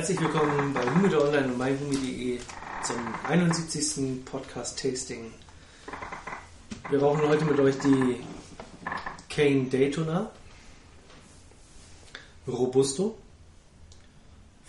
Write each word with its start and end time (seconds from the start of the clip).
Herzlich 0.00 0.20
willkommen 0.22 0.72
bei 0.72 0.80
Humide 0.94 1.22
Online 1.22 1.48
und 1.48 1.58
myhumide 1.58 2.40
zum 2.82 2.96
71. 3.28 4.24
Podcast 4.24 4.80
Tasting. 4.80 5.30
Wir 6.88 7.02
rauchen 7.02 7.28
heute 7.28 7.44
mit 7.44 7.60
euch 7.60 7.78
die 7.80 8.16
Kane 9.28 9.64
Daytona 9.64 10.30
Robusto 12.48 13.18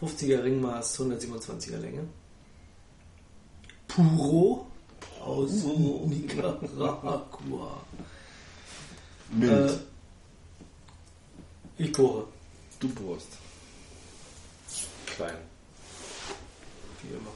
50er 0.01 0.43
Ringmaß, 0.43 0.99
127er 0.99 1.77
Länge. 1.77 2.03
Puro 3.87 4.67
aus 5.23 5.63
Nicaragua. 6.07 7.81
Mild. 9.29 9.71
Äh, 9.71 9.77
ich 11.77 11.93
bohre, 11.93 12.27
du 12.81 12.89
bohrst. 12.89 13.29
Klein. 15.15 15.37
wie 17.03 17.13
immer. 17.13 17.31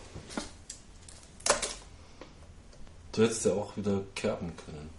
Du 3.12 3.24
hättest 3.24 3.46
ja 3.46 3.54
auch 3.54 3.76
wieder 3.78 4.02
kerben 4.16 4.52
können. 4.66 4.90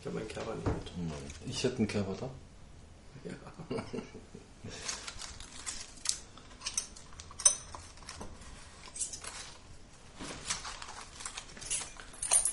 Ich 0.00 0.06
habe 0.06 0.16
meinen 0.16 0.28
Kerber 0.28 0.54
nicht 0.54 0.66
mit. 0.66 0.92
Nein. 0.96 1.32
Ich 1.46 1.62
hätte 1.64 1.78
einen 1.78 1.88
Kerber 1.88 2.14
da. 2.18 2.30
Ja. 3.24 3.76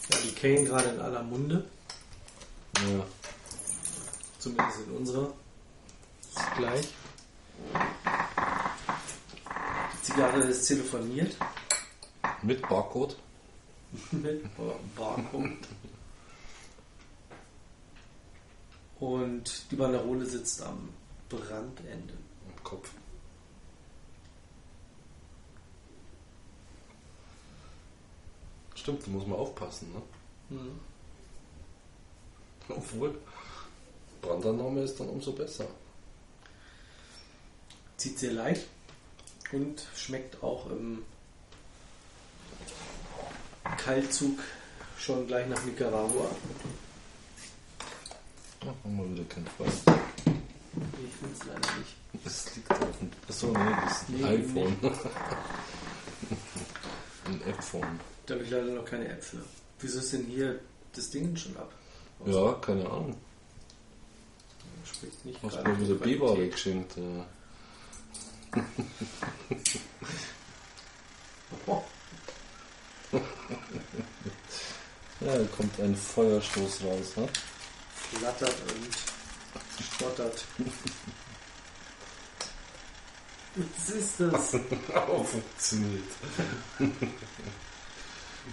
Ja, 0.10 0.18
die 0.24 0.32
Kane 0.34 0.64
gerade 0.64 0.90
in 0.90 1.02
aller 1.02 1.24
Munde, 1.24 1.66
Ja. 2.76 3.06
zumindest 4.40 4.80
in 4.88 4.92
unserer. 4.96 5.34
Ist 6.36 6.56
gleich. 6.58 6.88
Die 10.08 10.12
Zigarre 10.14 10.40
ist 10.40 10.66
telefoniert 10.68 11.36
Mit 12.42 12.62
Barcode. 12.62 13.18
mit 14.12 14.44
Bar- 14.56 14.80
Barcode. 14.96 15.58
Und 19.00 19.70
die 19.72 19.76
Banderole 19.76 20.26
sitzt 20.26 20.62
am 20.62 20.90
Brandende. 21.30 22.14
Im 22.56 22.64
Kopf. 22.64 22.90
Stimmt, 28.76 29.06
da 29.06 29.12
muss 29.12 29.26
man 29.28 29.40
aufpassen, 29.40 29.92
ne? 29.94 30.02
Mhm. 30.58 30.80
Obwohl, 32.70 33.18
Brandannahme 34.22 34.82
ist 34.82 35.00
dann 35.00 35.10
umso 35.10 35.32
besser. 35.32 35.66
Zieht 37.98 38.20
sehr 38.20 38.34
leicht 38.34 38.68
und 39.52 39.86
schmeckt 39.96 40.42
auch 40.44 40.70
im 40.70 41.04
Kaltzug 43.78 44.40
schon 44.98 45.28
gleich 45.28 45.48
nach 45.48 45.64
Nicaragua. 45.66 46.30
Ach, 48.62 48.66
haben 48.84 48.98
wir 48.98 49.10
wieder 49.12 49.24
kein 49.26 49.46
Fall. 49.48 49.68
Ich 49.68 51.14
finde 51.20 51.34
es 51.40 51.46
leider 51.46 51.78
nicht. 51.80 51.96
Es 52.26 52.56
liegt 52.56 52.72
auf 52.72 52.98
dem. 53.00 53.12
Achso, 53.30 53.48
nee, 53.48 53.76
das 53.86 54.02
ist 54.02 54.10
ein 54.10 54.16
Nee, 54.16 54.24
iPhone. 54.26 54.78
ein 57.26 57.42
App-Phone. 57.48 58.00
Da 58.26 58.34
habe 58.34 58.44
ich 58.44 58.50
leider 58.50 58.66
noch 58.72 58.86
keine 58.86 59.08
Äpfel. 59.10 59.44
Wieso 59.80 60.00
ist 60.00 60.14
denn 60.14 60.26
hier 60.26 60.60
das 60.94 61.10
Ding 61.10 61.36
schon 61.36 61.56
ab? 61.58 61.72
Ja, 62.26 62.54
keine 62.54 62.86
Ahnung. 62.86 63.16
Spricht 64.86 65.24
nicht 65.26 65.42
Hast 65.44 65.58
gerade 65.58 65.70
mir 65.70 65.80
wieder 65.82 65.96
B-Ware 65.96 66.34
Qualität. 66.34 66.52
geschenkt. 66.54 66.98
Ja, 75.20 75.36
da 75.36 75.44
kommt 75.46 75.80
ein 75.80 75.96
Feuerstoß 75.96 76.84
raus, 76.84 77.18
ne? 77.18 77.28
flattert 78.12 78.56
und 78.74 79.84
stottert. 79.84 80.46
Was 83.56 83.96
ist 83.96 84.20
das? 84.20 84.54
Oh, 85.10 85.24
funktioniert. 85.24 86.04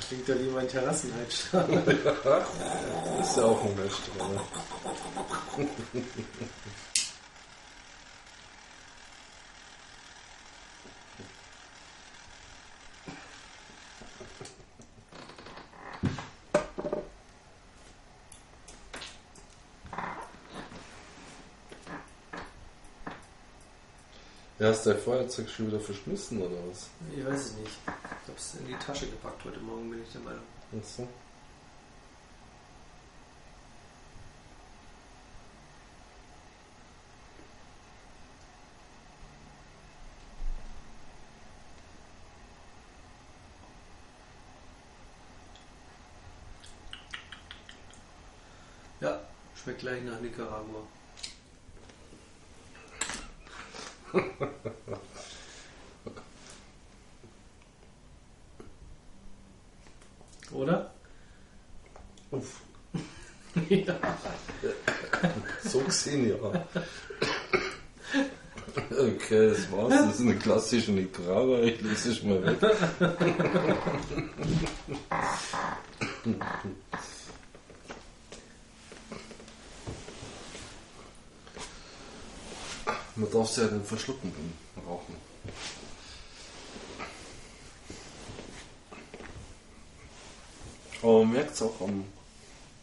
Klingt 0.09 0.29
ja 0.29 0.41
wie 0.41 0.49
mein 0.49 0.69
Terrassenheizstrahler. 0.69 1.83
Ist 3.21 3.37
ja 3.37 3.45
auch 3.45 3.65
ein 3.65 3.77
Hersteller. 3.77 4.45
Ja, 24.65 24.71
hast 24.71 24.87
du 24.87 24.95
dein 24.95 24.99
Feuerzeug 24.99 25.47
schon 25.51 25.67
wieder 25.67 25.79
verschmissen 25.79 26.41
oder 26.41 26.57
was? 26.71 26.89
Ich 27.15 27.23
weiß 27.23 27.39
es 27.39 27.53
nicht. 27.59 27.71
Ich 27.87 27.87
habe 27.87 28.39
es 28.39 28.55
in 28.55 28.67
die 28.67 28.75
Tasche 28.77 29.07
gepackt 29.07 29.45
heute 29.45 29.61
Morgen, 29.61 29.91
bin 29.91 30.03
ich 30.03 30.11
der 30.11 30.23
Meinung. 30.23 30.41
Ach 30.73 30.83
so. 30.83 31.07
Ja, 49.03 49.21
schmeckt 49.63 49.81
gleich 49.81 50.03
nach 50.05 50.19
Nicaragua. 50.23 50.87
Oder? 60.53 60.93
Uff. 62.31 62.61
ja. 63.69 63.95
So 65.65 65.81
gesehen, 65.81 66.29
ja. 66.29 66.37
Okay, 68.91 69.51
das 69.51 69.73
war's. 69.73 69.89
Das 69.89 70.15
ist 70.17 70.21
eine 70.21 70.37
klassische 70.37 70.93
Nicaragua. 70.93 71.61
Ich 71.61 71.81
lese 71.81 72.11
es 72.13 72.23
mal 72.23 72.45
weg. 72.45 72.59
Darf 83.55 83.63
sie 83.63 83.71
ja 83.71 83.79
dann 83.79 83.85
verschlucken 83.85 84.33
beim 84.75 84.85
Rauchen. 84.85 85.15
Aber 91.03 91.19
man 91.21 91.33
merkt 91.33 91.55
es 91.55 91.63
auch 91.63 91.81
am 91.81 92.05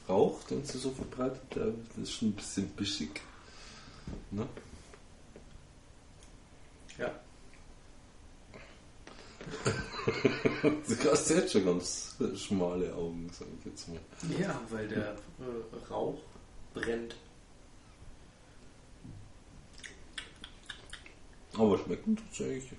Rauch, 0.08 0.42
den 0.44 0.64
sie 0.64 0.78
so 0.78 0.92
verbreitet, 0.92 1.42
der 1.56 1.74
ist 2.02 2.14
schon 2.14 2.30
ein 2.30 2.36
bisschen 2.36 2.70
bischig. 2.70 3.20
Ne? 4.30 4.48
Ja. 6.98 7.12
Du 10.88 11.12
hast 11.12 11.30
jetzt 11.32 11.52
schon 11.52 11.66
ganz 11.66 12.16
schmale 12.38 12.94
Augen, 12.96 13.30
sag 13.38 13.48
ich 13.60 13.66
jetzt 13.66 13.90
mal. 13.90 14.00
Ja, 14.40 14.62
weil 14.70 14.88
der 14.88 15.16
äh, 15.40 15.90
Rauch 15.90 16.20
brennt. 16.74 17.16
Aber 21.62 21.78
schmecken 21.78 22.16
tut's 22.16 22.42
eigentlich. 22.42 22.72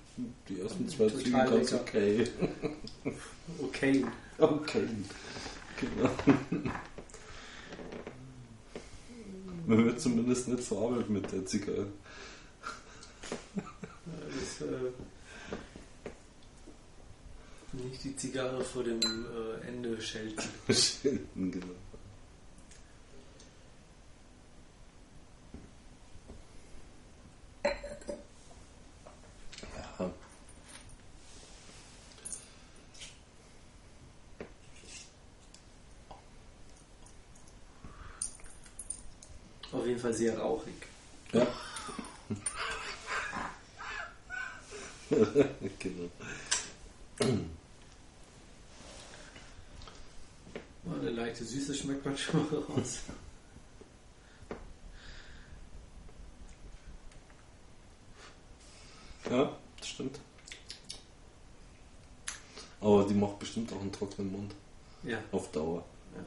Die 0.49 0.59
ersten 0.59 0.89
zwei 0.89 1.07
Züge 1.07 1.31
ganz 1.31 1.71
lecker. 1.71 1.81
okay. 1.81 2.27
Okay. 3.61 4.05
Okay. 4.37 4.87
Genau. 5.79 6.09
Man 9.67 9.85
wird 9.85 10.01
zumindest 10.01 10.47
nicht 10.49 10.63
verarbeitet 10.63 11.09
mit 11.09 11.31
der 11.31 11.45
Zigarre. 11.45 11.87
Das, 13.55 14.67
äh, 14.67 14.91
nicht 17.73 18.03
die 18.03 18.15
Zigarre 18.15 18.63
vor 18.63 18.83
dem 18.83 18.99
äh, 19.01 19.67
Ende 19.67 20.01
schelten. 20.01 20.43
Schelten, 20.73 21.51
genau. 21.51 21.75
Fall 40.03 40.13
sehr 40.13 40.37
rauchig. 40.37 40.73
Ja. 41.31 41.47
genau. 45.79 46.09
Oh, 50.85 50.93
eine 50.99 51.09
leichte 51.11 51.45
Süße 51.45 51.73
schmeckt 51.73 52.03
man 52.03 52.17
schon 52.17 52.51
mal 52.51 52.59
raus. 52.59 52.99
Ja, 59.29 59.57
das 59.77 59.87
stimmt. 59.87 60.19
Aber 62.81 63.05
die 63.05 63.13
macht 63.13 63.39
bestimmt 63.39 63.71
auch 63.71 63.79
einen 63.79 63.93
trockenen 63.93 64.33
Mund. 64.33 64.53
Ja. 65.03 65.19
Auf 65.31 65.49
Dauer. 65.53 65.85
Ja. 66.13 66.23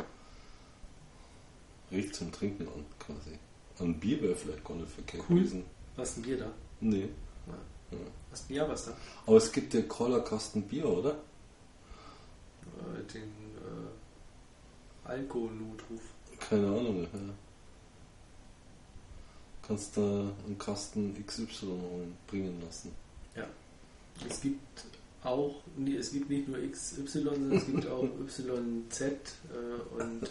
Riecht 1.90 2.14
zum 2.14 2.32
Trinken 2.32 2.66
an, 2.68 2.86
quasi. 2.98 3.38
Ein 3.78 4.00
Bier 4.00 4.20
wäre 4.22 4.34
vielleicht 4.34 4.64
gar 4.64 4.74
nicht 4.76 4.90
verkehrt 4.90 5.24
Cool. 5.28 5.36
gewesen. 5.38 5.64
Was 5.96 6.16
ein 6.16 6.22
Bier 6.22 6.38
da? 6.38 6.50
Nee. 6.80 7.08
Ja. 7.46 7.52
Ja. 7.92 7.98
Was 8.30 8.42
ein 8.42 8.48
Bier 8.48 8.68
was 8.68 8.84
da? 8.86 8.96
Aber 9.26 9.36
es 9.36 9.52
gibt 9.52 9.74
ja 9.74 9.82
Cola-Kasten 9.82 10.62
Bier, 10.62 10.88
oder? 10.88 11.10
Äh, 11.12 13.02
den 13.12 13.22
äh, 13.22 15.08
Alkohol-Notruf. 15.08 16.00
Keine 16.48 16.66
Ahnung. 16.66 17.02
Ja. 17.02 17.08
Kannst 19.66 19.96
da 19.96 20.00
einen 20.00 20.56
Kasten 20.58 21.14
XY 21.26 21.46
holen, 21.66 22.16
bringen 22.28 22.60
lassen. 22.64 22.92
Es 24.30 24.40
gibt 24.40 24.84
auch, 25.22 25.56
nee, 25.76 25.96
es 25.96 26.10
gibt 26.10 26.30
nicht 26.30 26.48
nur 26.48 26.56
XY, 26.58 27.06
sondern 27.06 27.52
es 27.52 27.66
gibt 27.66 27.86
auch 27.86 28.02
YZ 28.04 29.00
äh, 29.00 29.04
und 29.94 30.22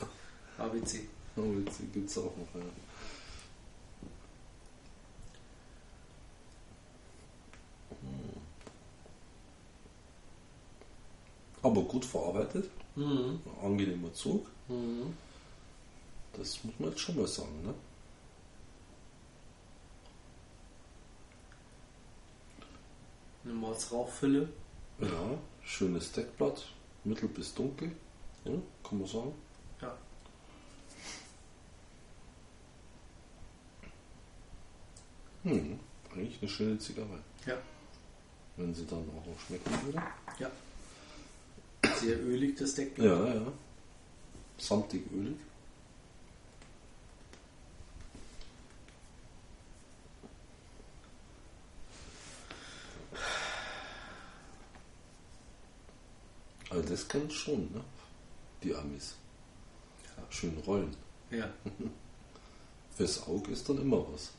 ABC. 0.58 1.02
Jetzt 1.66 1.80
gibt 1.94 2.10
es 2.10 2.18
auch 2.18 2.34
noch. 2.36 2.48
Ja. 2.60 2.66
Aber 11.66 11.82
gut 11.82 12.06
verarbeitet, 12.06 12.70
Mhm. 12.96 13.40
ein 13.44 13.66
angenehmer 13.66 14.14
Zug, 14.14 14.46
Mhm. 14.68 15.18
das 16.34 16.64
muss 16.64 16.76
man 16.80 16.90
jetzt 16.92 17.00
schon 17.02 17.16
mal 17.16 17.28
sagen. 17.28 17.64
Ne? 17.66 17.74
Eine 23.44 23.54
Malzrauchfülle. 23.54 24.50
Ja, 25.00 25.40
schönes 25.64 26.12
Deckblatt, 26.12 26.68
mittel 27.04 27.30
bis 27.30 27.54
dunkel, 27.54 27.92
ja, 28.46 28.52
kann 28.84 29.00
man 29.00 29.08
sagen. 29.08 29.34
Ja. 29.82 29.98
Hm, 35.44 35.80
eigentlich 36.14 36.42
eine 36.42 36.50
schöne 36.50 36.80
Zigarre. 36.80 37.20
Ja. 37.46 37.56
Wenn 38.58 38.74
sie 38.74 38.86
dann 38.86 39.00
auch 39.10 39.26
noch 39.28 39.40
schmecken 39.46 39.72
würde. 39.86 40.02
Sehr 42.00 42.20
ölig, 42.20 42.58
das 42.58 42.76
Deck. 42.76 42.98
Ja, 42.98 43.34
ja. 43.34 43.54
Samtig 44.58 45.04
ölig. 45.12 45.36
Also 56.70 56.90
das 56.90 57.08
kann 57.08 57.30
schon, 57.30 57.72
ne? 57.72 57.82
Die 58.64 58.76
Amis. 58.76 59.16
Ja. 60.04 60.24
Schön 60.30 60.58
rollen. 60.66 60.96
Ja. 61.32 61.50
Fürs 62.96 63.24
Auge 63.28 63.52
ist 63.52 63.68
dann 63.70 63.82
immer 63.82 64.06
was. 64.12 64.32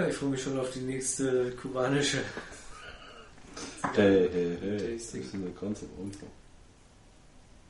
Ja, 0.00 0.08
ich 0.08 0.14
freue 0.14 0.30
mich 0.30 0.42
schon 0.42 0.58
auf 0.58 0.70
die 0.72 0.80
nächste 0.80 1.50
kubanische. 1.52 2.18
Hey, 3.94 4.28
hey, 4.32 4.58
hey. 4.60 4.96
Tasting. 4.96 5.22
sind 5.24 5.44
ja 5.44 5.60
ganz 5.60 5.82
am 5.82 6.06
Anfang. 6.06 6.28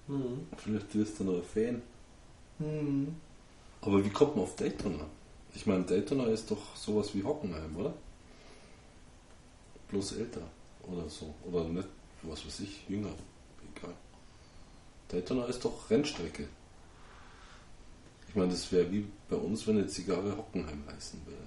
Mhm. 0.06 0.46
Vielleicht 0.56 0.94
wirst 0.94 1.20
du 1.20 1.24
noch 1.24 1.36
ein 1.36 1.42
Fan. 1.42 1.82
Mhm. 2.58 3.16
Aber 3.80 4.04
wie 4.04 4.10
kommt 4.10 4.36
man 4.36 4.44
auf 4.44 4.56
Daytona? 4.56 5.06
Ich 5.54 5.66
meine, 5.66 5.84
Daytona 5.84 6.26
ist 6.26 6.50
doch 6.50 6.76
sowas 6.76 7.14
wie 7.14 7.24
Hockenheim, 7.24 7.76
oder? 7.76 7.94
Bloß 9.88 10.16
älter 10.18 10.42
oder 10.86 11.08
so. 11.08 11.34
Oder 11.44 11.64
nicht, 11.64 11.88
was 12.22 12.44
weiß 12.44 12.60
ich, 12.60 12.88
jünger. 12.88 13.12
Egal. 13.74 13.94
Daytona 15.08 15.46
ist 15.46 15.64
doch 15.64 15.90
Rennstrecke. 15.90 16.46
Ich 18.28 18.34
meine, 18.36 18.50
das 18.52 18.70
wäre 18.70 18.92
wie 18.92 19.06
bei 19.28 19.36
uns, 19.36 19.66
wenn 19.66 19.78
eine 19.78 19.88
Zigarre 19.88 20.36
Hockenheim 20.36 20.84
heißen 20.94 21.20
würde. 21.26 21.42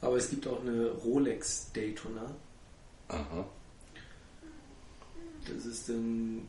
Aber 0.00 0.16
es 0.16 0.30
gibt 0.30 0.46
auch 0.46 0.60
eine 0.60 0.90
Rolex 0.90 1.72
Daytona. 1.72 2.34
Aha. 3.08 3.44
Das 5.46 5.66
ist 5.66 5.88
dann. 5.88 6.46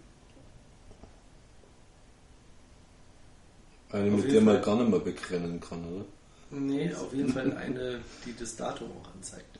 Eine, 3.91 4.11
mit 4.11 4.31
der 4.31 4.41
man 4.41 4.61
gar 4.61 4.75
nicht 4.75 4.89
mehr 4.89 4.99
begrennen 4.99 5.59
kann, 5.59 5.83
oder? 5.83 6.05
Nee, 6.51 6.93
auf 6.93 7.13
jeden 7.13 7.33
Fall 7.33 7.51
eine, 7.55 8.01
die 8.25 8.35
das 8.35 8.55
Datum 8.55 8.91
auch 9.01 9.13
anzeigt. 9.15 9.59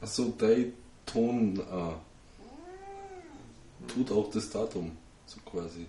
Achso, 0.00 0.32
Daytona. 0.38 2.00
Tut 3.88 4.10
auch 4.12 4.30
das 4.30 4.48
Datum, 4.50 4.96
so 5.26 5.40
quasi. 5.40 5.86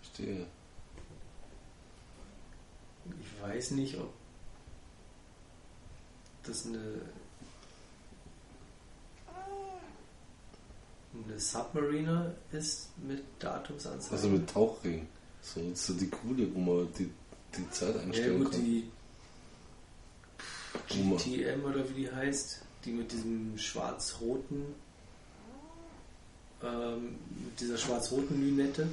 Verstehe. 0.00 0.46
Ich 3.20 3.42
weiß 3.42 3.72
nicht, 3.72 3.98
ob 3.98 4.12
das 6.44 6.66
eine, 6.66 6.78
eine 11.26 11.38
Submariner 11.38 12.32
ist 12.52 12.88
mit 13.06 13.22
Datumsanzeige. 13.38 14.14
Also 14.14 14.28
mit 14.28 14.48
Tauchring. 14.50 15.06
So, 15.42 15.60
so 15.74 15.92
die 15.94 16.08
coole, 16.08 16.54
wo 16.54 16.60
man 16.60 16.88
die, 16.98 17.10
die 17.56 17.70
Zeit 17.70 17.94
ja, 17.96 18.00
einstellen 18.02 18.44
gut, 18.44 18.52
kann. 18.52 18.64
die 18.64 18.88
GTM 20.88 21.64
oder 21.64 21.88
wie 21.90 21.94
die 21.94 22.10
heißt, 22.10 22.60
die 22.84 22.92
mit 22.92 23.12
diesem 23.12 23.58
schwarz-roten, 23.58 24.64
ähm, 26.62 27.16
mit 27.44 27.60
dieser 27.60 27.76
schwarz-roten 27.76 28.40
Lünette. 28.40 28.88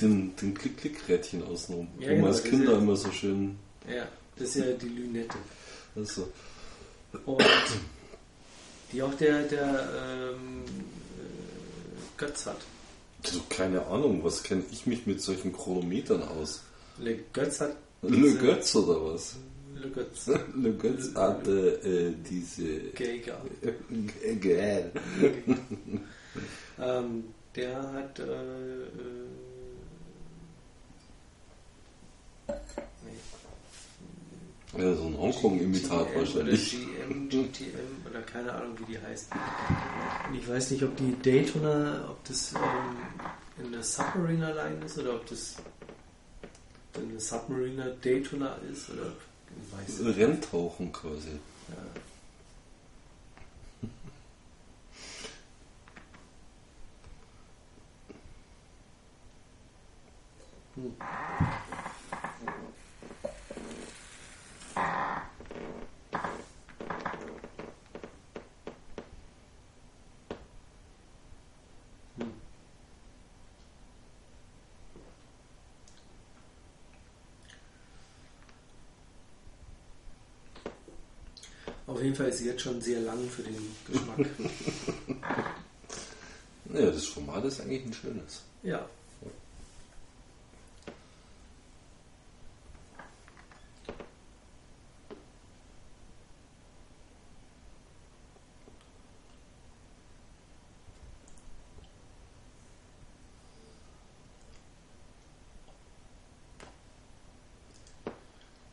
Den, 0.00 0.34
den 0.36 0.54
Klick-Klick-Rädchen 0.54 1.42
außenrum. 1.44 1.88
Ja, 1.98 2.06
wo 2.08 2.10
genau, 2.10 2.20
man 2.22 2.26
als 2.32 2.42
das 2.42 2.50
Kinder 2.50 2.72
ist- 2.72 2.78
immer 2.78 2.96
so 2.96 3.10
schön. 3.12 3.56
Ja, 3.88 4.06
das 4.36 4.48
ist 4.50 4.56
ja 4.56 4.72
die 4.72 4.88
Lünette. 4.88 5.38
Also, 5.96 6.28
Und 7.24 7.42
die 8.92 9.02
auch 9.02 9.14
der, 9.14 9.42
der 9.42 9.88
ähm, 10.34 10.62
äh, 10.64 12.16
Götz 12.16 12.46
hat. 12.46 12.58
so, 13.24 13.40
keine 13.48 13.84
Ahnung, 13.86 14.22
was 14.24 14.42
kenne 14.42 14.64
ich 14.70 14.86
mich 14.86 15.06
mit 15.06 15.20
solchen 15.20 15.52
Chronometern 15.52 16.22
aus? 16.22 16.62
Le 16.98 17.18
Götz 17.32 17.60
hat. 17.60 17.76
Le 18.02 18.34
Götz 18.34 18.74
oder 18.76 19.12
was? 19.12 19.36
Le 19.74 19.90
Götz. 19.90 20.26
Le 20.56 20.72
Götz 20.72 21.14
hatte 21.14 21.80
äh, 21.82 22.12
diese. 22.28 22.90
Geiger. 22.94 23.40
Geil. 24.40 24.92
ähm, 26.80 27.24
der 27.54 27.92
hat. 27.92 28.18
Äh, 28.18 28.24
äh, 28.24 28.88
Ja, 34.78 34.94
so 34.94 35.06
ein 35.06 35.18
Hongkong-Imitat 35.18 36.14
wahrscheinlich. 36.14 36.76
Oder 36.76 37.08
GM, 37.08 37.28
GTM 37.28 38.06
oder 38.08 38.22
keine 38.22 38.52
Ahnung, 38.52 38.78
wie 38.78 38.92
die 38.92 38.98
heißt. 39.00 39.28
Und 40.28 40.38
ich 40.38 40.48
weiß 40.48 40.70
nicht, 40.70 40.84
ob 40.84 40.96
die 40.96 41.16
Daytona, 41.20 42.08
ob 42.08 42.24
das 42.24 42.52
ähm, 42.52 43.64
in 43.64 43.72
der 43.72 43.82
Submariner 43.82 44.54
Line 44.54 44.84
ist 44.84 44.96
oder 44.98 45.14
ob 45.16 45.26
das 45.26 45.56
eine 46.94 47.18
Submariner 47.18 47.90
Daytona 47.90 48.56
ist 48.70 48.90
oder 48.90 49.12
ich 49.48 49.72
weiß 49.72 50.00
nicht. 50.00 50.16
Renntauchen 50.16 50.92
quasi. 50.92 51.30
Ja. 51.68 51.76
Hm. 60.76 61.57
Auf 81.88 82.02
jeden 82.02 82.14
Fall 82.14 82.28
ist 82.28 82.38
sie 82.38 82.46
jetzt 82.46 82.60
schon 82.60 82.80
sehr 82.82 83.00
lang 83.00 83.18
für 83.28 83.42
den 83.42 83.56
Geschmack. 83.86 84.26
Naja, 86.70 86.90
das 86.90 87.06
Format 87.06 87.46
ist 87.46 87.62
eigentlich 87.62 87.86
ein 87.86 87.92
schönes. 87.94 88.42
ja. 88.62 88.86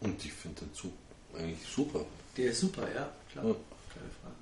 Und 0.01 0.23
ich 0.23 0.33
finde 0.33 0.65
den 0.65 0.73
Zug 0.73 0.91
eigentlich 1.33 1.67
super. 1.67 2.05
Der 2.37 2.51
ist 2.51 2.54
super, 2.65 2.87
ja, 2.93 3.09
klar. 3.31 3.45
Ja. 3.45 3.55
Keine 3.93 4.09
Frage. 4.21 4.35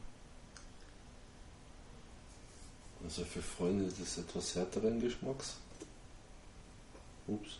Also 3.04 3.26
für 3.26 3.42
Freunde 3.42 3.92
des 3.92 4.18
etwas 4.18 4.56
härteren 4.56 5.02
Geschmacks. 5.02 5.56
Ups. 7.28 7.58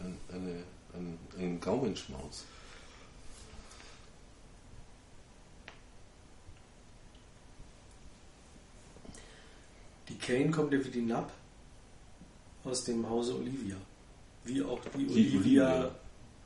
Ein, 0.00 0.16
eine, 0.32 0.62
ein, 0.94 1.18
ein 1.36 1.60
Gaumenschmaus. 1.60 2.44
Die 10.08 10.16
Kane 10.16 10.50
kommt 10.50 10.72
ja 10.72 10.84
wie 10.84 10.90
die 10.90 11.02
Nap 11.02 11.32
aus 12.64 12.84
dem 12.84 13.08
Hause 13.08 13.34
Olivia. 13.34 13.76
Wie 14.48 14.62
auch 14.62 14.80
die 14.96 15.04
Die 15.06 15.36
Olivia. 15.36 15.94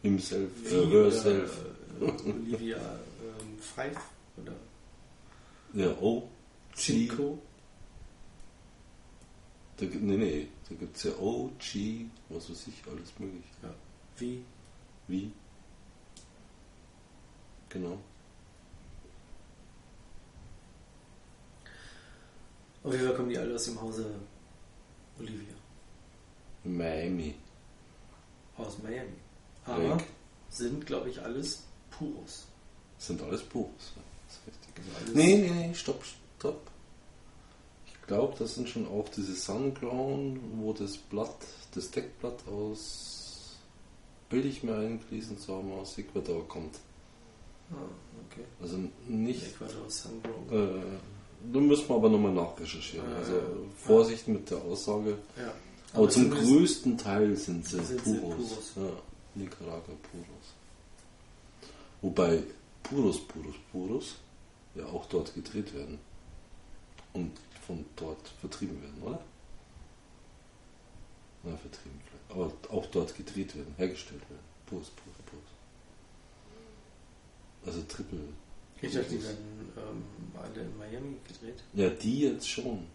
Himself, 0.02 0.50
wie, 0.64 0.90
herself. 0.90 1.64
äh, 2.00 2.04
Olivia 2.30 2.76
ähm, 2.76 3.58
Five 3.60 3.96
oder 4.36 4.52
Ja, 5.74 5.90
O. 6.00 6.28
Cinco. 6.74 7.38
Da, 9.76 9.86
gibt- 9.86 10.02
nee, 10.02 10.16
nee, 10.16 10.48
da 10.68 10.74
gibt 10.74 10.96
es 10.96 11.04
ja 11.04 11.12
O, 11.20 11.50
G, 11.58 12.06
was 12.28 12.50
weiß 12.50 12.66
ich, 12.66 12.82
alles 12.90 13.12
möglich. 13.18 13.44
Ja. 13.62 13.72
Wie? 14.18 14.42
Wie? 15.06 15.30
Genau. 17.68 17.98
Auf 22.82 22.92
jeden 22.92 23.06
Fall 23.06 23.14
kommen 23.14 23.28
die 23.28 23.38
alle 23.38 23.54
aus 23.54 23.64
dem 23.64 23.80
Hause 23.80 24.06
Olivia. 25.20 25.54
Miami. 26.64 27.34
Aus 28.66 28.78
Miami. 28.82 29.12
Aber 29.64 29.82
Lake. 29.82 30.04
sind, 30.50 30.86
glaube 30.86 31.10
ich, 31.10 31.20
alles 31.22 31.62
Puros. 31.90 32.46
Sind 32.98 33.22
alles 33.22 33.42
ja, 33.96 34.02
Das 34.26 34.36
ist 34.36 34.46
richtig. 34.46 34.94
Also 35.00 35.12
Nee, 35.14 35.36
nee, 35.36 35.66
nee, 35.68 35.74
stopp, 35.74 36.02
stopp. 36.38 36.60
Ich 37.86 38.06
glaube, 38.06 38.34
das 38.38 38.54
sind 38.56 38.68
schon 38.68 38.86
auch 38.88 39.08
diese 39.08 39.34
Sungrown, 39.34 40.40
wo 40.56 40.72
das 40.72 40.96
Blatt, 40.96 41.36
das 41.74 41.90
Deckblatt 41.90 42.46
aus, 42.48 43.56
bilde 44.28 44.48
ich 44.48 44.62
mir 44.62 44.74
ein, 44.76 45.00
gelesen 45.08 45.38
zu 45.38 45.54
haben, 45.56 45.72
aus 45.72 45.96
Ecuador 45.98 46.46
kommt. 46.48 46.76
Ah, 47.70 47.76
okay. 48.30 48.44
Also 48.60 48.78
nicht, 49.08 49.46
Ecuador 49.54 49.88
Sungrown. 49.88 50.50
äh, 50.50 50.82
da 51.52 51.58
müssen 51.60 51.88
wir 51.88 51.94
aber 51.96 52.08
nochmal 52.08 52.32
nachrecherchieren. 52.32 53.08
Ja, 53.10 53.16
Also 53.16 53.32
ja. 53.34 53.42
Vorsicht 53.76 54.28
mit 54.28 54.50
der 54.50 54.58
Aussage. 54.58 55.16
Ja. 55.36 55.52
Aber, 55.94 56.08
zum 56.08 56.30
größten 56.30 56.96
Teil 56.96 57.36
sind 57.36 57.66
sie 57.66 57.76
Sind 57.76 58.04
sie 58.04 58.14
Puros. 58.14 58.36
Puros. 58.36 58.72
Ja, 58.76 58.90
Nicaragua 59.34 59.94
Puros. 60.10 60.54
Wobei 62.00 62.42
Puros, 62.82 63.20
Puros, 63.26 63.54
Puros 63.70 64.16
ja 64.74 64.86
auch 64.86 65.06
dort 65.06 65.34
gedreht 65.34 65.74
werden. 65.74 65.98
Und 67.12 67.32
von 67.66 67.84
dort 67.96 68.28
vertrieben 68.40 68.80
werden, 68.82 69.02
oder? 69.02 69.20
Na, 71.42 71.56
vertrieben 71.56 72.00
vielleicht. 72.06 72.30
Aber 72.30 72.74
auch 72.74 72.86
dort 72.86 73.14
gedreht 73.14 73.54
werden, 73.54 73.74
hergestellt 73.76 74.22
werden. 74.30 74.42
Puros, 74.66 74.88
Puros, 74.90 75.18
Puros. 75.26 75.44
Also 77.66 77.82
Triple. 77.82 78.18
Ich 78.80 78.92
dachte, 78.92 79.10
die 79.10 79.22
werden 79.22 79.72
ähm, 79.76 80.04
alle 80.40 80.62
in 80.62 80.76
Miami 80.76 81.16
gedreht. 81.28 81.62
Ja, 81.74 81.88
die 81.90 82.20
jetzt 82.20 82.48
schon. 82.48 82.86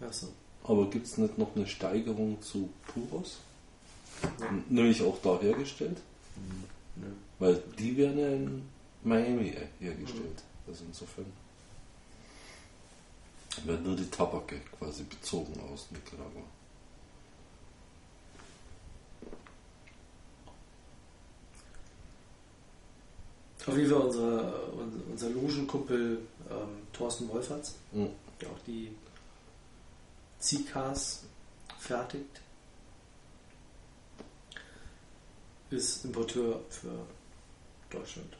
Achso. 0.00 0.28
Aber 0.68 0.90
gibt 0.90 1.06
es 1.06 1.16
nicht 1.18 1.38
noch 1.38 1.54
eine 1.54 1.66
Steigerung 1.66 2.40
zu 2.42 2.68
Puros? 2.88 3.38
Ja. 4.40 4.46
Nämlich 4.68 5.02
auch 5.02 5.18
da 5.22 5.38
hergestellt? 5.40 5.98
Nö. 6.96 7.06
Weil 7.38 7.62
die 7.78 7.96
werden 7.96 8.18
ja 8.18 8.28
in 8.28 8.62
Miami 9.04 9.54
hergestellt. 9.78 10.42
Also 10.66 10.84
insofern 10.86 11.26
werden 13.64 13.84
nur 13.86 13.96
die 13.96 14.10
Tabake 14.10 14.60
quasi 14.78 15.04
bezogen 15.04 15.52
aus 15.72 15.86
Nicaragua. 15.90 16.42
Auf 23.66 23.76
jeden 23.76 23.90
Fall 23.90 24.00
unser, 24.02 24.52
unser 25.10 25.30
Logenkumpel 25.30 26.18
ähm, 26.50 26.68
Thorsten 26.92 27.28
Wolferts, 27.28 27.74
Mhm. 27.92 28.10
der 28.40 28.48
auch 28.48 28.58
die 28.66 28.92
Zikas 30.38 31.24
fertigt, 31.78 32.40
ist 35.70 36.04
Importeur 36.04 36.60
für 36.70 37.06
Deutschland. 37.90 38.36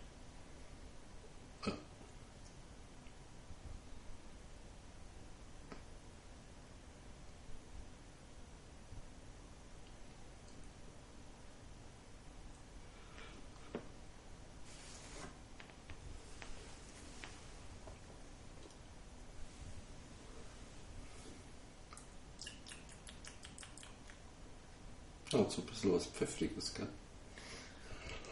So 25.56 25.62
ein 25.62 25.66
bisschen 25.66 25.92
was 25.92 26.06
Pfeffriges, 26.06 26.74
gell? 26.74 26.88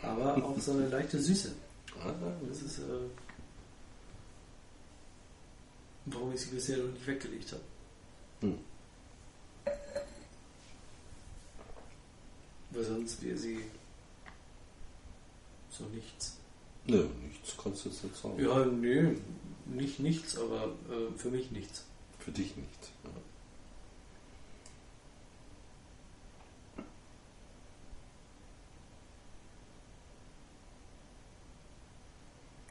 Aber 0.03 0.37
auch 0.45 0.59
so 0.61 0.73
eine 0.73 0.89
leichte 0.89 1.19
Süße. 1.19 1.53
Ah, 2.05 2.13
Das 2.49 2.61
ist, 2.61 2.79
äh, 2.81 3.09
warum 6.07 6.35
ich 6.35 6.41
sie 6.41 6.51
bisher 6.51 6.77
noch 6.79 6.93
nicht 6.93 7.07
weggelegt 7.07 7.53
habe. 7.53 7.63
Hm. 8.41 8.59
Weil 12.71 12.85
sonst 12.85 13.23
wäre 13.23 13.39
sie 13.39 13.61
so 15.71 15.85
nichts. 15.87 16.37
Nö, 16.87 17.07
nichts 17.23 17.57
kannst 17.57 17.85
du 17.85 17.89
jetzt 17.89 18.05
nicht 18.05 18.17
sagen. 18.17 18.39
Ja, 18.39 18.65
nö, 18.67 19.17
nicht 19.67 20.01
nichts, 20.01 20.37
aber 20.37 20.73
äh, 20.91 21.17
für 21.17 21.31
mich 21.31 21.51
nichts. 21.53 21.85
Für 22.19 22.33
dich 22.33 22.57
nicht. 22.57 22.93
Ja. 23.05 23.11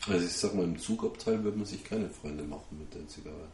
Also 0.07 0.25
ich 0.25 0.33
sag 0.33 0.53
mal, 0.53 0.63
im 0.65 0.77
Zugabteil 0.77 1.43
wird 1.43 1.55
man 1.55 1.65
sich 1.65 1.83
keine 1.83 2.09
Freunde 2.09 2.43
machen 2.43 2.77
mit 2.77 2.93
der 2.93 3.07
Zigarre. 3.07 3.47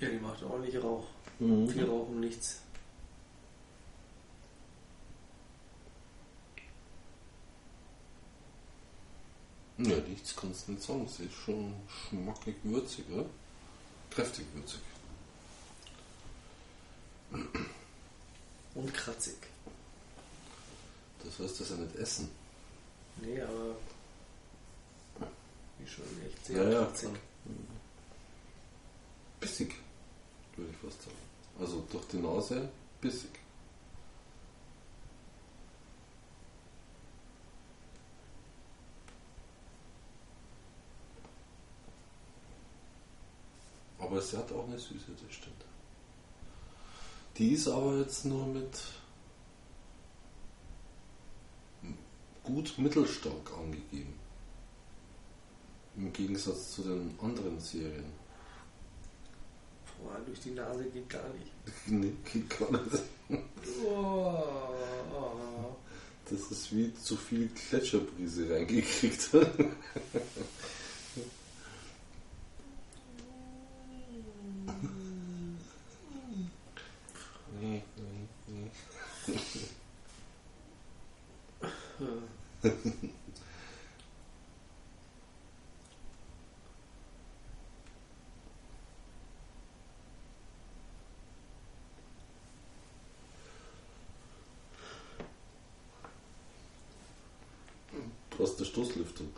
Ja, 0.00 0.08
die 0.08 0.18
macht 0.18 0.42
ordentlich 0.42 0.82
Rauch. 0.82 1.06
Mhm. 1.38 1.68
Viel 1.68 1.84
Rauch 1.84 2.08
und 2.08 2.20
nichts. 2.20 2.60
Ja, 9.78 9.96
nichts 10.08 10.34
kannst 10.34 10.68
du 10.68 10.72
nicht 10.72 10.82
sagen. 10.82 11.06
Sie 11.08 11.24
ist 11.24 11.34
schon 11.34 11.74
schmackig 11.88 12.56
würzig, 12.62 13.04
oder? 13.12 13.26
Kräftig 14.10 14.46
würzig. 14.54 14.80
Und 18.74 18.92
kratzig. 18.94 19.36
Das 21.24 21.38
heißt, 21.38 21.60
das 21.60 21.70
ja 21.70 21.76
nicht 21.76 21.96
essen. 21.96 22.28
Nee, 23.22 23.40
aber 23.40 23.76
die 25.78 25.86
schon 25.86 26.04
echt 26.26 26.44
sehr 26.46 26.62
Ja, 26.62 26.68
ja, 26.70 26.84
kratzig. 26.84 27.08
klar. 27.10 27.20
Bissig, 29.40 29.74
würde 30.56 30.70
ich 30.70 30.76
fast 30.78 31.02
sagen. 31.02 31.16
Also 31.60 31.84
durch 31.90 32.04
die 32.08 32.16
Nase 32.18 32.68
bissig. 33.00 33.30
Aber 43.98 44.20
sie 44.20 44.36
hat 44.36 44.50
auch 44.52 44.64
eine 44.66 44.78
Süße, 44.78 45.12
das 45.22 45.34
stimmt. 45.34 45.64
Die 47.36 47.52
ist 47.52 47.66
aber 47.66 47.98
jetzt 47.98 48.24
nur 48.24 48.46
mit 48.46 48.80
gut 52.44 52.78
mittelstark 52.78 53.52
angegeben. 53.58 54.14
Im 55.96 56.12
Gegensatz 56.12 56.72
zu 56.72 56.82
den 56.82 57.18
anderen 57.20 57.58
Serien. 57.58 58.12
Boah, 59.98 60.20
durch 60.26 60.40
die 60.40 60.50
Nase 60.50 60.84
geht 60.84 61.08
gar 61.08 61.28
nicht. 61.30 61.50
nee, 61.86 62.12
geht 62.32 62.50
gar 62.50 62.70
nicht. 62.70 63.02
Oh. 63.84 64.42
Das 66.30 66.50
ist 66.50 66.74
wie 66.74 66.92
zu 66.94 67.16
viel 67.16 67.48
Gletscherbrise 67.48 68.50
reingekriegt. 68.50 69.30
nee, 77.60 77.82
nee, 77.96 78.28
nee. 78.46 78.70
Du 98.36 98.42
hast 98.42 98.56
eine 98.56 98.66
Stoßlüftung. 98.66 99.28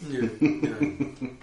Nö, 0.00 0.28
nein. 0.40 1.38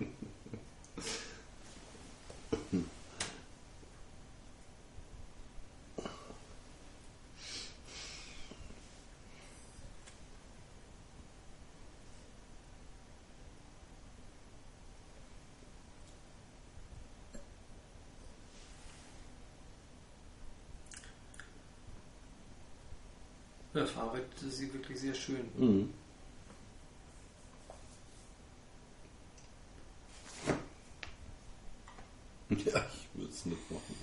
Ja, 23.73 23.85
ist 24.43 24.57
sie 24.57 24.73
wirklich 24.73 24.99
sehr 24.99 25.13
schön. 25.13 25.49
Mhm. 25.57 25.93
Ja, 32.49 32.85
ich 32.93 33.07
würde 33.13 33.31
es 33.31 33.45
nicht 33.45 33.71
machen. 33.71 33.95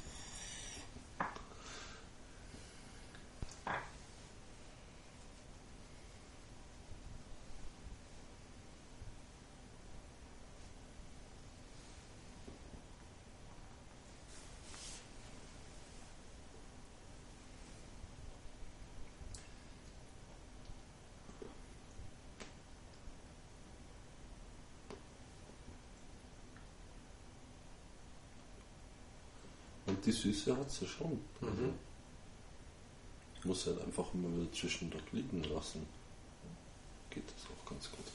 Und 29.89 29.98
die 30.09 30.13
Süße 30.13 30.57
hat 30.57 30.71
sie 30.71 30.87
schon. 30.87 31.21
Mhm. 31.43 31.75
Muss 33.45 33.67
halt 33.67 33.81
einfach 33.83 34.07
immer 34.15 34.29
wieder 34.35 34.51
zwischen 34.53 34.91
dort 34.91 35.13
liegen 35.13 35.43
lassen. 35.45 35.87
Geht 37.11 37.25
das 37.27 37.45
auch 37.45 37.71
ganz 37.71 37.91
gut. 37.91 38.07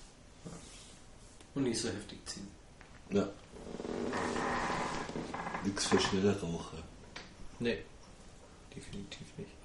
Und 1.54 1.64
nicht 1.64 1.80
so 1.80 1.90
heftig 1.90 2.18
ziehen. 2.26 2.48
Ja. 3.12 3.30
Nichts 5.64 5.86
für 5.86 6.00
schnelle 6.00 6.40
Raucher. 6.42 6.80
Nee, 7.60 7.84
definitiv 8.76 9.38
nicht. 9.38 9.63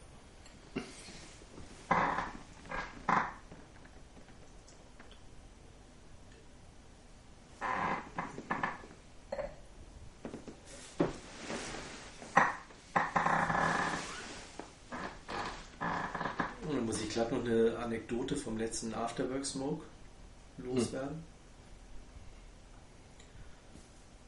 Muss 16.98 17.06
ich 17.06 17.12
glatt 17.12 17.30
noch 17.30 17.44
eine 17.44 17.78
Anekdote 17.78 18.34
vom 18.34 18.58
letzten 18.58 18.92
Afterwork 18.92 19.46
Smoke 19.46 19.84
loswerden. 20.56 21.22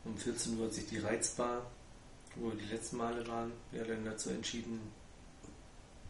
Um 0.05 0.17
14 0.17 0.57
Uhr 0.57 0.67
hat 0.67 0.75
sich 0.75 0.87
die 0.87 0.99
Reizbar, 0.99 1.67
wo 2.37 2.51
wir 2.51 2.55
die 2.55 2.73
letzten 2.73 2.99
Male 2.99 3.27
waren, 3.27 3.51
ja 3.73 3.83
dann 3.83 4.05
dazu 4.05 4.31
entschieden, 4.31 4.81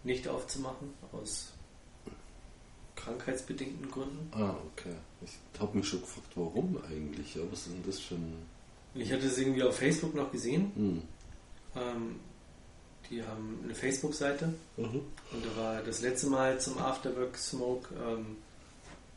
nicht 0.05 0.29
aufzumachen, 0.29 0.92
aus 1.12 1.55
krankheitsbedingten 2.94 3.90
Gründen. 3.90 4.31
Ah, 4.33 4.55
okay. 4.73 4.96
Ich 5.23 5.38
habe 5.59 5.79
mich 5.79 5.88
schon 5.88 6.03
gefragt, 6.03 6.33
warum 6.35 6.79
eigentlich? 6.90 7.37
Ja, 7.37 7.42
was 7.51 7.61
ist 7.61 7.73
denn 7.73 7.85
das 7.87 7.99
für 7.99 8.16
ein. 8.16 8.35
Ich 8.94 9.11
hatte 9.11 9.27
es 9.29 9.38
irgendwie 9.38 9.62
auf 9.62 9.79
Facebook 9.79 10.14
noch 10.14 10.31
gesehen. 10.31 10.73
Hm. 10.75 11.03
Ähm, 11.75 12.20
die 13.11 13.23
haben 13.25 13.61
eine 13.64 13.75
Facebook-Seite 13.75 14.55
Mhm. 14.77 15.01
und 15.33 15.44
da 15.44 15.57
war 15.61 15.83
das 15.83 16.01
letzte 16.01 16.29
Mal 16.29 16.61
zum 16.61 16.79
Afterwork 16.79 17.37
Smoke 17.37 17.88
ähm, 17.94 18.37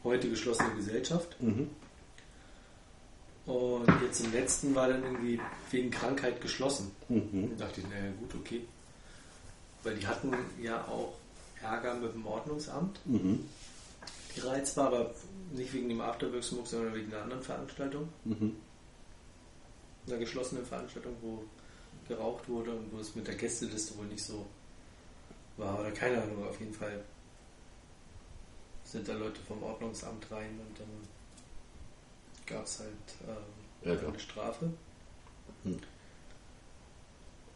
heute 0.03 0.29
geschlossene 0.29 0.73
Gesellschaft. 0.75 1.39
Mhm. 1.41 1.69
Und 3.45 3.85
jetzt 4.01 4.21
im 4.23 4.31
letzten 4.31 4.73
war 4.73 4.87
dann 4.87 5.03
irgendwie 5.03 5.39
wegen 5.69 5.91
Krankheit 5.91 6.39
geschlossen. 6.41 6.91
Mhm. 7.09 7.49
Und 7.51 7.59
dachte 7.59 7.81
ich, 7.81 7.87
naja, 7.87 8.11
gut, 8.19 8.33
okay. 8.35 8.61
Weil 9.83 9.95
die 9.95 10.07
hatten 10.07 10.31
ja 10.61 10.81
auch 10.87 11.13
Ärger 11.61 11.95
mit 11.95 12.13
dem 12.13 12.25
Ordnungsamt, 12.25 12.99
Mhm. 13.05 13.45
die 14.35 14.39
reizbar, 14.39 14.87
aber 14.87 15.13
nicht 15.51 15.73
wegen 15.73 15.89
dem 15.89 16.01
Afterwork 16.01 16.43
Smoke, 16.43 16.67
sondern 16.67 16.95
wegen 16.95 17.13
einer 17.13 17.23
anderen 17.23 17.43
Veranstaltung. 17.43 18.07
Mhm. 18.23 18.55
Einer 20.07 20.17
geschlossenen 20.17 20.65
Veranstaltung, 20.65 21.13
wo 21.21 21.43
geraucht 22.07 22.47
wurde 22.49 22.71
und 22.71 22.91
wo 22.93 22.99
es 22.99 23.15
mit 23.15 23.27
der 23.27 23.35
Gästeliste 23.35 23.97
wohl 23.97 24.05
nicht 24.07 24.23
so 24.23 24.45
war. 25.57 25.79
Oder 25.79 25.91
keine 25.91 26.21
Ahnung, 26.21 26.45
auf 26.47 26.59
jeden 26.59 26.73
Fall 26.73 27.03
sind 28.83 29.07
da 29.07 29.13
Leute 29.13 29.39
vom 29.47 29.61
Ordnungsamt 29.63 30.29
rein 30.31 30.59
und 30.67 30.79
dann 30.79 30.87
gab 32.45 32.65
es 32.65 32.79
halt 32.79 32.89
ähm, 33.27 33.89
Ärger. 33.89 34.07
eine 34.09 34.19
Strafe. 34.19 34.69
Hm. 35.63 35.79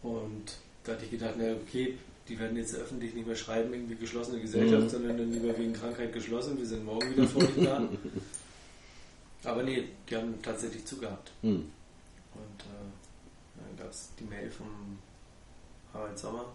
Und 0.03 0.57
da 0.83 0.93
hatte 0.93 1.05
ich 1.05 1.11
gedacht, 1.11 1.35
na 1.37 1.51
okay, 1.53 1.97
die 2.27 2.39
werden 2.39 2.57
jetzt 2.57 2.75
öffentlich 2.75 3.13
nicht 3.13 3.27
mehr 3.27 3.35
schreiben, 3.35 3.73
irgendwie 3.73 3.95
geschlossene 3.95 4.39
Gesellschaft, 4.41 4.83
Mhm. 4.83 4.89
sondern 4.89 5.17
dann 5.17 5.31
lieber 5.31 5.57
wegen 5.57 5.73
Krankheit 5.73 6.13
geschlossen, 6.13 6.57
wir 6.57 6.65
sind 6.65 6.85
morgen 6.85 7.09
wieder 7.15 7.27
vor 7.27 7.41
euch 7.41 7.63
da. 7.63 7.87
Aber 9.43 9.63
nee, 9.63 9.87
die 10.09 10.15
haben 10.15 10.41
tatsächlich 10.41 10.85
zugehabt. 10.85 11.31
Hm. 11.41 11.69
Es 13.89 14.09
die 14.19 14.25
Mail 14.25 14.49
vom 14.49 14.97
Harald 15.93 16.17
Sommer 16.17 16.45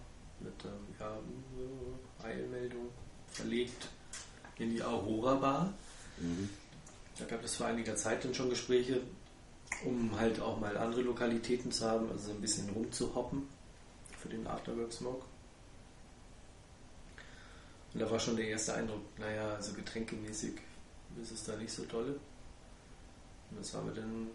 mit 0.41 0.53
ähm, 0.65 0.95
ja, 0.99 1.17
äh, 1.17 2.27
Eilmeldung 2.27 2.89
verlegt 3.29 3.89
in 4.59 4.71
die 4.71 4.83
Aurora 4.83 5.35
Bar. 5.37 5.75
Mhm. 6.19 6.49
Da 7.19 7.25
gab 7.25 7.45
es 7.45 7.57
vor 7.57 7.67
einiger 7.67 7.97
Zeit 7.97 8.25
dann 8.25 8.35
schon 8.35 8.51
Gespräche, 8.51 9.01
um 9.85 10.19
halt 10.19 10.41
auch 10.41 10.59
mal 10.59 10.77
andere 10.77 11.03
Lokalitäten 11.03 11.71
zu 11.71 11.87
haben, 11.87 12.11
also 12.11 12.27
so 12.27 12.33
ein 12.33 12.41
bisschen 12.41 12.69
rumzuhoppen 12.71 13.49
für 14.19 14.29
den 14.29 14.47
Afterwork 14.47 14.93
Smoke. 14.93 15.25
Und 17.93 18.01
da 18.01 18.11
war 18.11 18.19
schon 18.19 18.37
der 18.37 18.49
erste 18.49 18.75
Eindruck, 18.75 19.03
naja, 19.19 19.55
also 19.55 19.75
getränkemäßig 19.75 20.55
ist 21.21 21.33
es 21.33 21.45
da 21.45 21.57
nicht 21.57 21.73
so 21.73 21.85
tolle. 21.85 22.19
Und 23.51 23.61
das 23.61 23.75
haben 23.75 23.87
wir 23.87 23.95
dann 23.95 24.29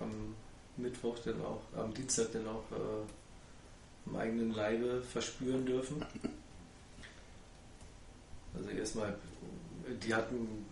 am 0.00 0.34
Mittwoch 0.76 1.18
dann 1.24 1.40
auch, 1.42 1.60
am 1.76 1.92
Dienstag 1.94 2.32
dann 2.32 2.46
auch 2.46 2.64
äh, 2.72 4.06
im 4.06 4.16
eigenen 4.16 4.54
Leibe 4.54 5.02
verspüren 5.02 5.64
dürfen. 5.64 6.04
Also 8.54 8.68
erstmal, 8.70 9.16
die 10.02 10.14
hatten 10.14 10.66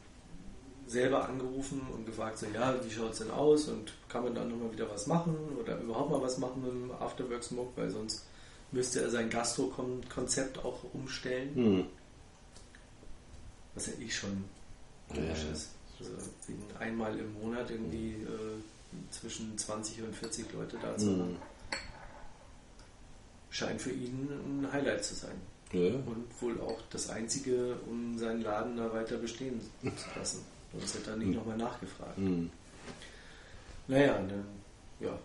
selber 0.87 1.29
angerufen 1.29 1.81
und 1.93 2.05
gefragt, 2.07 2.38
so, 2.38 2.47
ja, 2.47 2.75
wie 2.85 2.91
schaut 2.91 3.12
es 3.12 3.19
denn 3.19 3.31
aus 3.31 3.69
und 3.69 3.93
kann 4.09 4.25
man 4.25 4.35
dann 4.35 4.51
nochmal 4.51 4.73
wieder 4.73 4.91
was 4.91 5.07
machen 5.07 5.35
oder 5.61 5.79
überhaupt 5.79 6.11
mal 6.11 6.21
was 6.21 6.38
machen 6.38 6.62
mit 6.62 6.73
dem 6.73 6.91
Afterwork 6.93 7.43
Smoke, 7.43 7.71
weil 7.77 7.91
sonst 7.91 8.25
müsste 8.73 9.01
er 9.03 9.11
sein 9.11 9.31
Gastro-Konzept 9.31 10.59
auch 10.65 10.81
umstellen, 10.93 11.55
Hm. 11.55 11.87
was 13.75 13.87
ja 13.87 13.93
eh 14.01 14.11
schon 14.11 14.45
komisch 15.09 15.45
ja. 15.47 15.53
ist. 15.53 15.71
Also 15.99 16.12
einmal 16.79 17.19
im 17.19 17.33
Monat 17.41 17.71
irgendwie 17.71 18.12
äh, 18.15 18.59
zwischen 19.11 19.57
20 19.57 20.02
und 20.02 20.14
40 20.14 20.52
Leute 20.52 20.76
da 20.81 20.96
zu 20.96 21.11
haben. 21.18 21.37
scheint 23.50 23.81
für 23.83 23.90
ihn 23.92 24.28
ein 24.31 24.72
Highlight 24.72 25.05
zu 25.05 25.14
sein. 25.14 25.40
Ja. 25.72 25.94
Und 25.94 26.24
wohl 26.40 26.61
auch 26.61 26.78
das 26.90 27.11
einzige, 27.11 27.76
um 27.87 28.18
seinen 28.18 28.42
Laden 28.42 28.76
da 28.76 28.92
weiter 28.92 29.16
bestehen 29.18 29.61
zu 29.83 30.18
lassen. 30.18 30.44
Sonst 30.72 30.94
hätte 30.94 31.11
er 31.11 31.16
nicht 31.16 31.28
Hm. 31.28 31.35
nochmal 31.37 31.57
nachgefragt. 31.59 32.16
Hm. 32.16 32.50
Naja, 33.88 34.14
dann 34.14 34.44
ja, 35.00 35.18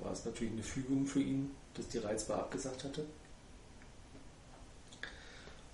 war 0.00 0.12
es 0.12 0.24
natürlich 0.24 0.52
eine 0.54 0.62
Fügung 0.62 1.06
für 1.06 1.20
ihn, 1.20 1.50
dass 1.74 1.88
die 1.88 1.98
Reizbar 1.98 2.38
abgesagt 2.40 2.84
hatte. 2.84 3.04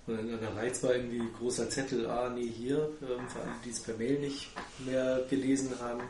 Und 0.09 0.17
dann 0.17 0.33
an 0.33 0.39
der 0.41 0.55
Reizbar 0.55 0.95
irgendwie 0.95 1.21
großer 1.37 1.69
Zettel, 1.69 2.07
ah 2.09 2.29
nee, 2.29 2.47
hier, 2.47 2.89
ähm, 3.03 3.27
für 3.29 3.41
alle, 3.41 3.51
die 3.63 3.69
es 3.69 3.79
per 3.79 3.95
Mail 3.95 4.19
nicht 4.19 4.49
mehr 4.79 5.23
gelesen 5.29 5.69
haben, 5.79 6.01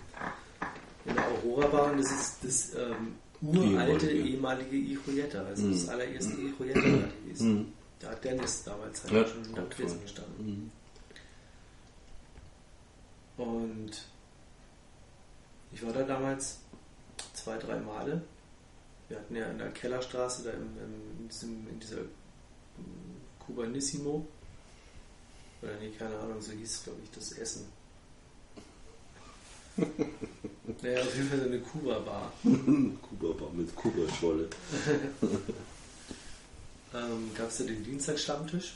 in 1.05 1.15
der 1.15 1.25
Aurora 1.27 1.67
Bar, 1.67 1.91
und 1.91 1.97
das 1.99 2.09
ist 2.11 2.37
das 2.43 2.75
ähm, 2.81 3.15
uralte 3.41 4.09
Ehemalige. 4.09 4.77
I-Julietta, 4.77 5.43
also 5.43 5.63
Mhm. 5.65 5.71
das 5.73 5.89
allererste 5.89 6.31
I-Julietta 6.33 6.79
war 6.81 7.09
gewesen. 7.23 7.49
Hm. 7.57 7.73
Da 7.99 8.09
hat 8.11 8.23
Dennis 8.23 8.63
damals 8.63 9.03
halt 9.03 9.11
Ja, 9.13 9.25
schon 9.27 9.43
da 9.53 9.61
voll. 9.75 9.97
gestanden. 10.01 10.71
Hm. 13.37 13.45
Und 13.45 13.91
ich 15.73 15.85
war 15.85 15.91
da 15.93 16.03
damals 16.03 16.59
zwei, 17.33 17.57
drei 17.57 17.77
Male. 17.79 18.21
Wir 19.09 19.17
hatten 19.17 19.35
ja 19.35 19.45
in 19.49 19.57
der 19.57 19.71
Kellerstraße, 19.71 20.43
da 20.43 20.51
im, 20.51 20.61
im, 20.77 21.19
in, 21.21 21.27
diesem, 21.29 21.67
in 21.67 21.79
dieser 21.79 21.97
mm, 22.01 22.09
Cubanissimo, 23.49 24.27
oder 25.61 25.73
nee, 25.81 25.89
keine 25.97 26.17
Ahnung, 26.17 26.41
so 26.41 26.51
hieß 26.51 26.83
glaube 26.83 26.99
ich 27.03 27.09
das 27.11 27.31
Essen. 27.33 27.65
naja, 30.81 31.01
auf 31.01 31.15
jeden 31.15 31.29
Fall 31.29 31.39
so 31.39 31.45
eine 31.45 31.59
Kuba-Bar. 31.59 32.33
Kuba-Bar 32.43 33.51
mit 33.53 33.75
Kuba-Scholle. 33.75 34.49
ähm, 36.93 37.31
gab 37.35 37.47
es 37.49 37.57
da 37.57 37.63
den 37.63 37.83
Dienstagsstammtisch. 37.83 38.75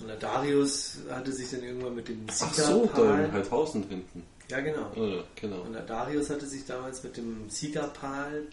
Und 0.00 0.06
der 0.06 0.16
Darius 0.16 0.98
hatte 1.10 1.32
sich 1.32 1.50
dann 1.50 1.64
irgendwann 1.64 1.96
mit 1.96 2.08
dem 2.08 2.24
Ach 2.28 2.54
so, 2.54 2.86
da 2.86 3.24
in. 3.24 3.32
Heidhausen 3.32 3.82
hinten. 3.88 4.22
Ja, 4.48 4.60
genau. 4.60 4.92
Ja, 4.94 5.24
genau. 5.34 5.62
Und 5.62 5.72
der 5.72 5.82
Darius 5.82 6.30
hatte 6.30 6.46
sich 6.46 6.64
damals 6.64 7.02
mit 7.02 7.16
dem 7.16 7.50
Siegerpal, 7.50 8.46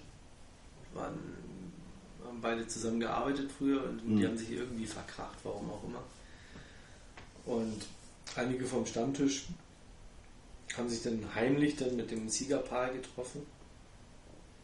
haben 0.96 1.20
beide 2.46 2.68
zusammen 2.68 3.00
gearbeitet 3.00 3.52
früher 3.52 3.84
und 3.84 4.02
die 4.04 4.22
Mhm. 4.22 4.28
haben 4.28 4.38
sich 4.38 4.52
irgendwie 4.52 4.86
verkracht, 4.86 5.40
warum 5.44 5.68
auch 5.72 5.84
immer. 5.84 6.04
Und 7.46 7.86
einige 8.36 8.66
vom 8.66 8.86
Stammtisch 8.86 9.48
haben 10.78 10.88
sich 10.88 11.02
dann 11.02 11.34
heimlich 11.34 11.76
dann 11.76 11.96
mit 11.96 12.12
dem 12.12 12.30
Siegerpal 12.30 12.94
getroffen, 12.94 13.42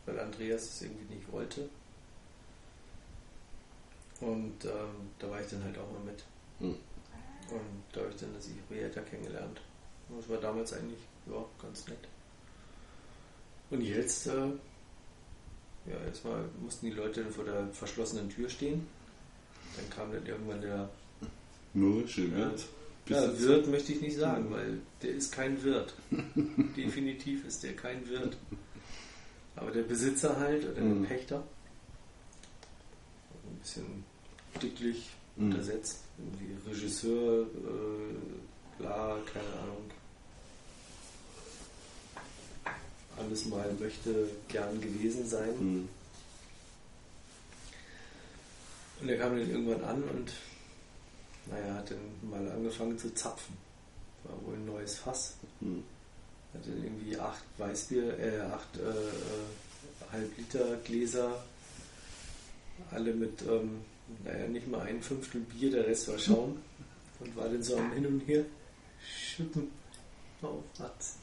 weil 0.05 0.19
Andreas 0.19 0.63
es 0.63 0.81
irgendwie 0.83 1.15
nicht 1.15 1.31
wollte. 1.31 1.69
Und 4.19 4.63
ähm, 4.65 5.09
da 5.17 5.31
war 5.31 5.41
ich 5.41 5.47
dann 5.47 5.63
halt 5.63 5.77
auch 5.79 5.91
mal 5.91 6.03
mit. 6.05 6.23
Hm. 6.59 6.75
Und 7.49 7.83
da 7.93 8.01
habe 8.01 8.11
ich 8.11 8.17
dann 8.17 8.33
das 8.35 8.47
Ibriata 8.47 9.01
kennengelernt. 9.01 9.59
Und 10.07 10.19
das 10.19 10.29
war 10.29 10.37
damals 10.37 10.73
eigentlich 10.73 10.99
ja, 11.25 11.43
ganz 11.59 11.87
nett. 11.87 12.07
Und 13.71 13.81
jetzt, 13.81 14.27
äh, 14.27 14.51
ja, 15.85 15.95
erstmal 16.07 16.43
mussten 16.61 16.85
die 16.87 16.91
Leute 16.93 17.25
vor 17.31 17.43
der 17.45 17.67
verschlossenen 17.69 18.29
Tür 18.29 18.49
stehen. 18.49 18.87
Dann 19.75 19.89
kam 19.89 20.11
dann 20.11 20.25
irgendwann 20.25 20.61
der 20.61 20.89
Mürrische 21.73 22.25
Ja. 22.25 22.35
Wirt. 22.37 22.65
ja, 23.07 23.21
Besitzer. 23.27 23.47
Wirt 23.49 23.67
möchte 23.67 23.93
ich 23.93 24.01
nicht 24.01 24.17
sagen, 24.17 24.51
weil 24.51 24.79
der 25.01 25.11
ist 25.11 25.31
kein 25.31 25.61
Wirt. 25.63 25.93
Definitiv 26.77 27.45
ist 27.45 27.63
der 27.63 27.75
kein 27.75 28.07
Wirt. 28.09 28.37
Aber 29.55 29.71
der 29.71 29.83
Besitzer 29.83 30.37
halt, 30.39 30.63
oder 30.65 30.81
der 30.81 31.07
Pächter, 31.07 31.43
ein 33.49 33.59
bisschen 33.59 34.03
dicklich 34.61 35.09
Mhm. 35.37 35.45
untersetzt, 35.45 35.99
irgendwie 36.17 36.69
Regisseur, 36.69 37.43
äh, 37.43 38.77
bla, 38.77 39.17
keine 39.33 39.47
Ahnung. 39.63 39.89
Alles 43.23 43.45
mal 43.45 43.71
möchte 43.79 44.29
gern 44.47 44.79
gewesen 44.81 45.27
sein. 45.27 45.49
Hm. 45.57 45.89
Und 49.01 49.09
er 49.09 49.17
kam 49.17 49.37
dann 49.37 49.49
irgendwann 49.49 49.83
an 49.83 50.03
und 50.03 50.31
naja, 51.47 51.75
hat 51.75 51.91
dann 51.91 52.29
mal 52.29 52.51
angefangen 52.51 52.97
zu 52.97 53.13
zapfen. 53.13 53.57
War 54.23 54.35
wohl 54.45 54.55
ein 54.55 54.65
neues 54.65 54.95
Fass. 54.95 55.35
Hm. 55.59 55.83
Hat 56.53 56.65
dann 56.65 56.83
irgendwie 56.83 57.17
acht 57.17 57.43
Weißbier, 57.57 58.19
äh, 58.19 58.39
acht 58.41 58.77
äh, 58.77 58.89
äh, 58.89 60.11
halb 60.11 60.37
Liter 60.37 60.77
Gläser, 60.83 61.43
alle 62.91 63.13
mit, 63.13 63.41
ähm, 63.43 63.81
naja, 64.23 64.47
nicht 64.47 64.67
mal 64.67 64.81
ein 64.81 65.01
Fünftel 65.01 65.41
Bier, 65.41 65.71
der 65.71 65.87
Rest 65.87 66.07
war 66.07 66.19
Schaum. 66.19 66.57
Und 67.19 67.35
war 67.35 67.47
dann 67.47 67.61
so 67.61 67.77
am 67.77 67.93
Hin 67.93 68.07
und 68.07 68.21
Her 68.21 68.45
schütten 68.99 69.69
auf 70.41 70.63
Hatz. 70.79 71.17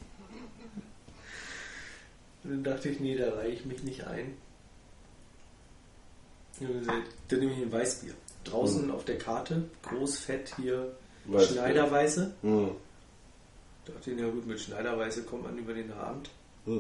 Und 2.44 2.51
dann 2.51 2.64
dachte 2.64 2.88
ich, 2.88 3.01
nee, 3.01 3.16
da 3.16 3.31
reiche 3.35 3.53
ich 3.53 3.64
mich 3.66 3.83
nicht 3.83 4.07
ein. 4.07 4.37
Dann 6.61 7.38
nehme 7.40 7.53
ich 7.53 7.59
ein 7.59 7.72
Weißbier. 7.72 8.14
Draußen 8.44 8.87
Mhm. 8.87 8.90
auf 8.92 9.05
der 9.05 9.18
Karte, 9.18 9.68
groß, 9.83 10.18
fett 10.18 10.55
hier, 10.57 10.92
Weißbier. 11.27 11.57
Schneiderweise. 11.57 12.35
Ja. 12.42 12.70
Dachte 13.87 14.11
ich, 14.11 14.18
ja 14.18 14.29
gut, 14.29 14.46
mit 14.46 14.59
Schneiderweise 14.61 15.22
kommt 15.22 15.44
man 15.44 15.57
über 15.59 15.74
den 15.74 15.92
Abend. 15.92 16.31
Ja. 16.66 16.79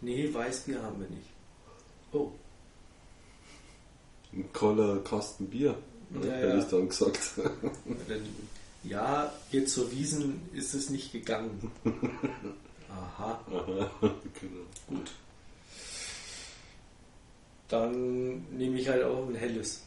Nee, 0.00 0.32
Weißbier 0.32 0.82
haben 0.82 1.00
wir 1.00 1.08
nicht. 1.08 1.28
Oh, 2.12 2.30
Ein 4.32 4.52
Koller 4.52 4.98
Kasten 5.04 5.46
Bier, 5.48 5.76
Ja, 6.14 6.20
hätte 6.30 6.46
ja. 6.48 6.58
ich 6.58 6.64
dann 6.64 6.88
gesagt. 6.88 7.20
ja, 8.84 9.32
jetzt 9.50 9.72
zur 9.74 9.90
Wiesen 9.92 10.40
ist 10.52 10.74
es 10.74 10.90
nicht 10.90 11.12
gegangen. 11.12 11.70
Aha, 12.92 13.40
Aha, 13.50 13.90
genau. 14.40 14.64
gut. 14.88 15.10
Dann 17.68 18.46
nehme 18.56 18.78
ich 18.78 18.88
halt 18.88 19.02
auch 19.02 19.26
ein 19.26 19.34
helles. 19.34 19.82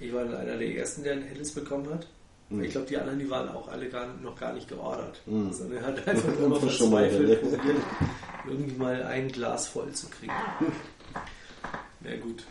Ich 0.00 0.12
war 0.12 0.24
dann 0.24 0.36
einer 0.36 0.56
der 0.56 0.76
ersten, 0.76 1.02
der 1.02 1.14
ein 1.14 1.22
helles 1.22 1.52
bekommen 1.52 1.92
hat. 1.92 2.06
Hm. 2.48 2.62
Ich 2.62 2.70
glaube, 2.70 2.86
die 2.86 2.96
anderen, 2.96 3.18
die 3.18 3.28
waren 3.30 3.48
auch 3.48 3.68
alle 3.68 3.88
gar, 3.88 4.06
noch 4.14 4.38
gar 4.38 4.52
nicht 4.52 4.68
geordert. 4.68 5.20
Mhm. 5.26 5.52
Sondern 5.52 5.78
er 5.78 5.86
hat 5.88 6.06
einfach 6.06 6.28
nur 6.38 6.54
Einfach 6.54 6.70
schon 6.70 6.90
mal 6.90 7.08
probiert, 7.08 7.42
irgendwie 8.46 8.76
mal 8.76 9.02
ein 9.02 9.28
Glas 9.28 9.68
voll 9.68 9.92
zu 9.92 10.08
kriegen. 10.08 10.32
Na 12.00 12.16
gut. 12.16 12.44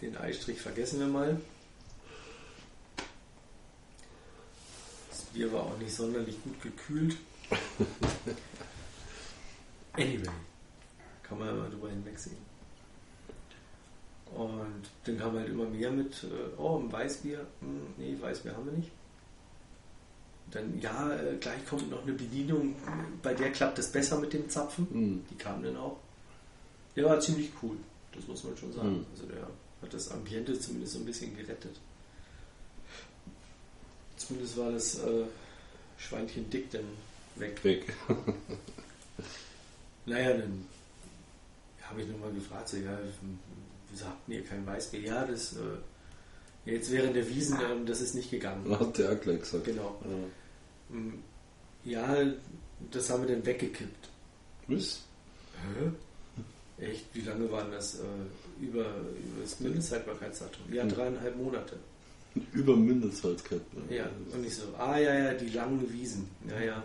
Den 0.00 0.16
Eistrich 0.16 0.60
vergessen 0.60 1.00
wir 1.00 1.08
mal. 1.08 1.40
Das 5.10 5.20
Bier 5.22 5.52
war 5.52 5.64
auch 5.64 5.78
nicht 5.78 5.94
sonderlich 5.94 6.42
gut 6.42 6.62
gekühlt. 6.62 7.16
Anyway, 9.92 10.30
kann 11.22 11.38
man 11.38 11.48
ja 11.48 11.54
mal 11.54 11.70
drüber 11.70 11.90
hinwegsehen. 11.90 12.36
Und 14.34 14.82
dann 15.04 15.18
kam 15.18 15.36
halt 15.36 15.48
immer 15.48 15.64
mehr 15.64 15.90
mit, 15.90 16.24
äh, 16.24 16.56
oh, 16.56 16.78
ein 16.78 16.90
Weißbier. 16.92 17.44
Hm, 17.60 17.94
nee, 17.98 18.16
Weißbier 18.20 18.56
haben 18.56 18.66
wir 18.66 18.72
nicht. 18.72 18.90
Dann, 20.52 20.80
ja, 20.80 21.12
äh, 21.14 21.36
gleich 21.36 21.64
kommt 21.66 21.90
noch 21.90 22.02
eine 22.02 22.12
Bedienung, 22.12 22.74
bei 23.22 23.34
der 23.34 23.52
klappt 23.52 23.78
es 23.78 23.90
besser 23.90 24.18
mit 24.18 24.32
dem 24.32 24.48
Zapfen. 24.48 24.86
Hm. 24.90 25.24
Die 25.30 25.36
kam 25.36 25.62
dann 25.62 25.76
auch. 25.76 25.98
Der 26.96 27.04
war 27.04 27.20
ziemlich 27.20 27.50
cool, 27.62 27.76
das 28.14 28.26
muss 28.26 28.44
man 28.44 28.56
schon 28.56 28.72
sagen. 28.72 28.98
Mhm. 28.98 29.06
Also 29.12 29.26
der 29.26 29.42
hat 29.42 29.94
das 29.94 30.10
Ambiente 30.10 30.58
zumindest 30.58 30.94
so 30.94 30.98
ein 30.98 31.04
bisschen 31.04 31.36
gerettet. 31.36 31.78
Zumindest 34.16 34.56
war 34.56 34.72
das 34.72 34.98
äh, 34.98 35.24
Schweinchen 35.96 36.50
dick 36.50 36.70
dann 36.70 36.84
weg. 37.36 37.64
Weg. 37.64 37.92
Naja, 40.06 40.32
dann 40.38 40.64
habe 41.82 42.02
ich 42.02 42.08
nochmal 42.08 42.32
gefragt, 42.32 42.68
so, 42.68 42.76
ja, 42.78 42.98
wieso 43.90 44.06
habt 44.06 44.28
ihr 44.28 44.42
kein 44.44 44.66
Weißbier? 44.66 45.00
Ja, 45.00 45.24
das 45.26 45.52
äh, 45.52 46.70
jetzt 46.70 46.90
während 46.90 47.14
der 47.16 47.28
Wiesen, 47.28 47.58
ähm, 47.60 47.86
das 47.86 48.00
ist 48.00 48.14
nicht 48.14 48.30
gegangen. 48.30 48.68
Hat 48.78 48.96
der 48.98 49.14
gleich 49.16 49.40
gesagt. 49.40 49.64
Genau. 49.66 50.00
Ja. 50.04 50.96
Mm, 50.96 51.22
Ja, 51.84 52.16
das 52.90 53.10
haben 53.10 53.26
wir 53.26 53.34
dann 53.34 53.44
weggekippt. 53.46 54.08
Was? 54.68 55.00
Hä? 56.78 56.84
Echt? 56.84 57.04
Wie 57.12 57.20
lange 57.20 57.50
waren 57.52 57.70
das? 57.70 57.96
Äh, 57.96 58.64
über, 58.64 58.80
über 58.86 59.42
das 59.42 59.60
Mindesthaltbarkeitsdatum? 59.60 60.72
Ja, 60.72 60.82
Hm. 60.84 60.88
dreieinhalb 60.90 61.36
Monate. 61.36 61.76
Über 62.52 62.74
Mindesthaltbarkeit. 62.76 63.60
ne? 63.74 63.96
Ja, 63.96 64.08
und 64.32 64.44
ich 64.46 64.54
so, 64.56 64.62
ah 64.78 64.96
ja, 64.98 65.14
ja, 65.14 65.34
die 65.34 65.48
langen 65.50 65.92
Wiesen. 65.92 66.28
Ja, 66.48 66.60
ja. 66.60 66.84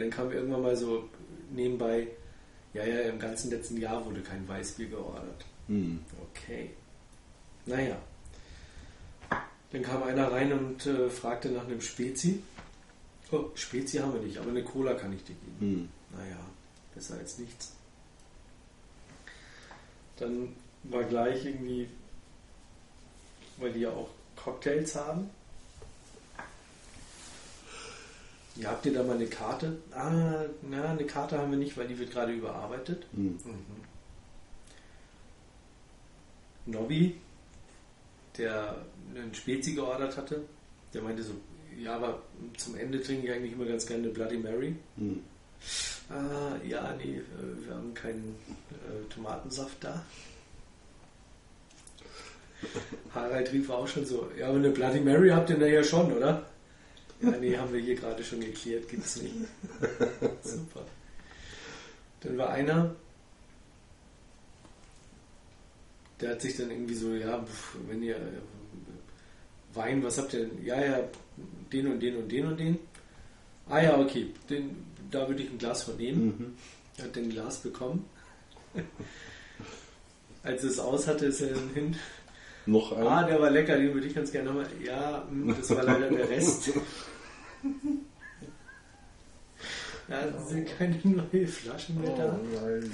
Und 0.00 0.06
dann 0.06 0.16
kam 0.16 0.32
irgendwann 0.32 0.62
mal 0.62 0.76
so 0.76 1.10
nebenbei, 1.50 2.08
ja, 2.72 2.82
ja, 2.86 3.00
im 3.00 3.18
ganzen 3.18 3.50
letzten 3.50 3.76
Jahr 3.76 4.02
wurde 4.06 4.22
kein 4.22 4.48
Weißbier 4.48 4.88
geordert. 4.88 5.44
Hm. 5.66 6.00
Okay. 6.30 6.70
Naja. 7.66 7.98
Dann 9.28 9.82
kam 9.82 10.02
einer 10.02 10.32
rein 10.32 10.54
und 10.54 10.86
äh, 10.86 11.10
fragte 11.10 11.50
nach 11.50 11.66
einem 11.66 11.82
Spezi. 11.82 12.42
Oh, 13.30 13.50
Spezi 13.54 13.98
haben 13.98 14.14
wir 14.14 14.22
nicht, 14.22 14.38
aber 14.38 14.48
eine 14.48 14.64
Cola 14.64 14.94
kann 14.94 15.12
ich 15.12 15.22
dir 15.22 15.34
geben. 15.34 15.56
Hm. 15.60 15.88
Naja, 16.16 16.40
besser 16.94 17.18
als 17.18 17.38
nichts. 17.38 17.74
Dann 20.16 20.56
war 20.84 21.04
gleich 21.04 21.44
irgendwie, 21.44 21.90
weil 23.58 23.72
die 23.74 23.80
ja 23.80 23.90
auch 23.90 24.08
Cocktails 24.34 24.94
haben. 24.94 25.28
Ja, 28.60 28.72
habt 28.72 28.84
ihr 28.84 28.92
da 28.92 29.02
mal 29.02 29.16
eine 29.16 29.26
Karte? 29.26 29.78
Ah, 29.92 30.44
na, 30.62 30.90
eine 30.90 31.04
Karte 31.04 31.38
haben 31.38 31.50
wir 31.50 31.58
nicht, 31.58 31.78
weil 31.78 31.88
die 31.88 31.98
wird 31.98 32.10
gerade 32.10 32.32
überarbeitet. 32.32 33.06
Hm. 33.14 33.38
Nobby, 36.66 37.16
der 38.36 38.76
einen 39.14 39.34
Spezi 39.34 39.72
geordert 39.72 40.16
hatte, 40.18 40.42
der 40.92 41.00
meinte 41.00 41.22
so, 41.22 41.32
ja, 41.78 41.96
aber 41.96 42.20
zum 42.58 42.76
Ende 42.76 43.02
trinke 43.02 43.28
ich 43.28 43.32
eigentlich 43.32 43.52
immer 43.52 43.64
ganz 43.64 43.86
gerne 43.86 44.02
eine 44.02 44.12
Bloody 44.12 44.36
Mary. 44.36 44.76
Hm. 44.96 45.20
Ah, 46.10 46.56
ja, 46.62 46.94
nee, 46.98 47.16
äh, 47.16 47.66
wir 47.66 47.74
haben 47.74 47.94
keinen 47.94 48.36
äh, 48.72 49.08
Tomatensaft 49.12 49.82
da. 49.82 50.04
Harald 53.14 53.52
rief 53.52 53.70
auch 53.70 53.88
schon 53.88 54.04
so, 54.04 54.30
ja, 54.38 54.48
aber 54.48 54.56
eine 54.56 54.70
Bloody 54.70 55.00
Mary 55.00 55.30
habt 55.30 55.48
ihr 55.48 55.58
da 55.58 55.66
ja 55.66 55.82
schon, 55.82 56.12
oder? 56.12 56.49
Ja, 57.22 57.30
nee, 57.32 57.56
haben 57.56 57.72
wir 57.72 57.80
hier 57.80 57.94
gerade 57.94 58.22
schon 58.24 58.40
geklärt, 58.40 58.88
gibt's 58.88 59.20
nicht. 59.20 59.34
Super. 60.42 60.84
Dann 62.20 62.38
war 62.38 62.50
einer, 62.50 62.94
der 66.20 66.30
hat 66.30 66.40
sich 66.40 66.56
dann 66.56 66.70
irgendwie 66.70 66.94
so, 66.94 67.14
ja, 67.14 67.44
wenn 67.88 68.02
ihr 68.02 68.16
äh, 68.16 68.40
Wein, 69.74 70.02
was 70.02 70.18
habt 70.18 70.34
ihr 70.34 70.46
denn? 70.46 70.64
Ja, 70.64 70.82
ja, 70.82 71.00
den 71.72 71.86
und 71.86 72.00
den 72.00 72.16
und 72.16 72.30
den 72.30 72.46
und 72.46 72.58
den. 72.58 72.78
Ah 73.68 73.80
ja, 73.80 73.98
okay, 73.98 74.26
den, 74.48 74.84
da 75.10 75.28
würde 75.28 75.42
ich 75.42 75.50
ein 75.50 75.58
Glas 75.58 75.84
von 75.84 75.96
nehmen. 75.96 76.24
Mhm. 76.26 76.54
Er 76.96 77.04
hat 77.04 77.16
ein 77.16 77.30
Glas 77.30 77.58
bekommen. 77.58 78.04
Als 80.42 80.64
es 80.64 80.78
aus 80.78 81.06
hatte, 81.06 81.26
ist 81.26 81.40
er 81.40 81.54
dann 81.54 81.70
hin. 81.74 81.96
Noch 82.66 82.92
ein? 82.92 83.06
Ah, 83.06 83.24
der 83.24 83.40
war 83.40 83.50
lecker, 83.50 83.76
den 83.76 83.94
würde 83.94 84.06
ich 84.06 84.14
ganz 84.14 84.32
gerne 84.32 84.48
nochmal. 84.48 84.66
Ja, 84.84 85.26
mm, 85.30 85.54
das 85.56 85.70
war 85.70 85.84
leider 85.84 86.08
der 86.08 86.28
Rest. 86.28 86.72
Ja, 90.08 90.20
es 90.22 90.48
sind 90.48 90.66
keine 90.76 90.96
neue 91.04 91.46
Flaschen 91.46 92.00
mehr 92.00 92.16
da. 92.16 92.36
Oh 92.38 92.44
nein. 92.66 92.92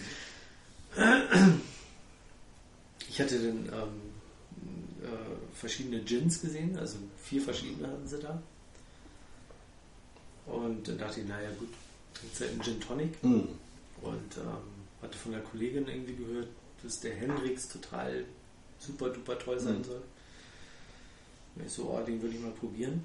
Ich 3.09 3.21
hatte 3.21 3.39
dann 3.39 3.67
ähm, 3.67 4.01
äh, 5.03 5.57
verschiedene 5.57 6.01
Gins 6.03 6.41
gesehen, 6.41 6.79
also 6.79 6.99
vier 7.23 7.41
verschiedene 7.41 7.89
hatten 7.89 8.07
sie 8.07 8.19
da. 8.19 8.43
Und 10.47 10.87
dann 10.87 10.99
dachte 10.99 11.21
ich, 11.21 11.27
naja 11.27 11.49
gut, 11.59 11.69
trinkst 12.15 12.41
halt 12.41 12.51
einen 12.53 12.63
Gin 12.63 12.81
Tonic. 12.81 13.15
Hm. 13.23 13.49
Und 14.03 14.37
ähm, 14.37 15.03
hatte 15.03 15.17
von 15.17 15.33
der 15.33 15.41
Kollegin 15.41 15.89
irgendwie 15.89 16.17
gehört, 16.17 16.49
dass 16.83 17.01
der 17.01 17.15
Hendrix 17.15 17.69
total 17.69 18.25
super 18.79 19.09
duper 19.09 19.39
toll 19.39 19.59
sein 19.59 19.79
Mhm. 19.79 19.85
soll. 19.85 20.03
Und 21.57 21.67
ich 21.67 21.73
so, 21.73 21.85
oh, 21.91 22.05
den 22.05 22.21
würde 22.21 22.35
ich 22.37 22.43
mal 22.43 22.51
probieren. 22.53 23.03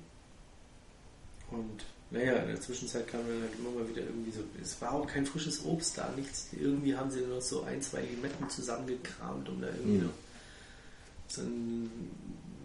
Und 1.52 1.84
naja, 2.10 2.34
in 2.38 2.48
der 2.50 2.60
Zwischenzeit 2.62 3.08
kam 3.08 3.22
dann 3.28 3.42
halt 3.42 3.54
immer 3.58 3.72
mal 3.72 3.88
wieder 3.88 4.02
irgendwie 4.02 4.32
so, 4.32 4.42
es 4.62 4.82
war 4.82 4.94
auch 4.94 5.08
kein 5.08 5.26
frisches 5.26 5.64
Obst 5.66 5.98
da, 5.98 6.10
nichts. 6.16 6.48
Irgendwie 6.52 6.96
haben 6.96 7.10
sie 7.12 7.22
noch 7.22 7.42
so 7.42 7.64
ein, 7.64 7.82
zwei 7.82 8.02
Limetten 8.02 8.50
zusammengekramt, 8.50 9.48
um 9.50 9.62
da 9.62 9.68
irgendwie 9.68 9.98
Mhm. 10.00 10.06
noch 10.06 10.14
so 11.28 11.42
ein 11.42 12.12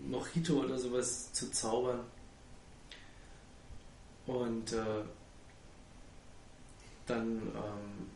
Mojito 0.09 0.55
oder 0.64 0.79
sowas 0.79 1.33
zu 1.33 1.51
zaubern. 1.53 2.01
Und 4.27 4.72
äh, 4.72 5.03
dann 7.07 7.40
ähm, 7.55 8.07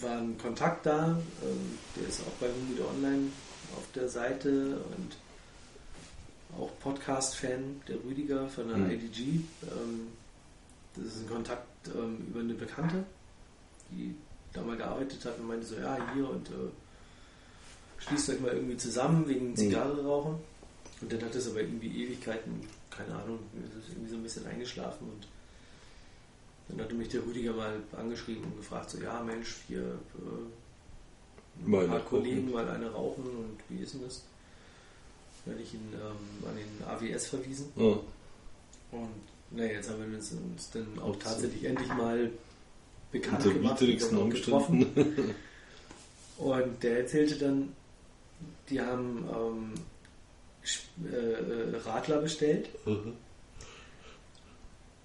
war 0.00 0.18
ein 0.18 0.36
Kontakt 0.38 0.86
da, 0.86 1.16
ähm, 1.42 1.78
der 1.94 2.08
ist 2.08 2.20
auch 2.22 2.32
bei 2.40 2.48
Humide 2.48 2.88
Online 2.88 3.28
auf 3.76 3.84
der 3.94 4.08
Seite 4.08 4.78
und 4.96 5.16
auch 6.58 6.70
Podcast-Fan, 6.80 7.82
der 7.88 7.96
Rüdiger 8.04 8.48
von 8.48 8.68
der 8.68 8.76
Mhm. 8.78 8.90
IDG. 8.90 9.20
Ähm, 9.62 10.08
das 10.96 11.06
ist 11.06 11.22
ein 11.22 11.28
Kontakt 11.28 11.66
ähm, 11.88 12.26
über 12.28 12.40
eine 12.40 12.54
Bekannte, 12.54 13.04
die 13.90 14.14
da 14.52 14.62
mal 14.62 14.76
gearbeitet 14.76 15.24
hat 15.24 15.38
und 15.38 15.48
meinte 15.48 15.66
so, 15.66 15.76
ja, 15.76 15.98
hier 16.14 16.28
und 16.30 16.48
äh, 16.48 16.52
schließt 17.98 18.30
euch 18.30 18.40
mal 18.40 18.52
irgendwie 18.52 18.76
zusammen 18.76 19.26
wegen 19.28 19.56
Zigarre 19.56 20.04
rauchen. 20.04 20.38
Und 21.00 21.12
dann 21.12 21.22
hat 21.22 21.34
es 21.34 21.48
aber 21.50 21.60
irgendwie 21.60 22.04
Ewigkeiten, 22.04 22.60
keine 22.90 23.14
Ahnung, 23.14 23.40
es 23.68 23.84
ist 23.84 23.88
irgendwie 23.90 24.10
so 24.10 24.16
ein 24.16 24.22
bisschen 24.22 24.46
eingeschlafen 24.46 25.08
und 25.08 25.26
dann 26.68 26.84
hatte 26.84 26.94
mich 26.94 27.08
der 27.08 27.26
Rüdiger 27.26 27.52
mal 27.52 27.74
angeschrieben 27.96 28.44
und 28.44 28.56
gefragt, 28.56 28.90
so, 28.90 28.98
ja 28.98 29.20
Mensch, 29.22 29.56
hier 29.66 29.80
äh, 29.80 31.66
ein 31.82 31.88
paar 31.88 32.00
Kollegen 32.00 32.52
mal 32.52 32.68
eine 32.68 32.90
rauchen 32.90 33.24
und 33.24 33.58
wie 33.68 33.82
ist 33.82 33.94
denn 33.94 34.02
das? 34.02 34.22
Hatte 35.46 35.60
ich 35.62 35.74
ihn 35.74 35.92
ähm, 35.92 36.48
an 36.48 36.56
den 36.56 37.12
AWS 37.14 37.26
verwiesen 37.28 37.66
Ja. 37.76 37.98
und 38.92 39.10
naja, 39.50 39.72
jetzt 39.74 39.90
haben 39.90 40.00
wir 40.10 40.16
uns, 40.18 40.32
uns 40.32 40.70
dann 40.70 40.98
auch 41.00 41.16
tatsächlich 41.16 41.64
endlich 41.64 41.88
mal 41.88 42.30
bekannt 43.12 43.44
Unter 43.44 43.54
gemacht 43.58 43.80
widrigsten 43.80 44.18
und 44.18 44.30
getroffen. 44.30 44.86
Und 46.38 46.82
der 46.82 46.98
erzählte 47.00 47.36
dann, 47.36 47.72
die 48.68 48.80
haben 48.80 49.24
ähm, 49.32 49.74
äh, 51.12 51.14
äh, 51.16 51.76
Radler 51.84 52.18
bestellt 52.22 52.68
Mhm. 52.86 53.12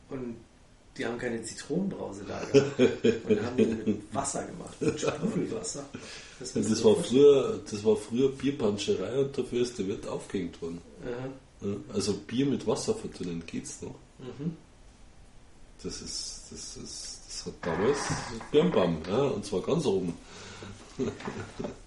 und 0.10 0.36
die 0.98 1.06
haben 1.06 1.18
keine 1.18 1.42
Zitronenbrause 1.44 2.24
da 2.28 2.40
gehabt. 2.40 2.80
Und 3.30 3.46
haben 3.46 3.58
die 3.58 3.66
mit 3.66 4.14
Wasser 4.16 4.44
gemacht, 4.44 4.82
mit 4.82 5.00
Sprudelwasser. 5.00 5.86
Das, 6.40 6.54
das 6.54 6.84
war 6.84 6.96
früher, 6.96 7.60
das 7.70 7.84
war 7.84 7.96
früher 7.96 8.30
Bierpanscherei 8.30 9.20
und 9.20 9.38
dafür 9.38 9.62
ist 9.62 9.78
der 9.78 9.88
Wirt 9.88 10.08
aufgehängt 10.08 10.62
worden. 10.62 10.82
Ja, 11.06 11.70
Also 11.94 12.14
Bier 12.14 12.46
mit 12.46 12.66
Wasser 12.68 12.96
verdünnen 12.96 13.44
geht's 13.46 13.82
noch. 13.82 13.96
Aha. 14.22 14.30
Mhm. 14.40 14.58
Das 15.82 16.02
ist, 16.02 16.48
das 16.52 16.78
ist, 16.78 17.22
das 17.28 17.46
hat 17.46 17.54
damals 17.62 18.00
Birnbaum, 18.52 18.98
ja, 19.08 19.22
und 19.22 19.46
zwar 19.46 19.62
ganz 19.62 19.86
oben. 19.86 20.14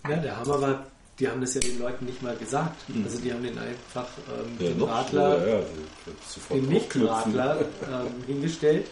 Ja, 0.08 0.16
der 0.16 0.36
Hammer 0.38 0.60
war, 0.62 0.86
die 1.22 1.28
haben 1.28 1.40
das 1.40 1.54
ja 1.54 1.60
den 1.60 1.78
Leuten 1.78 2.04
nicht 2.04 2.20
mal 2.20 2.34
gesagt. 2.36 2.82
Also 3.04 3.20
die 3.20 3.32
haben 3.32 3.44
den 3.44 3.56
einfach 3.56 4.08
ähm, 4.28 4.56
Ja, 4.58 4.72
den 4.72 4.82
Radler, 4.82 5.38
schneller, 5.38 5.60
ja, 5.60 6.56
den. 6.56 6.68
Nicht-Radler 6.68 7.60
ähm, 7.92 8.24
hingestellt 8.26 8.88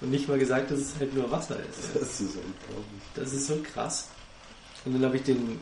und 0.00 0.10
nicht 0.10 0.26
mal 0.28 0.38
gesagt, 0.38 0.70
dass 0.70 0.78
es 0.78 0.98
halt 0.98 1.14
nur 1.14 1.30
Wasser 1.30 1.56
ist. 1.56 1.94
Das 1.94 2.20
ist 2.22 2.36
unglaublich. 2.36 3.02
Das 3.14 3.34
ist 3.34 3.48
so 3.48 3.58
krass. 3.62 4.08
Und 4.86 4.94
dann 4.94 5.04
habe 5.04 5.16
ich 5.16 5.24
den 5.24 5.58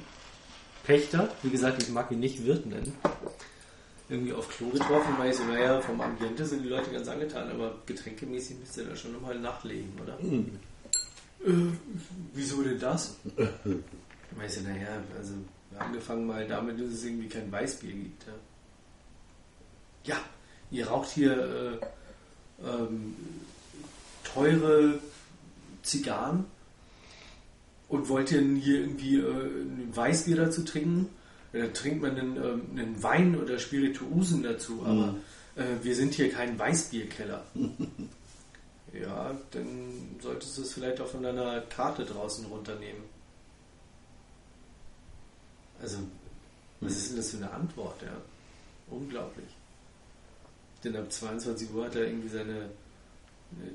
Pächter, 0.84 1.28
wie 1.42 1.50
gesagt, 1.50 1.82
ich 1.82 1.88
mag 1.88 2.08
ihn 2.12 2.20
nicht 2.20 2.46
Wirt 2.46 2.66
nennen, 2.66 2.92
irgendwie 4.08 4.32
auf 4.32 4.48
Klo 4.48 4.68
getroffen, 4.68 5.12
weil 5.18 5.30
ich 5.30 5.36
so, 5.36 5.42
naja, 5.42 5.80
vom 5.80 6.00
Ambiente 6.00 6.46
sind 6.46 6.62
die 6.62 6.68
Leute 6.68 6.92
ganz 6.92 7.08
angetan, 7.08 7.50
aber 7.50 7.78
getränkemäßig 7.84 8.58
müsst 8.60 8.76
ihr 8.76 8.84
da 8.84 8.94
schon 8.94 9.12
nochmal 9.12 9.40
nachlegen, 9.40 9.90
oder? 10.00 10.16
Hm. 10.20 10.56
Äh, 11.44 11.76
wieso 12.32 12.62
denn 12.62 12.78
das? 12.78 13.16
Weißt 14.36 14.58
du, 14.58 14.60
naja, 14.62 15.02
also 15.18 15.32
angefangen 15.78 16.26
mal 16.26 16.46
damit, 16.46 16.80
dass 16.80 16.88
es 16.88 17.04
irgendwie 17.04 17.28
kein 17.28 17.50
Weißbier 17.50 17.92
gibt. 17.92 18.26
Ja, 20.04 20.14
ja 20.14 20.20
ihr 20.70 20.88
raucht 20.88 21.10
hier 21.10 21.32
äh, 21.32 22.66
ähm, 22.66 23.14
teure 24.24 24.98
Zigarren 25.82 26.44
und 27.88 28.08
wollt 28.08 28.32
ihr 28.32 28.38
denn 28.38 28.56
hier 28.56 28.80
irgendwie 28.80 29.18
äh, 29.18 29.22
ein 29.22 29.90
Weißbier 29.94 30.36
dazu 30.36 30.62
trinken? 30.64 31.08
Ja, 31.52 31.60
Dann 31.60 31.74
trinkt 31.74 32.02
man 32.02 32.16
einen, 32.16 32.36
ähm, 32.36 32.62
einen 32.72 33.02
Wein 33.02 33.40
oder 33.40 33.58
Spirituosen 33.58 34.42
dazu, 34.42 34.82
aber 34.84 35.14
äh, 35.54 35.64
wir 35.82 35.94
sind 35.94 36.14
hier 36.14 36.30
kein 36.30 36.58
Weißbierkeller. 36.58 37.44
Ja, 39.00 39.36
dann 39.50 40.16
solltest 40.22 40.56
du 40.56 40.62
es 40.62 40.72
vielleicht 40.72 41.00
auch 41.00 41.08
von 41.08 41.22
deiner 41.22 41.60
Karte 41.62 42.04
draußen 42.04 42.46
runternehmen. 42.46 43.02
Also, 45.82 45.98
was 46.80 46.96
ist 46.96 47.10
denn 47.10 47.16
das 47.16 47.30
für 47.30 47.36
eine 47.38 47.50
Antwort, 47.50 48.02
ja? 48.02 48.16
Unglaublich. 48.90 49.48
Denn 50.84 50.96
ab 50.96 51.10
22 51.10 51.72
Uhr 51.74 51.84
hat 51.84 51.96
er 51.96 52.06
irgendwie 52.06 52.28
seine. 52.28 52.70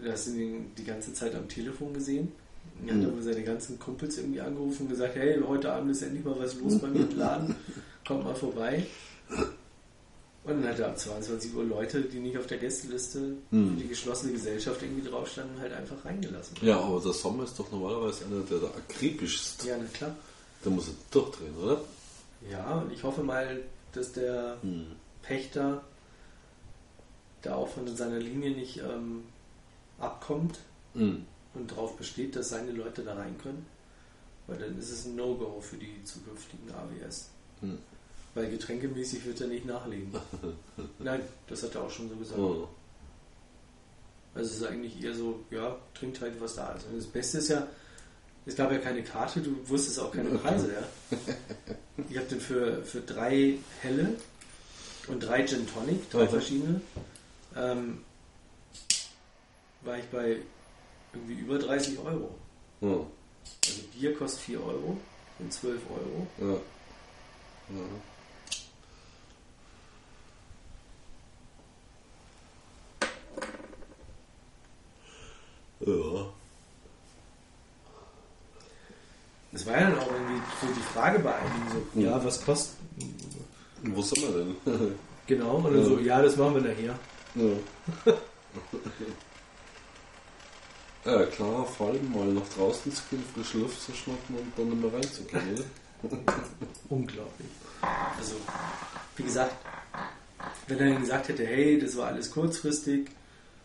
Da 0.03 0.11
hast 0.11 0.27
du 0.27 0.31
ihn 0.31 0.71
die 0.77 0.83
ganze 0.83 1.13
Zeit 1.13 1.33
am 1.35 1.47
Telefon 1.47 1.93
gesehen. 1.93 2.31
Er 2.85 2.95
hat 2.95 3.05
aber 3.05 3.21
seine 3.21 3.43
ganzen 3.43 3.79
Kumpels 3.79 4.17
irgendwie 4.17 4.41
angerufen 4.41 4.83
und 4.83 4.89
gesagt: 4.89 5.15
Hey, 5.15 5.39
heute 5.45 5.71
Abend 5.71 5.91
ist 5.91 6.01
endlich 6.01 6.23
mal 6.23 6.37
was 6.37 6.55
los 6.55 6.79
bei 6.79 6.87
mir 6.87 7.09
im 7.09 7.17
Laden. 7.17 7.55
Kommt 8.07 8.23
mal 8.23 8.35
vorbei. 8.35 8.85
Und 10.43 10.61
dann 10.61 10.67
hat 10.69 10.79
er 10.79 10.87
ab 10.87 10.97
22 10.97 11.53
Uhr 11.53 11.63
Leute, 11.63 12.01
die 12.01 12.19
nicht 12.19 12.37
auf 12.37 12.47
der 12.47 12.57
Gästeliste 12.57 13.33
für 13.51 13.55
die 13.55 13.87
geschlossene 13.87 14.31
Gesellschaft 14.33 14.81
irgendwie 14.81 15.07
draufstanden, 15.07 15.59
halt 15.59 15.71
einfach 15.71 16.03
reingelassen. 16.03 16.57
Ja, 16.61 16.79
aber 16.79 16.99
der 16.99 17.13
Sommer 17.13 17.43
ist 17.43 17.59
doch 17.59 17.71
normalerweise 17.71 18.25
einer, 18.25 18.41
der 18.41 18.59
da 18.59 18.67
akribischst. 18.67 19.63
Ja, 19.65 19.77
na 19.77 19.85
klar. 19.93 20.15
Da 20.63 20.69
muss 20.69 20.88
er 20.89 20.93
durchdrehen, 21.12 21.56
oder? 21.58 21.82
Ja, 22.50 22.76
und 22.80 22.91
ich 22.91 23.04
hoffe 23.04 23.24
mal, 23.24 23.62
dass 23.93 24.12
der 24.13 24.58
Hm. 24.62 24.88
Pächter 25.24 25.84
da 27.41 27.56
auch 27.56 27.67
von 27.69 27.88
seiner 27.95 28.19
Linie 28.19 28.52
nicht 28.52 28.78
ähm, 28.78 29.24
abkommt 30.00 30.60
Mhm. 30.93 31.26
und 31.54 31.71
darauf 31.71 31.95
besteht, 31.97 32.36
dass 32.36 32.50
seine 32.50 32.71
Leute 32.71 33.02
da 33.04 33.13
rein 33.15 33.38
können, 33.38 33.65
weil 34.47 34.58
dann 34.60 34.78
ist 34.78 34.91
es 34.91 35.06
ein 35.06 35.15
No-Go 35.15 35.62
für 35.62 35.78
die 35.78 36.04
zukünftigen 36.04 36.69
AWS. 36.71 37.30
Mhm. 37.62 37.78
Weil 38.34 38.50
getränkemäßig 38.50 39.26
wird 39.26 39.39
er 39.41 39.47
nicht 39.47 39.65
nachlegen. 39.65 40.12
Nein, 41.00 41.21
das 41.47 41.63
hat 41.63 41.76
er 41.76 41.84
auch 41.84 41.89
schon 41.91 42.10
so 42.10 42.15
gesagt. 42.15 42.39
Oh. 42.39 42.67
Also 44.36 44.50
es 44.50 44.58
ist 44.58 44.63
eigentlich 44.67 45.02
eher 45.04 45.13
so, 45.13 45.39
ja, 45.50 45.76
trinkt 45.93 46.21
halt, 46.21 46.39
was 46.41 46.56
da 46.56 46.71
ist. 46.74 46.86
Und 46.88 46.97
das 46.97 47.08
Beste 47.08 47.38
ist 47.39 47.50
ja, 47.50 47.67
es 48.45 48.56
gab 48.56 48.71
ja 48.71 48.77
keine 48.80 49.04
Karte, 49.04 49.39
du 49.41 49.56
wusstest 49.69 49.99
auch 49.99 50.12
keine 50.12 50.30
Preise, 50.38 50.73
ja. 50.73 51.17
Ich 52.10 52.17
habe 52.17 52.27
den 52.27 52.41
für, 52.41 52.84
für 52.84 53.01
drei 53.01 53.56
helle 53.82 54.15
und 55.08 55.19
drei 55.21 55.45
Gin 55.45 55.67
Tonic, 55.67 56.10
drei 56.10 56.23
Mhm. 56.25 56.30
verschiedene, 56.30 56.82
ähm, 57.56 58.04
war 59.82 59.97
ich 59.97 60.06
bei 60.06 60.38
irgendwie 61.13 61.34
über 61.36 61.60
30 61.60 61.99
Euro. 61.99 62.36
Oh. 62.82 63.06
Also 63.65 63.82
Bier 63.93 64.15
kostet 64.15 64.41
4 64.41 64.63
Euro 64.63 64.97
und 65.39 65.51
12 65.54 65.82
Euro. 65.89 66.27
Ja. 66.39 66.58
Ja. 67.75 67.86
Ja. 75.93 76.34
Das 79.51 79.65
war 79.65 79.73
ja 79.73 79.89
dann 79.89 79.99
auch 79.99 80.07
irgendwie 80.07 80.41
so 80.61 80.67
die 80.73 80.93
Frage 80.93 81.19
bei 81.19 81.33
einigen 81.35 81.69
so, 81.71 81.99
Mhm. 81.99 82.05
ja, 82.05 82.23
was 82.23 82.43
kostet? 82.45 82.75
Wo 83.83 84.01
sind 84.01 84.21
wir 84.21 84.31
denn? 84.31 84.55
Genau, 85.27 85.55
und 85.57 85.65
dann 85.65 85.77
Ja. 85.77 85.83
so, 85.83 85.99
ja, 85.99 86.21
das 86.21 86.35
machen 86.35 86.55
wir 86.55 86.61
nachher. 86.71 86.99
ja. 87.35 88.11
ja, 91.05 91.25
klar, 91.27 91.65
vor 91.65 91.89
allem 91.89 92.11
mal 92.13 92.25
nach 92.27 92.47
draußen 92.55 92.91
zu 92.93 93.01
gehen, 93.09 93.23
frische 93.33 93.59
Luft 93.59 93.81
zu 93.81 93.93
schnappen 93.93 94.35
und 94.35 94.51
dann 94.57 94.69
nicht 94.69 94.81
mehr 94.81 94.93
reinzugehen, 94.93 95.41
oder? 95.53 95.63
Unglaublich. 96.89 97.47
Also, 98.17 98.35
wie 99.15 99.23
gesagt, 99.23 99.55
wenn 100.67 100.79
er 100.79 100.89
dann 100.89 101.01
gesagt 101.01 101.29
hätte, 101.29 101.45
hey, 101.45 101.79
das 101.79 101.95
war 101.97 102.07
alles 102.07 102.31
kurzfristig, 102.31 103.09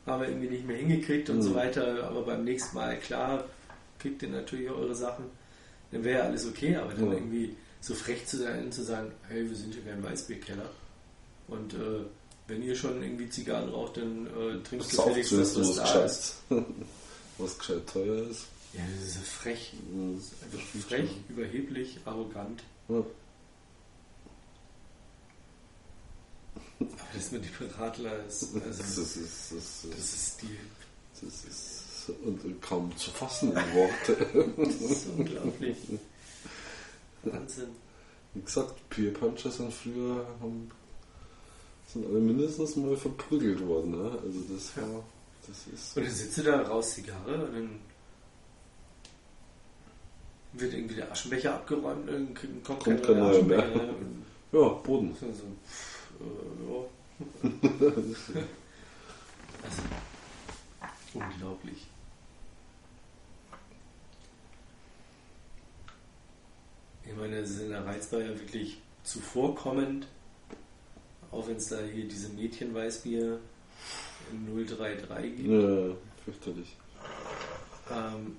haben 0.07 0.21
wir 0.23 0.29
irgendwie 0.29 0.49
nicht 0.51 0.67
mehr 0.67 0.77
hingekriegt 0.77 1.29
und 1.31 1.39
Mhm. 1.39 1.43
so 1.43 1.55
weiter, 1.55 2.05
aber 2.09 2.23
beim 2.23 2.45
nächsten 2.45 2.77
Mal, 2.77 2.97
klar, 2.99 3.45
kriegt 3.99 4.23
ihr 4.23 4.29
natürlich 4.29 4.71
eure 4.71 4.95
Sachen, 4.95 5.25
dann 5.93 6.05
wäre 6.05 6.19
ja 6.21 6.25
alles 6.25 6.47
okay, 6.47 6.77
aber 6.77 6.93
dann 6.95 7.07
Ja. 7.07 7.13
irgendwie 7.15 7.57
so 7.81 7.95
frech 7.95 8.27
zu 8.27 8.39
sein 8.39 8.65
und 8.65 8.73
zu 8.75 8.83
sagen, 8.83 9.13
hey, 9.29 9.49
wir 9.49 9.57
sind 9.57 9.75
hier 9.75 9.85
kein 9.85 10.03
Weißbierkeller 10.03 10.69
und 11.49 11.75
äh, 11.75 12.01
wenn 12.49 12.63
ihr 12.63 12.77
schon 12.77 13.03
irgendwie 13.03 13.29
Zigarren 13.29 13.69
raucht, 13.71 13.97
dann 13.97 14.27
äh, 14.27 14.63
trinkt 14.63 14.85
Sauft 14.87 15.09
gefälligst 15.09 15.31
zuerst, 15.31 15.57
das, 15.57 15.69
was 15.69 15.79
was 15.79 15.93
da 15.93 16.05
ist. 16.05 16.35
was 17.39 17.59
gescheit 17.59 17.87
teuer 17.87 18.29
ist. 18.29 18.47
Ja, 18.73 18.81
das 18.99 19.09
ist 19.09 19.15
so 19.15 19.21
frech. 19.21 19.73
Das 20.15 20.25
ist 20.25 20.43
einfach 20.45 20.89
frech, 20.89 21.11
überheblich, 21.29 21.99
arrogant. 22.05 22.63
Ja. 22.89 22.97
Aber 26.79 26.87
das 27.15 27.31
mit 27.33 27.45
dem 27.45 27.71
Radler 27.79 28.25
ist, 28.27 28.55
also, 28.55 28.61
Das 28.61 28.79
ist, 28.81 28.99
das 28.99 29.17
ist, 29.17 29.53
das 29.53 29.87
das 29.91 29.99
ist, 29.99 30.15
ist 30.15 30.43
die 30.43 30.59
das 31.15 31.45
ist 31.45 31.83
und 32.09 32.63
kaum 32.63 32.97
zu 32.97 33.11
fassen 33.11 33.51
in 33.51 33.75
Worte. 33.75 34.53
Das 34.57 34.75
ist 34.75 35.07
unglaublich. 35.17 35.77
Wahnsinn. 37.23 37.69
Wie 38.35 38.43
gesagt, 38.43 38.89
Peer 38.91 39.13
Puncher 39.13 39.51
sind 39.51 39.73
früher 39.73 40.27
haben, 40.41 40.71
sind 41.93 42.07
alle 42.07 42.21
mindestens 42.21 42.77
mal 42.77 42.97
verprügelt 42.97 43.67
worden. 43.67 43.93
Ne? 43.93 44.11
Also 44.23 44.41
das 44.53 44.77
war, 44.77 45.03
das 45.47 45.67
ist. 45.73 45.97
Und 45.97 46.05
dann 46.07 46.13
sitzt 46.13 46.39
du 46.39 46.43
da 46.43 46.63
raus 46.63 46.95
Zigarre 46.95 47.47
und 47.47 47.55
dann 47.55 47.81
wird 50.53 50.75
irgendwie 50.75 50.97
der 50.97 51.11
Aschenbecher 51.11 51.55
abgeräumt 51.55 52.09
und 52.09 52.35
dann 52.35 52.63
kommt, 52.63 52.85
Kommt 52.85 53.03
kein 53.03 53.19
neuer 53.19 53.43
mehr. 53.43 53.65
Ja, 54.53 54.69
Boden. 54.69 55.17
so, 55.19 55.27
so. 55.33 55.45
Also, 56.21 56.89
unglaublich. 61.15 61.87
Ich 67.09 67.17
meine, 67.17 67.41
das 67.41 67.51
ist 67.51 67.61
in 67.63 67.71
der 67.71 67.85
Reizbar 67.85 68.21
ja 68.21 68.29
wirklich 68.29 68.79
zuvorkommend, 69.05 70.07
auch 71.31 71.47
wenn 71.49 71.57
es 71.57 71.69
da 71.69 71.79
hier 71.81 72.07
diese 72.07 72.29
Mädchenweißbier 72.31 73.39
im 74.33 74.67
033 74.67 75.37
gibt. 75.37 75.49
Ja, 75.49 75.95
fürchterlich. 76.25 76.77
Ähm, 77.91 78.37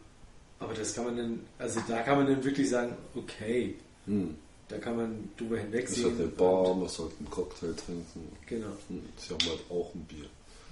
aber 0.60 0.74
das 0.74 0.94
kann 0.94 1.06
man 1.06 1.18
dann, 1.18 1.40
also 1.60 1.80
da 1.88 2.02
kann 2.02 2.18
man 2.18 2.28
dann 2.28 2.44
wirklich 2.44 2.70
sagen, 2.70 2.96
okay, 3.16 3.76
Hm. 4.06 4.36
da 4.68 4.78
kann 4.80 4.96
man 4.98 5.30
drüber 5.38 5.58
hinwegsehen. 5.58 6.10
halt 6.10 6.20
eine 6.20 6.28
Bar, 6.30 6.74
man 6.74 6.90
sollte 6.90 7.16
einen 7.20 7.30
Cocktail 7.30 7.74
trinken. 7.74 8.36
Genau, 8.48 8.68
Hm. 8.90 9.04
Sie 9.18 9.34
haben 9.34 9.46
halt 9.50 9.62
auch 9.70 9.94
ein 9.96 10.04
Bier. 10.06 10.26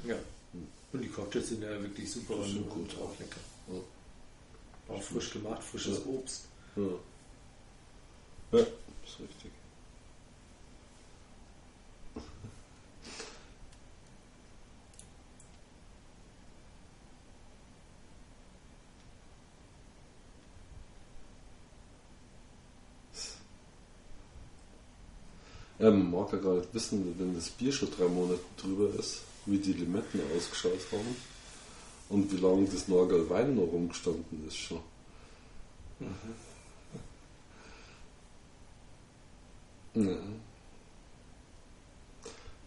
ja. 0.08 0.16
Und 0.94 1.02
die 1.04 1.10
Cocktails 1.10 1.50
sind 1.50 1.62
ja 1.62 1.82
wirklich 1.82 2.10
super 2.10 2.42
sind 2.46 2.70
gut. 2.70 2.90
auch 3.04 3.12
lecker. 3.20 3.42
Ja. 3.70 4.94
Auch 4.96 5.02
frisch 5.04 5.32
gemacht, 5.34 5.62
frisches 5.62 5.98
Ja. 6.00 6.06
Obst. 6.06 6.46
Ja. 6.78 6.84
Ja, 8.52 8.60
ist 8.60 9.20
richtig. 9.20 9.52
Man 25.78 26.10
mag 26.10 26.32
ja 26.32 26.40
gar 26.40 26.56
nicht 26.56 26.74
wissen, 26.74 27.14
wenn 27.20 27.36
das 27.36 27.50
Bier 27.50 27.72
schon 27.72 27.92
drei 27.92 28.08
Monate 28.08 28.40
drüber 28.58 28.98
ist, 28.98 29.22
wie 29.46 29.58
die 29.58 29.74
Limetten 29.74 30.22
ausgeschaut 30.36 30.80
haben 30.92 31.16
und 32.10 32.32
wie 32.32 32.38
lange 32.38 32.66
das 32.66 32.88
Norgal 32.88 33.30
Wein 33.30 33.56
noch 33.56 33.68
rumgestanden 33.68 34.48
ist 34.48 34.58
schon. 34.58 34.80
Ja. 39.96 40.18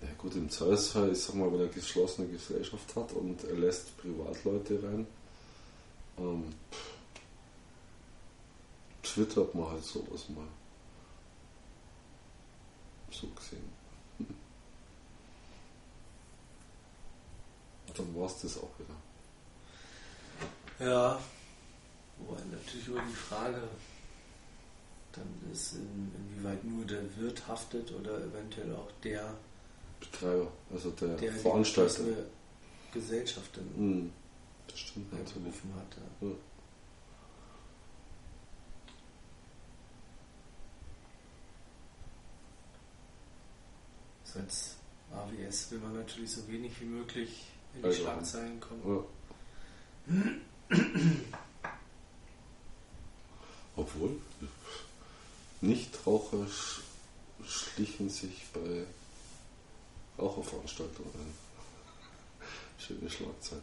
Ja 0.00 0.08
gut, 0.16 0.34
im 0.36 0.48
Zweifelsfall, 0.48 1.12
ich 1.12 1.20
sag 1.20 1.34
mal, 1.34 1.52
wenn 1.52 1.60
er 1.60 1.66
geschlossene 1.66 2.28
Gesellschaft 2.28 2.96
hat 2.96 3.12
und 3.12 3.44
er 3.44 3.56
lässt 3.56 3.96
Privatleute 3.98 4.82
rein, 4.82 5.06
ähm, 6.18 6.54
twittert 9.02 9.54
man 9.54 9.70
halt 9.70 9.84
sowas 9.84 10.28
mal. 10.28 10.46
So 13.10 13.26
gesehen. 13.28 13.68
Dann 17.96 18.14
war 18.14 18.26
es 18.26 18.40
das 18.40 18.56
auch 18.58 18.70
wieder. 18.78 18.94
Ja. 20.88 21.20
Wobei 22.18 22.40
natürlich 22.50 22.86
über 22.88 23.00
die 23.02 23.14
Frage 23.14 23.62
dann 25.12 25.50
ist, 25.52 25.74
in, 25.74 26.12
inwieweit 26.16 26.64
nur 26.64 26.84
der 26.84 27.02
Wirt 27.16 27.46
haftet 27.48 27.90
oder 27.92 28.18
eventuell 28.24 28.74
auch 28.74 28.90
der, 29.02 29.34
Betreiber, 30.00 30.52
also 30.72 30.90
der, 30.90 31.16
der 31.16 31.32
die 31.32 31.38
Veranstalter. 31.38 31.88
geschlossene 31.90 32.26
Gesellschaft 32.92 33.56
dann 33.56 33.68
Hm, 33.76 34.12
das 34.68 34.78
stimmt 34.78 35.12
natürlich. 35.12 35.54
hat. 35.54 35.96
Ja. 36.20 36.28
Ja. 36.28 36.34
So 44.24 44.38
als 44.40 44.76
AWS 45.12 45.70
will 45.70 45.78
man 45.78 45.94
natürlich 45.94 46.30
so 46.32 46.46
wenig 46.48 46.78
wie 46.80 46.84
möglich 46.84 47.46
in 47.74 47.80
die 47.82 47.86
Also, 47.88 48.02
Schlagzeilen 48.02 48.60
kommen. 48.60 48.82
Ja. 48.86 49.04
Obwohl, 53.76 54.16
Nichtraucher 55.60 56.46
sch 56.48 56.82
schlichen 57.44 58.10
sich 58.10 58.46
bei 58.52 58.84
Raucherveranstaltungen 60.18 61.10
ein. 61.14 61.34
Schöne 62.78 63.08
Schlagzeile. 63.10 63.62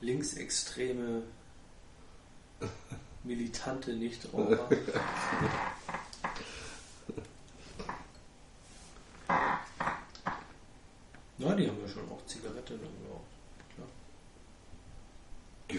Linksextreme, 0.00 1.22
militante 3.22 3.92
Nichtraucher. 3.92 4.68
Na, 11.38 11.54
die 11.54 11.68
haben 11.68 11.80
ja 11.80 11.88
schon 11.88 12.08
auch 12.10 12.26
Zigaretten. 12.26 12.80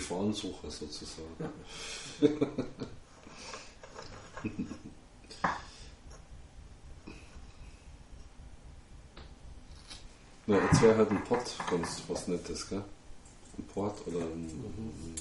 Gefahrensucher 0.01 0.71
sozusagen. 0.71 1.35
Ja. 1.39 1.49
Na, 10.47 10.57
jetzt 10.57 10.81
wäre 10.81 10.97
halt 10.97 11.11
ein 11.11 11.23
Pott 11.23 11.55
ganz 11.69 12.01
was 12.07 12.27
Nettes, 12.27 12.67
gell? 12.67 12.83
Ein 13.57 13.63
Port 13.67 14.07
oder 14.07 14.19
ein. 14.19 15.15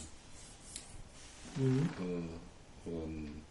Mhm. 1.56 1.90
Äh, 2.00 2.88
oder 2.88 3.04
ein. 3.04 3.44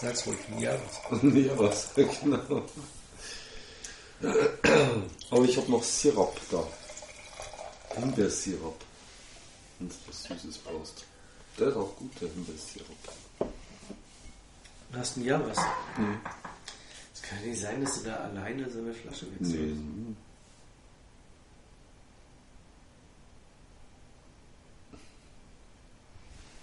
Sag's 0.00 0.26
ruhig, 0.26 0.38
ja. 0.58 0.74
ja, 0.74 1.58
was, 1.58 1.94
genau. 1.94 2.64
Aber 5.30 5.44
ich 5.44 5.56
habe 5.56 5.70
noch 5.70 5.82
Sirup 5.82 6.40
da. 6.50 6.66
Himbeersirup. 7.96 8.76
Wenn 9.78 9.88
du 9.88 9.94
was 10.06 10.24
Süßes 10.24 10.58
brauchst. 10.58 11.04
Der 11.58 11.68
ist 11.68 11.76
auch 11.76 11.96
gut, 11.96 12.10
der 12.20 12.28
Himbeersirup. 12.28 12.96
Hast 14.92 15.16
du 15.16 15.20
ein 15.20 15.24
Ja 15.24 15.40
was? 15.44 15.58
Nee. 15.98 16.18
Es 17.12 17.22
kann 17.22 17.38
ja 17.40 17.46
nicht 17.46 17.60
sein, 17.60 17.84
dass 17.84 17.98
du 17.98 18.08
da 18.08 18.16
alleine 18.16 18.70
so 18.70 18.78
eine 18.78 18.94
Flasche 18.94 19.26
wechselst. 19.32 19.52
Nee. 19.52 20.14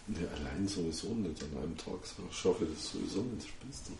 Nee, 0.07 0.28
allein 0.36 0.68
sowieso 0.68 1.14
nicht. 1.14 1.41
An 1.43 1.57
einem 1.57 1.78
Tag 1.78 1.99
schaffe 2.32 2.66
ich 2.66 2.74
das 2.74 2.91
sowieso 2.91 3.22
nicht. 3.22 3.47
Spinnst 3.47 3.88
du? 3.88 3.97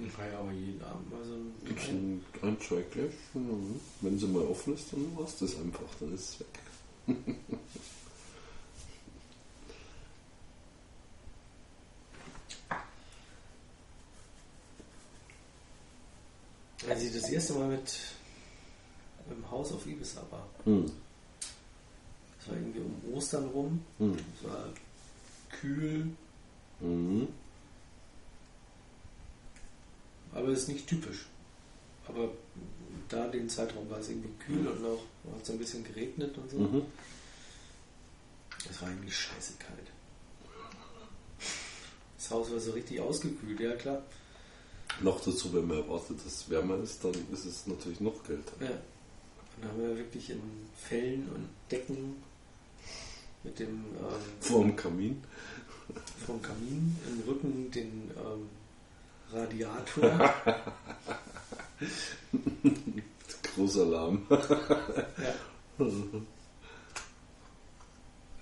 Ich 0.00 0.16
ja 0.28 0.38
aber 0.38 0.52
jeden 0.52 0.82
Abend 0.82 1.10
mal 1.10 1.24
so 1.24 1.32
ein. 1.34 1.52
Gibt's 1.64 1.88
ein, 1.88 2.24
Gläschen. 2.92 3.18
mhm. 3.34 3.80
Wenn 4.00 4.18
sie 4.18 4.26
mal 4.28 4.42
offen 4.46 4.74
ist, 4.74 4.92
dann 4.92 5.16
war 5.16 5.24
das 5.38 5.56
einfach. 5.58 5.94
Dann 6.00 6.14
ist 6.14 6.34
es 6.34 6.40
weg. 6.40 7.16
Als 16.88 17.02
ich 17.02 17.12
das 17.12 17.28
erste 17.30 17.54
Mal 17.54 17.68
mit 17.68 17.98
im 19.30 19.50
Haus 19.50 19.72
auf 19.72 19.86
Ibiza 19.86 20.22
war, 20.30 20.46
Hm. 20.64 20.90
das 22.38 22.48
war 22.48 22.56
irgendwie 22.56 22.80
um 22.80 23.14
Ostern 23.14 23.46
rum, 23.48 23.82
Hm. 23.98 24.16
es 24.36 24.48
war 24.48 24.64
kühl, 25.60 26.08
Mhm. 26.80 27.26
Aber 30.32 30.48
es 30.48 30.60
ist 30.60 30.68
nicht 30.68 30.86
typisch. 30.86 31.26
Aber 32.06 32.30
da 33.08 33.28
den 33.28 33.48
Zeitraum 33.48 33.88
war 33.90 33.98
es 33.98 34.08
irgendwie 34.08 34.30
kühl 34.38 34.66
und 34.66 34.84
auch 34.84 35.02
hat 35.34 35.42
es 35.42 35.50
ein 35.50 35.58
bisschen 35.58 35.84
geregnet 35.84 36.36
und 36.36 36.50
so. 36.50 36.58
Mhm. 36.58 36.82
Es 38.70 38.82
war 38.82 38.88
eigentlich 38.88 39.16
scheiße 39.16 39.54
kalt. 39.58 39.86
Das 42.16 42.30
Haus 42.30 42.50
war 42.50 42.58
so 42.58 42.72
richtig 42.72 43.00
ausgekühlt, 43.00 43.60
ja 43.60 43.74
klar. 43.76 44.02
Noch 45.00 45.20
dazu, 45.20 45.52
wenn 45.52 45.66
man 45.66 45.78
erwartet, 45.78 46.18
dass 46.18 46.26
es 46.26 46.50
wärmer 46.50 46.78
ist, 46.82 47.04
dann 47.04 47.14
ist 47.32 47.44
es 47.44 47.66
natürlich 47.66 48.00
noch 48.00 48.22
kälter. 48.24 48.52
Ja. 48.60 48.70
Und 48.70 49.62
da 49.62 49.68
haben 49.68 49.80
wir 49.80 49.96
wirklich 49.96 50.30
in 50.30 50.40
Fellen 50.76 51.28
und 51.34 51.48
Decken 51.70 52.16
mit 53.44 53.58
dem 53.58 53.68
ähm, 53.68 53.84
Vor 54.40 54.62
dem 54.62 54.76
Kamin. 54.76 55.22
vom 56.26 56.42
Kamin 56.42 56.96
im 57.06 57.28
Rücken 57.28 57.70
den 57.70 58.10
ähm, 58.16 58.48
Radiator. 59.32 60.34
Großalarm. 63.54 64.26
ja. 64.30 65.34
Und 65.78 66.26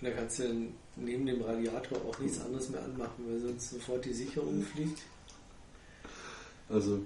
da 0.03 0.11
kannst 0.11 0.39
du 0.39 0.69
neben 0.97 1.27
dem 1.27 1.43
Radiator 1.43 1.99
auch 2.05 2.19
nichts 2.19 2.41
anderes 2.41 2.69
mehr 2.69 2.83
anmachen, 2.83 3.25
weil 3.27 3.41
sonst 3.41 3.71
sofort 3.71 4.05
die 4.05 4.13
Sicherung 4.13 4.63
fliegt. 4.63 5.03
Also 6.69 7.01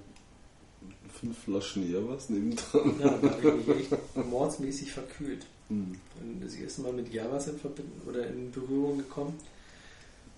fünf 1.21 1.39
Flaschen 1.39 1.93
Javas 1.93 2.31
nebendran. 2.31 2.99
Ja, 3.01 3.11
da 3.11 3.31
habe 3.31 3.59
ich 3.61 3.67
mich 3.67 3.79
echt 3.93 4.17
mordsmäßig 4.17 4.93
verkühlt. 4.93 5.47
Hm. 5.69 5.97
Und 6.21 6.41
das 6.43 6.55
erste 6.55 6.83
Mal 6.83 6.93
mit 6.93 7.13
Javas 7.13 7.49
in 7.49 7.59
Verbindung 7.59 8.01
oder 8.07 8.27
in 8.27 8.51
Berührung 8.51 8.99
gekommen. 8.99 9.39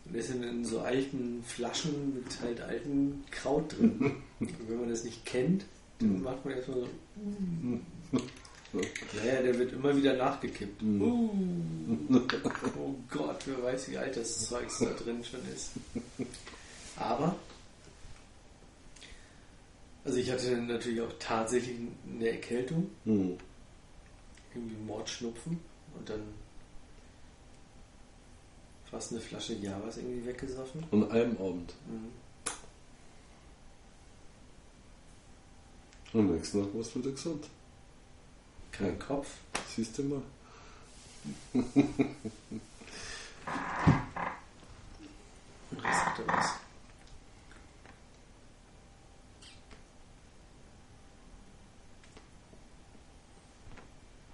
Und 0.04 0.16
das 0.16 0.26
sind 0.26 0.42
in 0.42 0.64
so 0.64 0.80
alten 0.80 1.42
Flaschen 1.46 2.14
mit 2.14 2.40
halt 2.40 2.60
alten 2.60 3.24
Kraut 3.30 3.76
drin. 3.78 4.16
Und 4.40 4.68
wenn 4.68 4.80
man 4.80 4.88
das 4.90 5.04
nicht 5.04 5.24
kennt, 5.24 5.64
dann 5.98 6.16
Mhm. 6.16 6.22
macht 6.22 6.44
man 6.44 6.54
erstmal 6.54 6.80
so. 6.80 6.88
Naja, 9.22 9.42
der 9.42 9.58
wird 9.58 9.74
immer 9.74 9.94
wieder 9.94 10.16
nachgekippt. 10.16 10.80
Mhm. 10.80 11.02
Uh, 11.02 11.30
oh 12.80 12.94
Gott, 13.10 13.36
wer 13.46 13.62
weiß, 13.62 13.90
wie 13.90 13.98
alt 13.98 14.16
das 14.16 14.46
Zeugs 14.48 14.78
da 14.78 14.86
drin 14.94 15.22
schon 15.22 15.40
ist. 15.54 15.72
Aber, 16.96 17.36
also 20.04 20.16
ich 20.18 20.30
hatte 20.30 20.50
dann 20.52 20.68
natürlich 20.68 21.02
auch 21.02 21.12
tatsächlich 21.18 21.76
eine 22.10 22.28
Erkältung 22.30 22.90
Hm. 23.04 23.36
irgendwie 24.54 24.76
Mordschnupfen 24.86 25.58
und 25.98 26.08
dann 26.08 26.22
fast 28.92 29.10
eine 29.12 29.20
Flasche 29.22 29.54
Javas 29.54 29.96
irgendwie 29.96 30.26
weggesoffen. 30.26 30.84
An 30.92 31.10
einem 31.10 31.36
Abend. 31.38 31.74
Mhm. 31.86 32.12
Am 36.12 36.26
nächsten 36.26 36.62
Tag 36.62 36.74
warst 36.74 36.94
du 36.94 36.98
wieder 37.00 37.12
gesund. 37.12 37.48
Kein 38.70 38.98
Kopf. 38.98 39.28
Siehst 39.74 39.96
du 39.96 40.02
mal. 40.02 40.22
Und 41.54 41.64
Rest 45.82 46.06
hatte 46.06 46.26
was. 46.26 46.50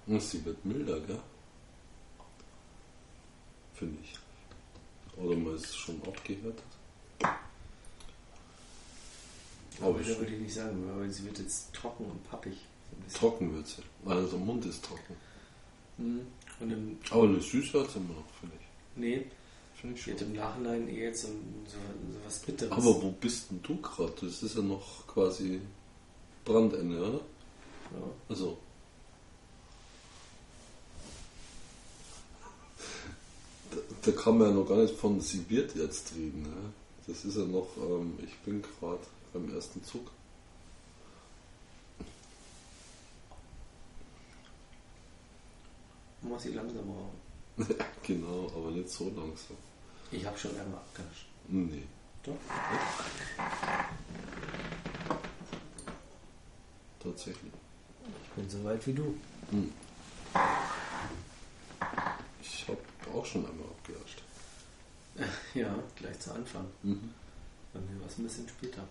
Und 0.06 0.20
sie 0.20 0.44
wird 0.44 0.64
milder, 0.64 0.98
gell? 1.00 1.20
Finde 3.74 4.02
ich. 4.02 4.18
Oder 5.22 5.36
man 5.36 5.54
ist 5.54 5.76
schon 5.76 6.00
abgehärtet. 6.02 6.62
Aber 9.80 10.02
schon 10.02 10.18
würde 10.18 10.34
ich 10.34 10.40
nicht 10.40 10.54
sagen, 10.54 10.88
aber 10.92 11.08
sie 11.08 11.24
wird 11.24 11.38
jetzt 11.38 11.72
trocken 11.72 12.04
und 12.06 12.28
pappig. 12.28 12.56
So 13.08 13.18
trocken 13.18 13.54
wird 13.54 13.66
sie. 13.66 13.82
Also 14.04 14.36
der 14.36 14.38
Mund 14.44 14.64
ist 14.66 14.84
trocken. 14.84 15.16
Mhm. 15.98 16.26
Aber 17.10 17.24
eine 17.24 17.40
Süße 17.40 17.80
hat 17.80 17.90
sie 17.90 17.98
immer 17.98 18.14
noch, 18.14 18.30
finde 18.40 18.56
ich. 18.58 18.66
nee, 18.96 19.26
Finde 19.80 19.94
ich 19.96 20.02
schon. 20.02 20.16
im 20.16 20.32
Nachhinein 20.34 20.88
eher 20.88 21.06
jetzt 21.08 21.22
so, 21.22 21.28
so, 21.66 21.76
so 21.76 22.18
was 22.24 22.40
Bitteres. 22.40 22.72
Aber 22.72 23.00
wo 23.02 23.10
bist 23.12 23.50
denn 23.50 23.62
du 23.62 23.76
gerade? 23.80 24.12
Das 24.20 24.42
ist 24.42 24.56
ja 24.56 24.62
noch 24.62 25.06
quasi 25.06 25.60
Brandende, 26.44 26.98
oder? 26.98 27.20
ja. 27.92 28.10
Also. 28.28 28.58
Da, 34.02 34.12
kann 34.12 34.38
man 34.38 34.48
ja 34.48 34.54
noch 34.54 34.68
gar 34.68 34.76
nicht 34.76 34.94
von 34.94 35.20
sie 35.20 35.48
wird 35.48 35.74
jetzt 35.74 36.14
reden. 36.14 36.42
Ne? 36.42 36.72
Das 37.06 37.24
ist 37.24 37.36
ja 37.36 37.44
noch, 37.44 37.68
ähm, 37.76 38.18
ich 38.22 38.36
bin 38.38 38.62
gerade 38.62 39.00
beim 39.32 39.54
ersten 39.54 39.82
Zug. 39.82 40.10
Man 46.22 46.32
muss 46.32 46.42
sie 46.42 46.52
langsam 46.52 46.84
rauchen. 46.90 47.76
genau, 48.02 48.50
aber 48.54 48.70
nicht 48.70 48.90
so 48.90 49.04
langsam. 49.04 49.56
Ich 50.10 50.24
habe 50.24 50.38
schon 50.38 50.50
einmal 50.52 50.80
abgegascht. 50.80 51.26
Nee. 51.48 51.82
Doch. 52.22 52.34
Tatsächlich. 57.00 57.52
Ich 58.24 58.30
bin 58.30 58.50
so 58.50 58.64
weit 58.64 58.86
wie 58.86 58.92
du. 58.92 59.14
Hm. 59.50 59.72
Auch 63.14 63.26
schon 63.26 63.46
einmal 63.46 63.66
abgelascht. 63.66 64.22
Ja, 65.54 65.74
gleich 65.96 66.18
zu 66.20 66.32
Anfang. 66.32 66.66
Mhm. 66.82 67.12
Bei 67.72 67.80
mir 67.80 67.98
war 68.00 68.06
es 68.06 68.18
ein 68.18 68.24
bisschen 68.24 68.48
später. 68.48 68.82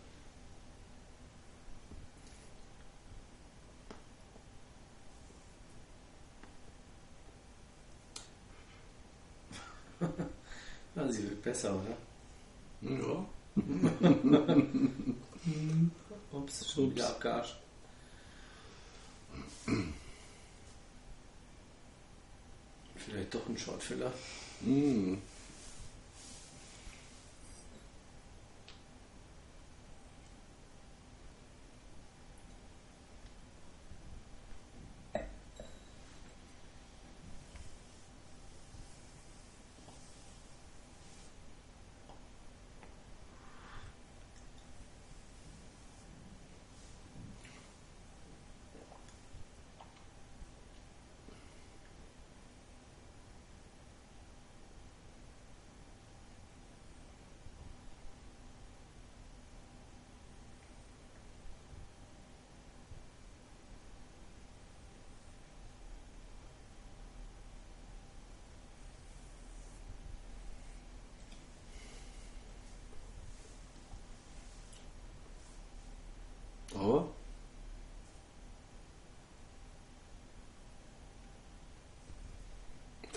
ja, 10.96 11.08
sie 11.10 11.24
wird 11.30 11.42
besser, 11.42 11.76
oder? 11.76 11.98
Ja. 12.82 13.26
Ups, 16.34 16.72
schon 16.72 16.92
wieder 16.92 17.10
abgearscht. 17.10 17.58
Vielleicht 23.08 23.34
doch 23.34 23.48
ein 23.48 23.58
Shortfiller. 23.58 24.12
Mhm. 24.62 25.22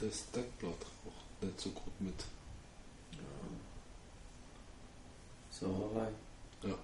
Das 0.01 0.31
Deckblatt 0.31 0.87
auch 1.07 1.45
nicht 1.45 1.61
so 1.61 1.71
gut 1.71 2.01
mit. 2.01 2.25
Sauerei. 5.51 6.09
Ja. 6.63 6.75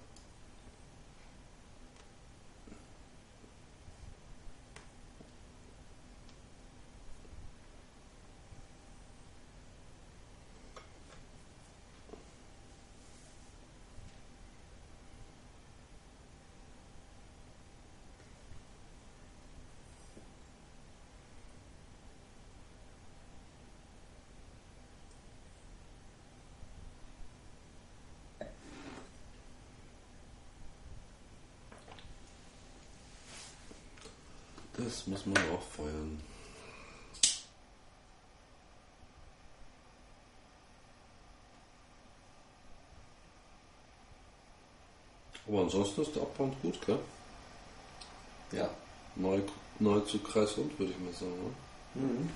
Das 34.87 35.05
muss 35.05 35.25
man 35.25 35.37
auch 35.53 35.61
feuern. 35.61 36.17
Aber 45.45 45.59
ansonsten 45.59 46.03
ist 46.03 46.15
der 46.15 46.21
Abbrand 46.23 46.61
gut, 46.61 46.79
gell? 46.85 46.99
Ja. 48.53 48.69
Neu, 49.17 49.41
neu 49.79 49.99
zu 49.99 50.19
Kreisrund, 50.19 50.79
würde 50.79 50.93
ich 50.93 50.99
mal 50.99 51.11
sagen. 51.11 51.53
Ne? 51.95 52.01
Mhm. 52.01 52.29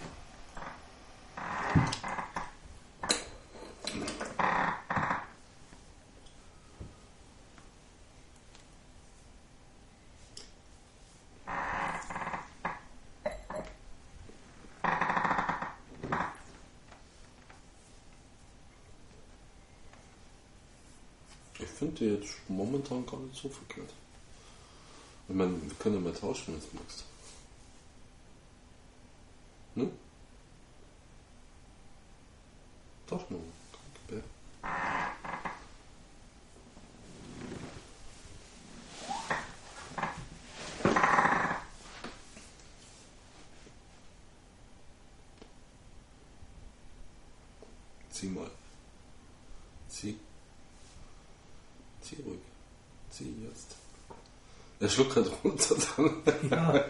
Ich 21.61 21.67
finde 21.67 21.95
die 21.95 22.10
jetzt 22.21 22.37
momentan 22.47 23.05
gar 23.05 23.19
nicht 23.19 23.35
so 23.41 23.49
verkehrt. 23.49 23.89
Ich 25.27 25.35
meine, 25.35 25.53
wir 25.61 25.75
können 25.75 25.95
ja 25.95 26.01
mal 26.01 26.13
tauschen, 26.13 26.53
wenn 26.53 26.61
du 26.61 26.77
magst. 26.77 27.05
Ne? 29.75 29.89
Tauschen 33.07 33.27
wir 33.29 33.37
mal. 33.37 33.45
Komm, 33.71 33.81
gib 34.07 34.17
her. 34.17 34.23
Zieh 48.11 48.27
mal. 48.27 48.51
Zieh. 49.87 50.19
Zieh 52.01 52.17
ruhig. 52.25 52.39
Zieh 53.09 53.33
jetzt. 53.47 53.75
Er 54.81 54.89
schluckt 54.89 55.15
halt 55.15 55.31
runter 55.43 55.75
dann. 55.95 56.49
Ja. 56.49 56.85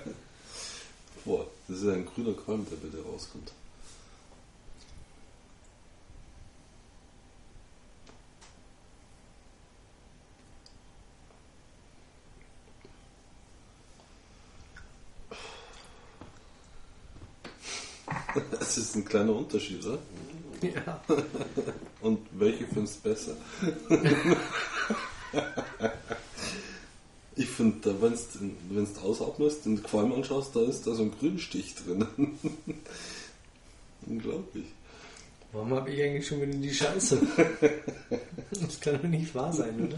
Boah, 1.25 1.45
das 1.67 1.79
ist 1.79 1.83
ja 1.85 1.91
ein 1.91 2.05
grüner 2.05 2.33
Qualm, 2.33 2.65
der 2.69 2.77
bitte 2.77 3.03
rauskommt. 3.03 3.51
Das 18.51 18.77
ist 18.77 18.95
ein 18.95 19.03
kleiner 19.03 19.35
Unterschied, 19.35 19.85
oder? 19.85 19.99
ja. 20.61 21.01
Und 22.01 22.25
welche 22.31 22.65
findest 22.67 23.03
du 23.03 23.09
besser? 23.09 23.35
Wenn 27.99 28.13
du 28.93 28.99
ausatmest 29.01 29.65
und 29.65 29.83
Qualm 29.83 30.13
anschaust, 30.13 30.55
da 30.55 30.61
ist 30.61 30.85
da 30.87 30.93
so 30.93 31.03
ein 31.03 31.11
Grünstich 31.19 31.75
drin. 31.75 32.05
Unglaublich. 34.07 34.65
Warum 35.51 35.73
habe 35.73 35.91
ich 35.91 36.01
eigentlich 36.01 36.27
schon 36.27 36.41
wieder 36.41 36.53
die 36.53 36.73
Scheiße? 36.73 37.21
Das 38.51 38.79
kann 38.79 39.01
doch 39.01 39.09
nicht 39.09 39.33
wahr 39.33 39.51
sein, 39.51 39.87
oder? 39.87 39.97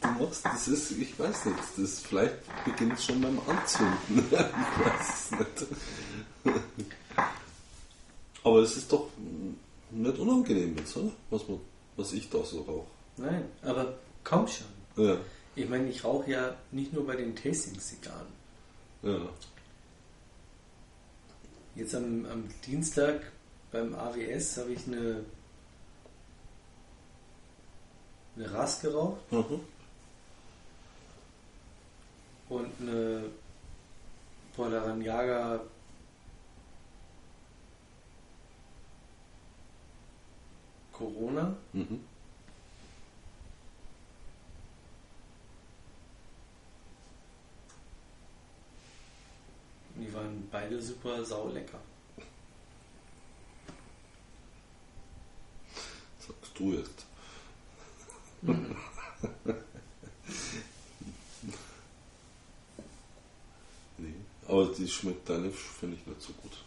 Du 0.00 0.24
machst, 0.24 0.44
das 0.44 0.68
ist, 0.68 0.92
ich 0.92 1.18
weiß 1.18 1.46
nicht, 1.46 1.58
das 1.76 2.00
vielleicht 2.00 2.34
beginnt 2.64 2.94
es 2.94 3.04
schon 3.04 3.20
beim 3.20 3.38
Anzünden. 3.46 3.96
ich 4.30 4.32
weiß 4.32 5.08
es 5.14 5.30
nicht. 5.32 5.66
Aber 8.44 8.58
es 8.60 8.76
ist 8.76 8.92
doch 8.92 9.08
nicht 9.90 10.18
unangenehm 10.18 10.76
jetzt, 10.76 10.96
oder? 10.96 11.10
Was, 11.30 11.48
man, 11.48 11.60
was 11.96 12.12
ich 12.12 12.28
da 12.30 12.44
so 12.44 12.60
rauche. 12.62 12.86
Nein, 13.16 13.44
aber 13.62 13.94
komm 14.24 14.46
schon. 14.46 14.66
Ja, 15.04 15.16
Ich 15.56 15.68
meine, 15.68 15.88
ich 15.88 16.04
rauche 16.04 16.30
ja 16.30 16.54
nicht 16.70 16.92
nur 16.92 17.06
bei 17.06 17.16
den 17.16 17.34
Tasting-Zigarren. 17.36 18.26
ja. 19.02 19.28
Jetzt 21.76 21.94
am, 21.94 22.26
am 22.26 22.48
Dienstag 22.66 23.30
beim 23.70 23.94
AWS 23.94 24.56
habe 24.58 24.72
ich 24.72 24.86
eine, 24.88 25.24
eine 28.36 28.52
Ras 28.52 28.80
geraucht 28.82 29.20
Mhm. 29.32 29.60
und 32.48 32.70
eine 32.80 33.24
Polaranjaga 34.56 35.60
Corona. 40.92 41.56
Mhm. 41.72 42.00
Die 50.00 50.12
waren 50.14 50.48
beide 50.50 50.80
super 50.80 51.22
saulecker. 51.22 51.78
Sagst 56.18 56.58
du 56.58 56.72
jetzt. 56.72 57.04
nee. 63.98 64.14
Aber 64.48 64.66
die 64.72 64.88
schmeckt 64.88 65.28
deine 65.28 65.50
finde 65.50 65.96
ich 65.96 66.06
nicht 66.06 66.22
so 66.22 66.32
gut. 66.32 66.64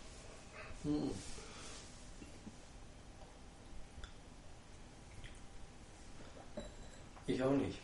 Ich 7.26 7.42
auch 7.42 7.52
nicht. 7.52 7.80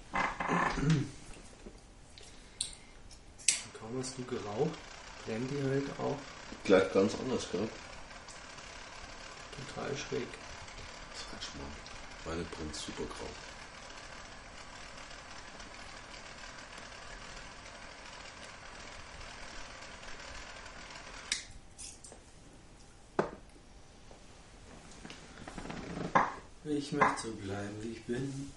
Kaum 3.79 3.97
hast 3.97 4.15
du 4.17 4.23
geraucht, 4.25 4.77
brennt 5.29 5.51
die 5.51 5.61
halt 5.63 5.85
auch 5.99 6.17
Gleich 6.63 6.91
ganz 6.91 7.13
anders, 7.15 7.47
gell? 7.51 7.69
total 9.75 9.95
schräg. 9.95 10.27
Sag 11.13 11.55
mal. 11.55 11.67
Meine 12.25 12.43
brennt 12.45 12.75
super 12.75 13.03
grau. 13.03 13.29
Ich 26.65 26.91
möchte 26.91 27.21
so 27.21 27.31
bleiben, 27.33 27.75
wie 27.81 27.91
ich 27.91 28.03
bin. 28.05 28.51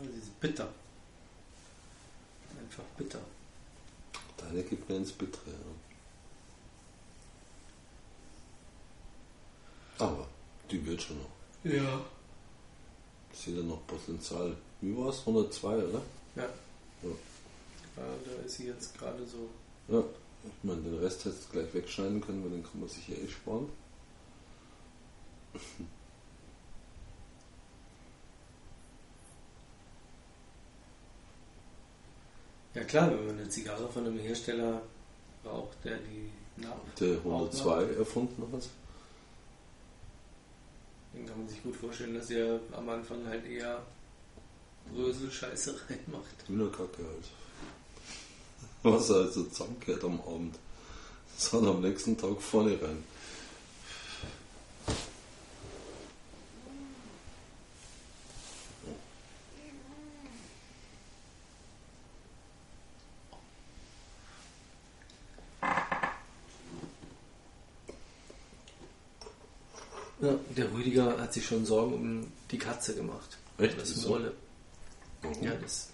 Ah, 0.00 0.02
sie 0.02 0.18
ist 0.18 0.29
bitter. 0.40 0.68
Einfach 2.58 2.84
bitter. 2.96 3.20
eine 4.48 4.62
geht 4.62 4.88
mir 4.88 4.96
ins 4.96 5.12
Bittere. 5.12 5.50
Ja. 9.98 10.06
Aber 10.06 10.26
die 10.70 10.84
wird 10.86 11.02
schon 11.02 11.18
noch. 11.18 11.30
Ja. 11.64 12.00
Ich 13.32 13.38
sehe 13.38 13.56
da 13.56 13.62
noch 13.62 13.86
Potenzial. 13.86 14.56
Wie 14.80 14.96
war 14.96 15.10
es? 15.10 15.20
102, 15.20 15.76
oder? 15.76 16.02
Ja. 16.36 16.42
Ja. 16.42 17.10
ja. 17.96 18.02
Da 18.24 18.42
ist 18.44 18.56
sie 18.56 18.66
jetzt 18.68 18.98
gerade 18.98 19.24
so. 19.26 19.50
Ja. 19.94 20.02
Ich 20.42 20.64
meine, 20.64 20.80
den 20.80 20.98
Rest 20.98 21.24
hättest 21.26 21.48
du 21.48 21.52
gleich 21.52 21.74
wegschneiden 21.74 22.20
können, 22.20 22.42
weil 22.42 22.50
den 22.50 22.62
kann 22.62 22.80
man 22.80 22.88
sich 22.88 23.06
ja 23.08 23.16
eh 23.16 23.28
sparen. 23.28 23.68
Ja 32.74 32.84
klar, 32.84 33.10
wenn 33.10 33.26
man 33.26 33.38
eine 33.38 33.48
Zigarre 33.48 33.88
von 33.88 34.06
einem 34.06 34.18
Hersteller 34.18 34.82
raucht, 35.44 35.76
der 35.84 35.96
die 35.98 36.30
nach 36.56 36.76
Der 36.98 37.16
102 37.16 37.94
erfunden 37.94 38.42
hat. 38.52 38.68
dann 41.12 41.26
kann 41.26 41.38
man 41.38 41.48
sich 41.48 41.62
gut 41.62 41.74
vorstellen, 41.74 42.14
dass 42.14 42.30
er 42.30 42.60
am 42.72 42.88
Anfang 42.88 43.26
halt 43.26 43.44
eher 43.46 43.82
Brösel-Scheiße 44.92 45.74
reinmacht. 45.88 46.48
Dünnerkacke 46.48 46.98
halt. 47.04 47.24
Was 48.82 49.10
er 49.10 49.16
also 49.16 49.44
zusammenkehrt 49.44 50.04
am 50.04 50.20
Abend. 50.20 50.56
Das 51.36 51.52
hat 51.52 51.62
am 51.64 51.80
nächsten 51.80 52.16
Tag 52.16 52.40
vorne 52.40 52.72
rein. 52.80 53.02
Ja, 70.20 70.34
der 70.54 70.70
Rüdiger 70.72 71.18
hat 71.30 71.34
sich 71.34 71.46
schon 71.46 71.64
Sorgen 71.64 71.94
um 71.94 72.32
die 72.50 72.58
Katze 72.58 72.92
gemacht. 72.96 73.38
Echt? 73.56 73.78
Das 73.80 73.90
Wieso? 73.90 74.08
Molle. 74.08 74.32
Warum? 75.22 75.40
Ja, 75.44 75.54
das, 75.54 75.90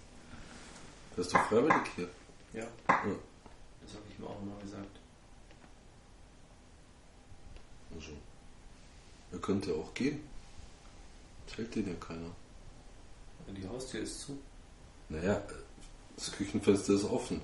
Das 1.14 1.26
ist 1.26 1.34
doch 1.34 1.46
freiwillig 1.48 1.74
hier. 1.94 2.08
ja, 2.54 2.60
Ja. 2.62 2.68
das 2.88 3.92
habe 3.92 4.02
ich 4.10 4.18
mir 4.18 4.26
auch 4.26 4.40
mal 4.40 4.58
gesagt. 4.62 4.98
Also. 7.94 8.12
Er 9.32 9.38
könnte 9.40 9.74
auch 9.74 9.92
gehen. 9.92 10.20
Das 11.46 11.58
hält 11.58 11.74
den 11.74 11.86
ja 11.88 11.94
keiner. 12.00 12.30
Die 13.48 13.68
Haustür 13.68 14.00
ist 14.00 14.20
zu. 14.22 14.38
Naja, 15.10 15.42
das 16.16 16.32
Küchenfenster 16.32 16.94
ist 16.94 17.04
offen. 17.04 17.42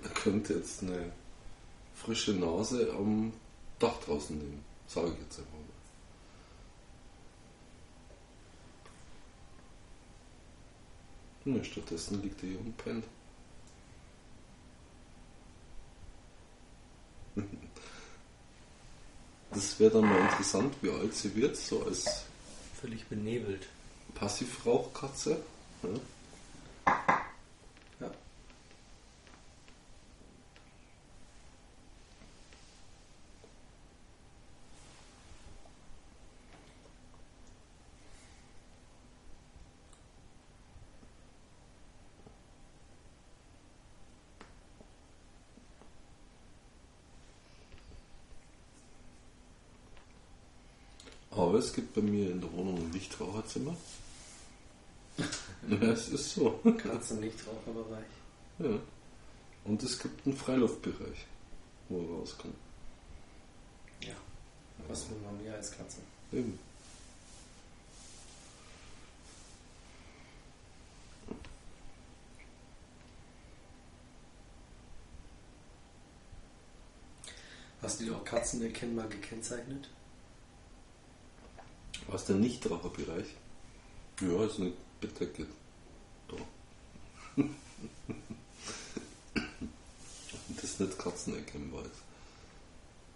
Er 0.00 0.10
könnte 0.10 0.54
jetzt 0.54 0.82
eine 0.82 1.10
frische 1.96 2.34
Nase 2.34 2.92
am 2.96 3.32
Dach 3.80 3.98
draußen 4.06 4.38
nehmen. 4.38 4.64
Sage 4.86 5.08
ich 5.12 5.18
jetzt 5.24 5.40
einfach 5.40 5.58
mal. 11.44 11.58
Ne, 11.58 11.64
stattdessen 11.64 12.22
liegt 12.22 12.42
er 12.42 12.48
hier 12.50 12.60
und 12.60 12.76
pennt. 12.76 13.04
Das 19.54 19.78
wäre 19.78 19.90
dann 19.90 20.08
mal 20.08 20.18
interessant, 20.18 20.74
wie 20.80 20.88
alt 20.88 21.14
sie 21.14 21.36
wird, 21.36 21.58
so 21.58 21.84
als 21.84 22.24
Völlig 22.80 23.06
benebelt. 23.06 23.68
Passivrauchkatze. 24.14 25.36
Ja. 25.82 25.88
Ja. 25.88 26.00
Aber 51.52 51.58
es 51.58 51.74
gibt 51.74 51.92
bei 51.92 52.00
mir 52.00 52.30
in 52.30 52.40
der 52.40 52.50
Wohnung 52.50 52.78
ein 52.78 52.92
Lichtraucherzimmer. 52.94 53.76
ja, 55.18 55.76
es 55.82 56.08
ist 56.08 56.34
so. 56.34 56.58
Katzen 56.78 57.20
nicht 57.20 57.36
Raucherbereich. 57.46 58.06
Ja. 58.58 58.80
Und 59.66 59.82
es 59.82 59.98
gibt 59.98 60.26
einen 60.26 60.34
Freiluftbereich, 60.34 61.26
wo 61.90 61.98
er 62.00 62.20
raus 62.20 62.38
kann. 62.38 62.54
Ja. 64.00 64.14
Was 64.88 65.10
will 65.10 65.18
man 65.18 65.42
mehr 65.42 65.54
als 65.54 65.70
Katzen? 65.72 66.02
Eben. 66.32 66.58
Hast 77.82 78.00
du 78.00 78.14
auch 78.14 78.24
Katzen 78.24 78.62
erkennbar 78.62 79.06
gekennzeichnet? 79.08 79.90
Was 82.08 82.26
der 82.26 82.36
Nichtraucherbereich? 82.36 83.26
Ja, 84.20 84.44
ist 84.44 84.60
eine 84.60 84.72
Bettdecke. 85.00 85.46
Da. 86.28 86.36
Das 90.54 90.64
ist 90.64 90.80
nicht 90.80 90.98
katzenerkennbar. 90.98 91.82
ist. 91.82 92.02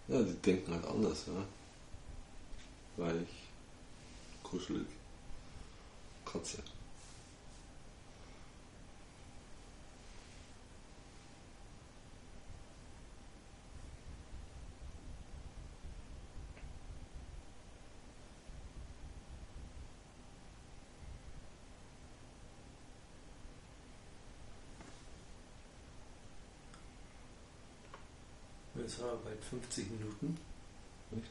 Ja, 0.07 0.21
die 0.21 0.33
denken 0.33 0.73
halt 0.73 0.85
anders, 0.85 1.25
ja. 1.27 1.43
Weich, 3.03 3.27
kuschelig, 4.41 4.87
Katze. 6.25 6.63
Das 28.97 29.05
war 29.05 29.15
bald 29.17 29.43
50 29.43 29.91
Minuten. 29.91 30.37
Nicht? 31.11 31.27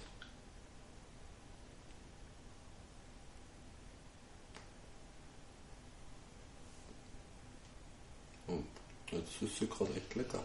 Oh, 8.46 8.62
jetzt 9.10 9.42
ist 9.42 9.56
sie 9.58 9.66
gerade 9.66 9.94
echt 9.94 10.14
lecker. 10.14 10.44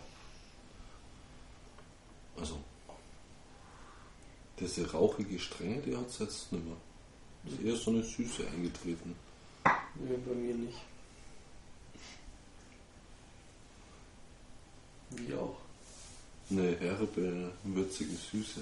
Also, 2.38 2.58
diese 4.60 4.92
rauchige 4.92 5.38
Strenge, 5.38 5.80
die 5.82 5.96
hat 5.96 6.08
es 6.08 6.20
jetzt 6.20 6.52
nicht 6.52 6.66
mehr. 6.66 6.78
Ist 7.46 7.62
eher 7.62 7.76
so 7.76 7.92
eine 7.92 8.04
Süße 8.04 8.48
eingetreten. 8.48 9.16
Nee, 9.94 10.18
bei 10.26 10.34
mir 10.34 10.56
nicht. 10.56 10.80
Wie 15.12 15.36
auch. 15.36 15.61
Eine 16.52 16.76
herbe, 16.82 17.54
würzige 17.64 18.14
Süße. 18.14 18.60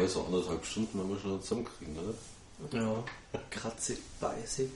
so 0.11 0.23
anderthalb 0.23 0.65
Stunden 0.65 0.99
haben 0.99 1.09
wir 1.09 1.19
schon 1.19 1.41
zusammenkriegen, 1.41 1.95
oder? 1.97 2.79
Ja. 2.79 3.03
Kratzig, 3.49 3.97
beißig. 4.19 4.69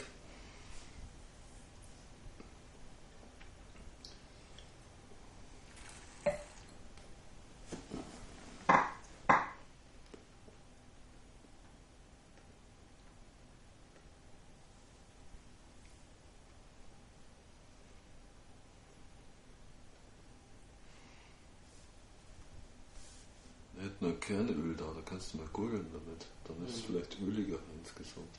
Hätten 23.96 24.06
ein 24.06 24.20
Kernöl 24.20 24.76
da, 24.76 24.86
da 24.86 25.02
kannst 25.06 25.34
du 25.34 25.38
mal 25.38 25.48
gurgeln 25.54 25.88
damit. 25.91 26.26
Dann 26.46 26.68
ist 26.68 26.76
es 26.76 26.82
vielleicht 26.82 27.20
öliger 27.22 27.58
insgesamt. 27.78 28.36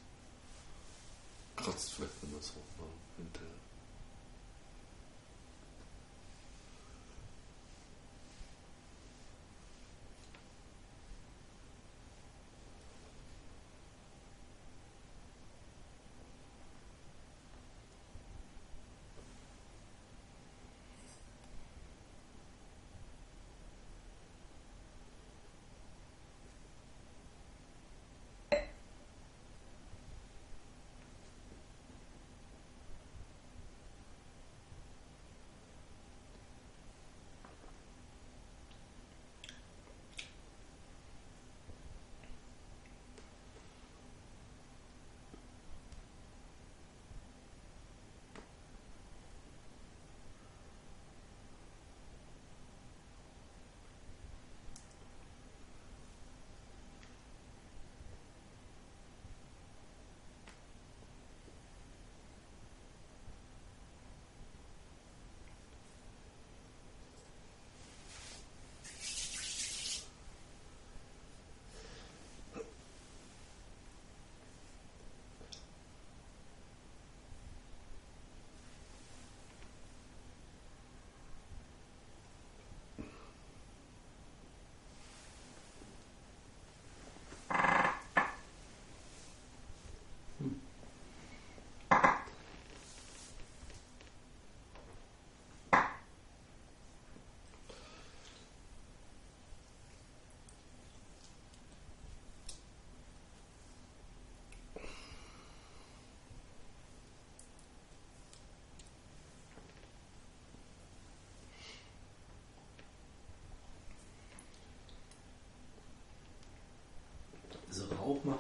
Kratzt 1.57 1.93
vielleicht 1.93 2.23
immer 2.23 2.41
so 2.41 2.55
dann 2.79 3.25
hinterher. 3.25 3.49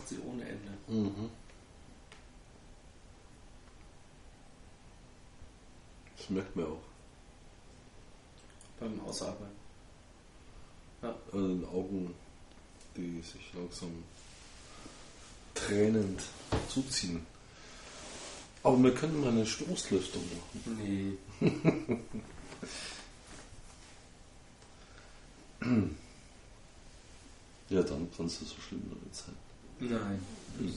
Macht 0.06 0.08
sie 0.08 0.18
ohne 0.26 0.42
Ende. 0.42 0.72
Mhm. 0.88 1.30
Das 6.16 6.30
merkt 6.30 6.56
man 6.56 6.66
auch. 6.66 6.82
Beim 8.80 9.00
Ausatmen. 9.00 9.50
An 11.02 11.14
den 11.32 11.64
Augen, 11.66 12.14
die 12.96 13.20
sich 13.20 13.52
langsam 13.54 14.02
tränend 15.54 16.22
zuziehen. 16.68 17.24
Aber 18.62 18.82
wir 18.82 18.94
können 18.94 19.20
mal 19.20 19.30
eine 19.30 19.46
Stoßlüftung 19.46 20.22
machen. 20.24 21.18
Nee. 21.40 21.48
Ja, 27.68 27.82
dann 27.82 28.08
kann 28.16 28.26
es 28.26 28.38
so 28.38 28.60
schlimm 28.60 28.88
noch 28.88 29.02
nicht 29.02 29.45
sein. 29.80 30.20
Nein. 30.58 30.72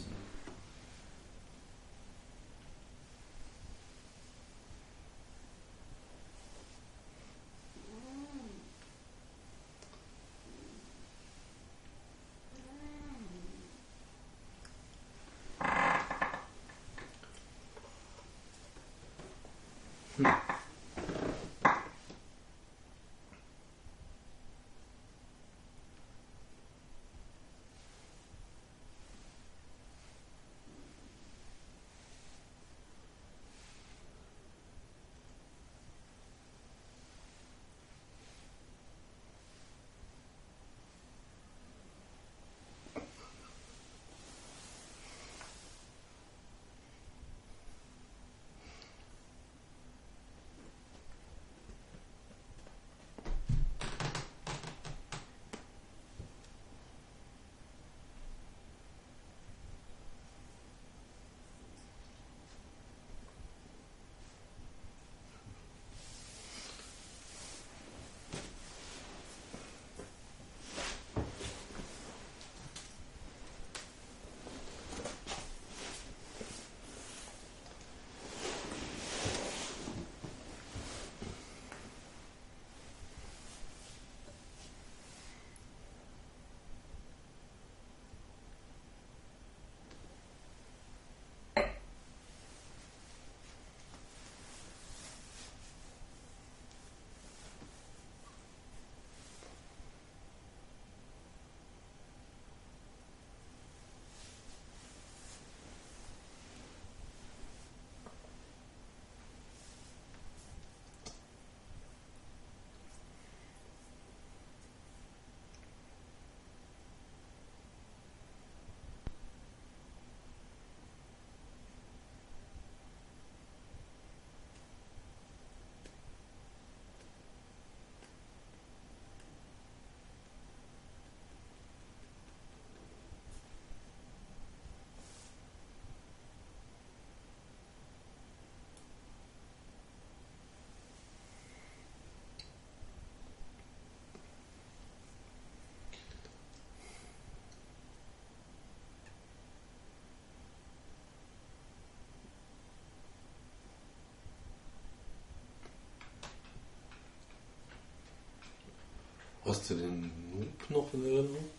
Hast 159.50 159.68
du 159.72 159.74
den 159.74 160.12
Noob 160.30 160.70
noch 160.70 160.94
in 160.94 161.04
Erinnerung? 161.06 161.50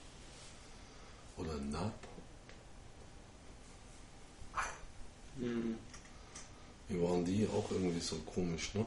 Oder 1.36 1.56
Nab? 1.56 1.92
Mhm. 5.34 5.76
Wie 6.86 7.02
waren 7.02 7.24
die 7.24 7.48
auch 7.48 7.68
irgendwie 7.68 7.98
so 7.98 8.14
komisch, 8.18 8.74
ne? 8.74 8.86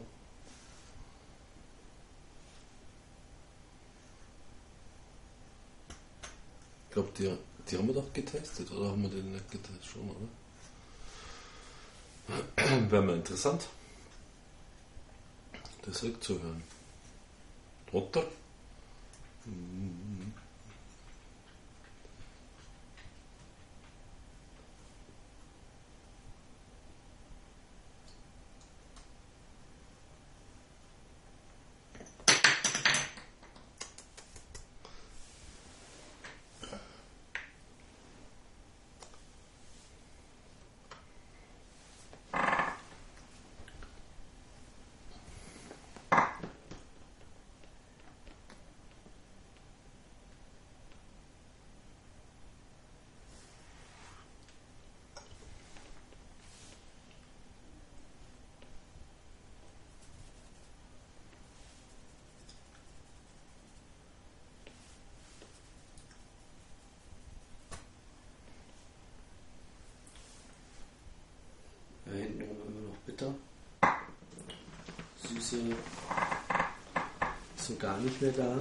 Ich 6.87 6.93
glaube, 6.93 7.11
die, 7.17 7.37
die 7.69 7.77
haben 7.77 7.87
wir 7.87 7.95
doch 7.95 8.13
getestet, 8.13 8.71
oder 8.71 8.91
haben 8.91 9.01
wir 9.01 9.09
den 9.09 9.33
nicht 9.33 9.51
getestet 9.51 9.83
schon, 9.83 10.09
oder? 12.55 12.89
Wäre 12.89 13.01
mal 13.01 13.17
interessant, 13.17 13.67
das 15.81 16.03
rückzuhören. 16.03 16.63
Oder? 17.91 18.23
Mhm. 19.45 20.33
Da 72.05 72.11
hinten 72.19 72.41
rum 72.41 72.57
immer 72.67 72.89
noch 72.89 72.97
bitter. 73.05 73.33
Ist 75.43 75.55
so 77.57 77.75
gar 77.75 77.97
nicht 77.97 78.21
mehr 78.21 78.31
da. 78.31 78.57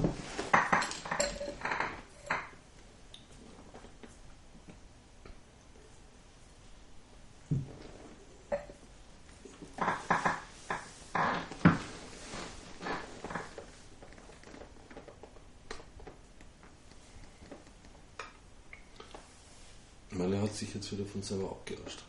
Malle 20.10 20.42
hat 20.42 20.52
sich 20.52 20.74
jetzt 20.74 20.90
wieder 20.90 21.04
von 21.04 21.22
selber 21.22 21.50
abgelöscht. 21.52 22.02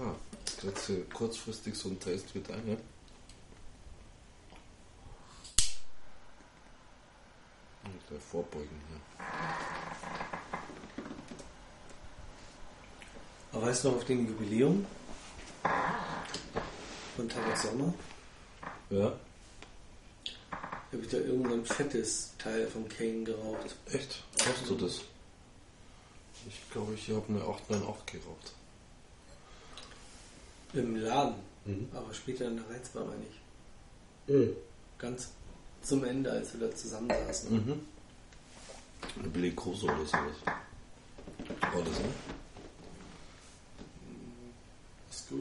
Ah, 0.00 0.14
gerade 0.60 0.78
so 0.78 0.94
kurzfristig 1.12 1.74
so 1.74 1.88
ein 1.88 1.98
Test 1.98 2.34
mit 2.34 2.50
ein, 2.50 2.68
ja? 2.68 2.76
Gleich 8.08 8.22
vorbeugen 8.22 8.80
hier. 8.88 9.26
Aber 13.52 13.66
weißt 13.66 13.84
du 13.84 13.88
noch 13.88 13.96
auf 13.96 14.04
dem 14.04 14.26
Jubiläum 14.26 14.86
von 17.16 17.28
Tarek 17.28 17.56
Sommer? 17.56 17.92
Ja, 18.90 19.18
habe 20.92 21.02
ich 21.02 21.08
da 21.08 21.18
irgendein 21.18 21.64
fettes 21.64 22.32
Teil 22.38 22.66
von 22.66 22.88
Kane 22.88 23.24
geraucht. 23.24 23.76
echt? 23.92 24.24
Hast 24.40 24.68
du 24.68 24.74
das? 24.74 25.02
Ich 26.48 26.70
glaube, 26.70 26.94
ich 26.94 27.10
habe 27.10 27.26
eine 27.28 27.40
898 27.40 28.20
geraucht. 28.20 28.52
Im 30.74 30.96
Laden, 30.96 31.34
Mhm. 31.64 31.88
aber 31.94 32.12
später 32.14 32.46
in 32.46 32.56
der 32.56 32.68
Reizbar 32.70 33.04
meine 33.04 33.22
ich. 33.24 34.50
Ganz 34.98 35.30
zum 35.82 36.04
Ende, 36.04 36.30
als 36.30 36.52
wir 36.58 36.68
da 36.68 36.74
zusammensaßen. 36.74 37.52
Mhm. 37.52 37.80
Eine 39.18 39.28
Billy 39.28 39.54
Crusoe 39.54 39.86
oder 39.90 40.04
sowas. 40.04 40.36
War 40.44 41.82
das, 41.82 41.98
ne? 42.00 42.08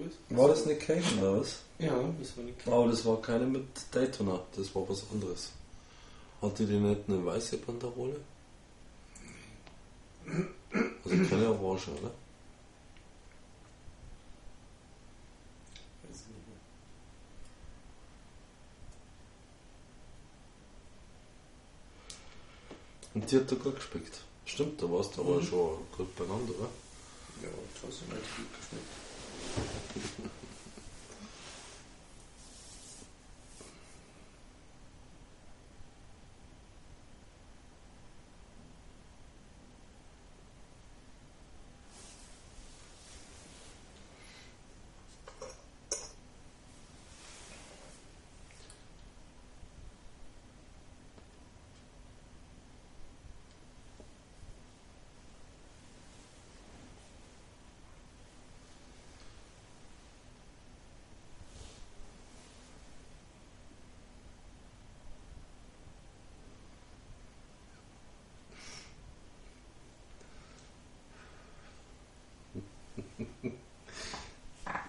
Ist? 0.05 0.17
War 0.30 0.49
das 0.49 0.63
eine 0.65 0.75
Cake 0.75 1.03
oder 1.17 1.39
was? 1.39 1.61
Ja, 1.80 1.93
das 2.19 2.36
war 2.36 2.43
eine 2.43 2.51
Kane. 2.53 2.75
Aber 2.75 2.88
das 2.89 3.05
war 3.05 3.21
keine 3.21 3.45
mit 3.45 3.65
Daytona, 3.91 4.41
das 4.55 4.75
war 4.75 4.88
was 4.89 5.05
anderes. 5.11 5.51
Hatte 6.41 6.65
die 6.65 6.78
nicht 6.78 7.01
eine 7.07 7.25
weiße 7.25 7.57
Banderole? 7.57 8.17
Also 11.05 11.17
keine 11.30 11.49
Orange, 11.49 11.88
oder? 11.91 12.11
Weiß 16.03 16.11
ich 16.11 16.28
nicht 16.28 16.47
mehr. 16.49 16.57
Und 23.18 23.32
die 23.32 23.38
hat 23.38 23.49
sogar 23.49 23.74
gespickt. 23.74 24.22
Stimmt, 24.45 24.80
da 24.80 24.91
warst 24.91 25.18
du 25.18 25.22
aber 25.22 25.41
schon 25.41 25.80
gut 25.97 26.15
beieinander, 26.15 26.53
oder? 26.53 26.70
Ja, 27.41 27.49
trotzdem 27.82 28.11
hat 28.11 28.20
die 28.20 28.43
gut 28.43 28.53
geschmeckt. 28.59 28.86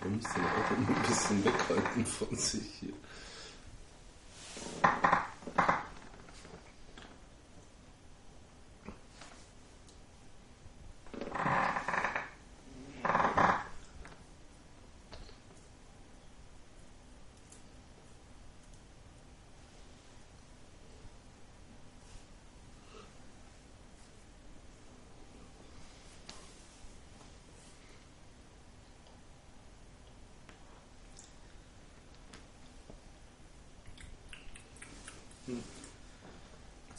Man 0.00 0.16
muss 0.16 0.24
den 0.32 0.44
Auto 0.44 0.74
ein 0.76 0.86
bisschen 1.28 1.44
weghalten 1.44 2.06
von 2.06 2.36
sich 2.36 2.62
hier. 2.80 2.92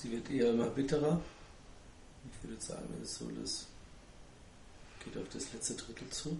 Sie 0.02 0.12
wird 0.12 0.30
eher 0.30 0.52
immer 0.52 0.68
bitterer. 0.68 1.20
Ich 2.26 2.50
würde 2.50 2.62
sagen, 2.62 2.88
das 3.00 3.10
ist 3.12 3.20
so 3.20 3.30
das 3.42 3.66
geht 5.04 5.18
auf 5.18 5.30
das 5.34 5.52
letzte 5.54 5.74
Drittel 5.74 6.10
zu. 6.10 6.38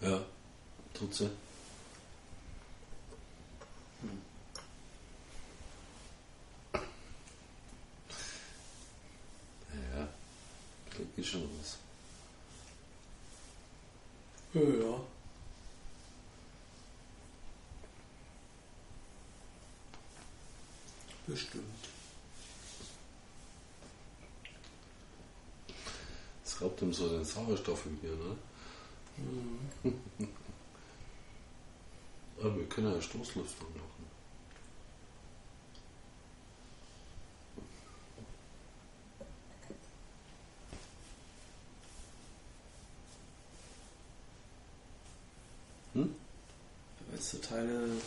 Ja, 0.00 0.24
sie. 1.14 1.30
praktisch 11.18 11.34
oder 11.34 11.48
was? 11.58 11.78
Ja. 14.54 15.00
Bestimmt. 21.26 21.64
Das 26.44 26.47
raubt 26.60 26.82
ihm 26.82 26.92
so 26.92 27.08
den 27.08 27.24
Sauerstoff 27.24 27.86
im 27.86 27.96
Bier, 27.96 28.10
ne? 28.10 28.36
Mhm. 29.84 29.94
Aber 32.40 32.56
wir 32.56 32.66
können 32.66 32.92
ja 32.92 33.02
Stoßlüftung 33.02 33.68
machen. 33.70 33.98
Hm? 45.94 46.14
Weil 47.08 47.18
es 47.18 47.30
total 47.32 47.60
eine 47.60 48.00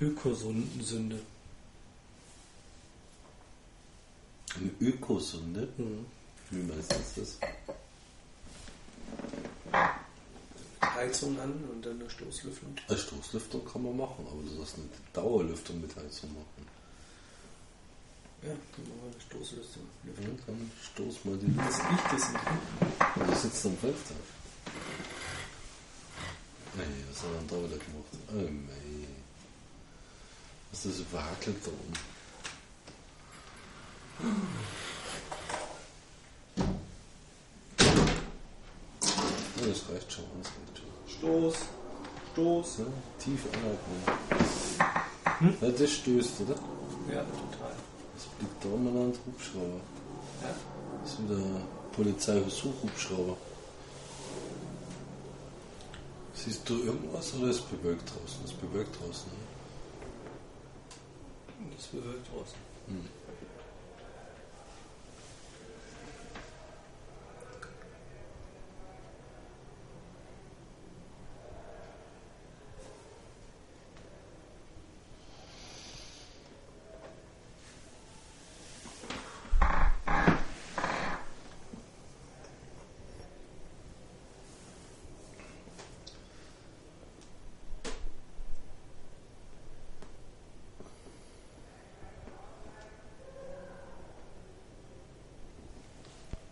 Ökosünde. 0.00 1.20
Eine 4.56 4.70
Ökosünde? 4.88 5.68
Mhm. 5.76 6.06
Wie 6.50 6.62
meinst 6.62 6.92
du 6.92 7.20
das? 7.20 7.38
Heizung 10.80 11.38
an 11.40 11.52
und 11.72 11.84
dann 11.84 12.00
eine 12.00 12.08
Stoßlüftung. 12.08 12.74
Eine 12.88 12.98
Stoßlüftung 12.98 13.64
kann 13.64 13.82
man 13.82 13.96
machen, 13.96 14.26
aber 14.30 14.42
du 14.42 14.56
sollst 14.56 14.76
eine 14.76 14.86
Dauerlüftung 15.12 15.80
mit 15.80 15.94
Heizung 15.96 16.30
machen. 16.34 16.68
Ja, 18.42 18.50
dann 18.50 18.88
machen 18.88 19.00
wir 19.02 19.12
eine 19.12 19.20
Stoßlüftung. 19.20 19.82
Ja, 20.04 20.12
dann 20.46 20.70
stoß 20.82 21.24
mal 21.24 21.36
die 21.38 21.56
Dass 21.56 21.78
ich 21.78 22.02
das 22.12 22.32
mache. 22.32 22.58
Du 23.26 23.34
sitzt 23.34 23.66
am 23.66 23.76
Fenster. 23.78 24.14
Nee, 26.76 27.04
was 27.08 27.22
hat 27.22 27.30
er 27.30 27.38
denn 27.38 27.48
da 27.48 27.56
wieder 27.56 27.78
gemacht? 27.84 28.12
Oh 28.30 28.50
mei. 28.50 29.08
Was 30.70 30.86
ist 30.86 31.00
das 31.00 31.12
wackelt 31.12 31.56
da 31.64 31.70
oben? 31.70 31.92
Ja, 39.60 39.66
das 39.66 39.88
reicht 39.88 40.03
schon, 40.14 40.24
das 40.38 40.48
schon. 40.48 40.88
Stoß, 41.18 41.56
Stoß. 42.32 42.78
Ja, 42.78 42.84
tief 43.18 43.46
anatmen. 43.52 44.00
Ja, 45.60 45.68
das 45.68 45.90
stößt, 45.90 46.40
oder? 46.42 46.54
Ja, 47.12 47.22
total. 47.22 47.74
Was 48.14 48.24
fliegt 48.36 48.64
da 48.64 48.68
umeinander? 48.68 49.18
Hubschrauber. 49.26 49.80
Ja. 50.42 50.54
Das 51.02 51.12
ist 51.12 51.22
wieder 51.22 51.42
Polizei-Suchhubschrauber. 51.92 53.36
Siehst 56.34 56.68
du 56.68 56.74
irgendwas 56.82 57.34
oder 57.34 57.48
ist 57.48 57.70
bewölkt 57.70 58.08
draußen? 58.10 58.44
Ist 58.44 58.60
bewölkt 58.60 58.94
draußen, 59.00 59.30
ne? 59.30 59.38
Das 61.76 61.86
bewirkt 61.86 62.26
draußen. 62.30 62.58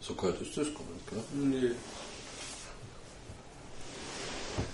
So 0.03 0.15
kalt 0.15 0.41
ist 0.41 0.57
das 0.57 0.67
gar 0.75 0.83
nicht, 0.83 1.09
gell? 1.09 1.23
Nee. 1.33 1.71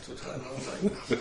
Total 0.06 0.40
eigentlich. 0.82 1.18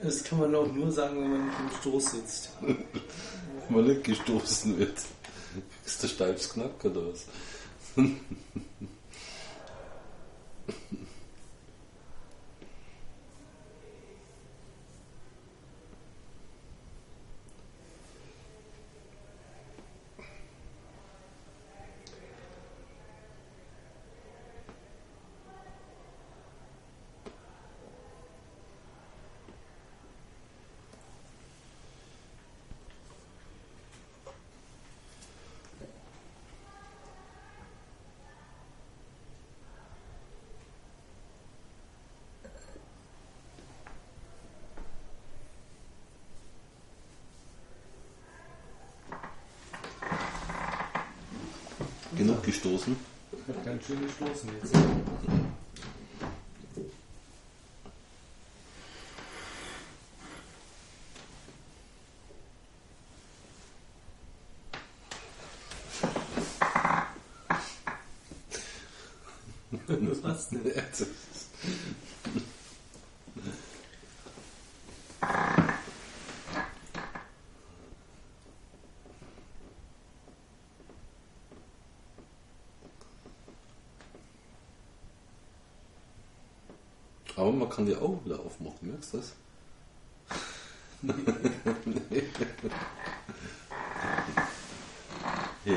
Das 0.00 0.24
kann 0.24 0.38
man 0.38 0.54
auch 0.54 0.72
nur 0.72 0.92
sagen, 0.92 1.16
wenn 1.16 1.30
man 1.32 1.46
nicht 1.48 1.58
im 1.58 1.70
Stoß 1.80 2.04
sitzt. 2.12 2.50
Wenn 2.60 2.86
man 3.68 3.86
nicht 3.86 4.04
gestoßen 4.04 4.78
wird. 4.78 4.96
Kriegst 5.82 6.02
du 6.04 6.08
steifes 6.08 6.50
Knack 6.50 6.84
oder 6.84 7.12
was? 7.12 7.26
Gestoßen. 52.60 52.96
Ich 53.32 53.38
hab 53.48 53.64
ganz 53.64 53.86
schön 53.86 54.02
gestoßen 54.02 54.50
jetzt. 54.60 54.74
Was 70.22 70.48
denn? 70.50 70.60
Aber 87.40 87.52
man 87.52 87.70
kann 87.70 87.86
die 87.86 87.96
Augen 87.96 88.22
wieder 88.26 88.38
aufmachen, 88.38 88.90
merkst 88.90 89.14
du 89.14 89.16
das? 89.16 89.32
He, 95.64 95.72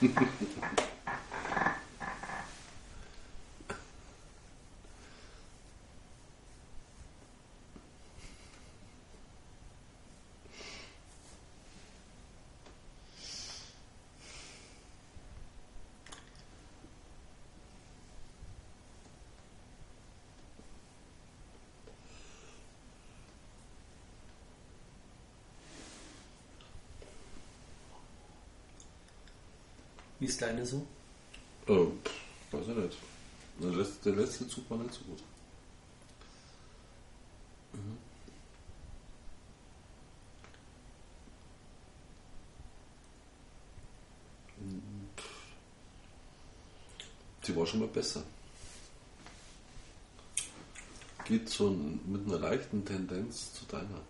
he, 0.00 0.08
he. 0.08 0.53
Wie 30.18 30.26
ist 30.26 30.40
deine 30.40 30.64
so? 30.64 30.86
Oh, 31.66 31.88
weiß 32.50 32.68
ich 32.68 32.76
nicht. 32.76 32.98
Der 33.60 33.70
letzte, 33.70 34.12
der 34.12 34.22
letzte 34.22 34.48
Zug 34.48 34.68
war 34.70 34.78
nicht 34.78 34.94
so 34.94 35.00
gut. 35.04 35.22
Mhm. 37.72 37.98
Sie 47.42 47.56
war 47.56 47.66
schon 47.66 47.80
mal 47.80 47.88
besser. 47.88 48.22
geht 51.24 51.48
so 51.48 51.70
mit 51.70 52.26
einer 52.26 52.38
leichten 52.38 52.84
Tendenz 52.84 53.54
zu 53.54 53.64
deiner. 53.66 54.00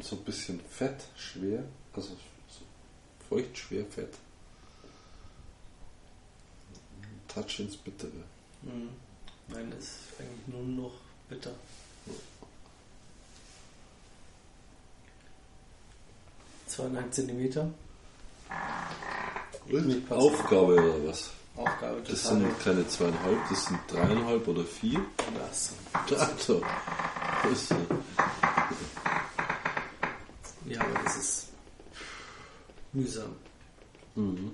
So 0.00 0.16
ein 0.16 0.24
bisschen 0.24 0.60
fett, 0.60 1.04
schwer, 1.16 1.64
also 1.92 2.16
so 3.28 3.36
feucht, 3.36 3.58
schwer, 3.58 3.84
fett. 3.86 4.14
Touch 7.28 7.60
ins 7.60 7.76
Bittere. 7.76 8.24
Mhm. 8.62 8.90
Meine 9.48 9.74
ist 9.76 9.98
eigentlich 10.18 10.46
nur 10.48 10.84
noch 10.84 10.92
bitter. 11.28 11.52
Zweieinhalb 16.66 17.12
Zentimeter. 17.14 17.70
Aufgabe 20.10 20.74
oder 20.74 21.08
was? 21.08 21.30
Aufgabe 21.56 22.02
Das 22.02 22.28
sind 22.28 22.60
keine 22.60 22.86
zweieinhalb, 22.86 23.48
das 23.50 23.66
sind 23.66 23.80
dreieinhalb 23.88 24.46
oder 24.46 24.64
vier. 24.64 25.04
das. 25.34 25.72
Also, 25.92 26.60
das, 27.42 27.68
Ja, 30.66 30.80
aber 30.82 31.00
das 31.04 31.16
ist 31.16 31.48
mühsam. 32.92 33.36
mhm. 34.14 34.52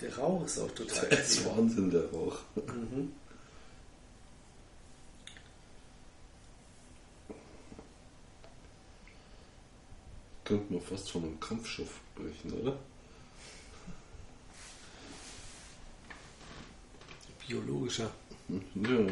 Der 0.00 0.16
Rauch 0.16 0.44
ist 0.44 0.58
auch 0.58 0.70
total 0.70 1.08
Das 1.10 1.30
ist 1.30 1.44
Wahnsinn, 1.44 1.90
der 1.90 2.10
Rauch. 2.12 2.38
Mhm. 2.54 3.12
Könnte 10.48 10.72
man 10.72 10.82
fast 10.82 11.10
von 11.10 11.22
einem 11.24 11.38
Kampfschiff 11.40 12.00
sprechen, 12.14 12.52
oder? 12.60 12.76
biologischer. 17.46 18.10
Ja. 18.48 19.06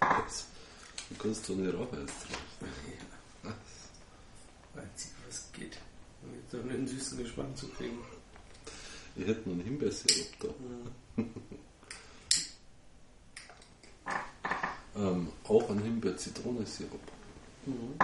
Das- 0.00 0.46
Du 1.10 1.16
kannst 1.28 1.48
doch 1.48 1.54
nicht 1.54 1.74
raus 1.74 1.88
jetzt 1.92 2.24
drauf. 2.24 3.54
Einzige, 4.74 5.14
was 5.28 5.52
geht. 5.52 5.76
Um 6.22 6.34
jetzt 6.34 6.52
noch 6.52 6.60
einen 6.72 6.86
süßen 6.86 7.18
Geschmack 7.18 7.56
zu 7.56 7.68
kriegen. 7.68 7.98
Wir 9.14 9.26
hätten 9.26 9.50
einen 9.50 9.60
Himbeersirup 9.60 10.26
da. 10.40 10.48
Ähm, 14.96 15.28
auch 15.44 15.70
ein 15.70 15.78
Himbeer-Zitronensirup. 16.72 17.00
Mhm. 17.66 17.98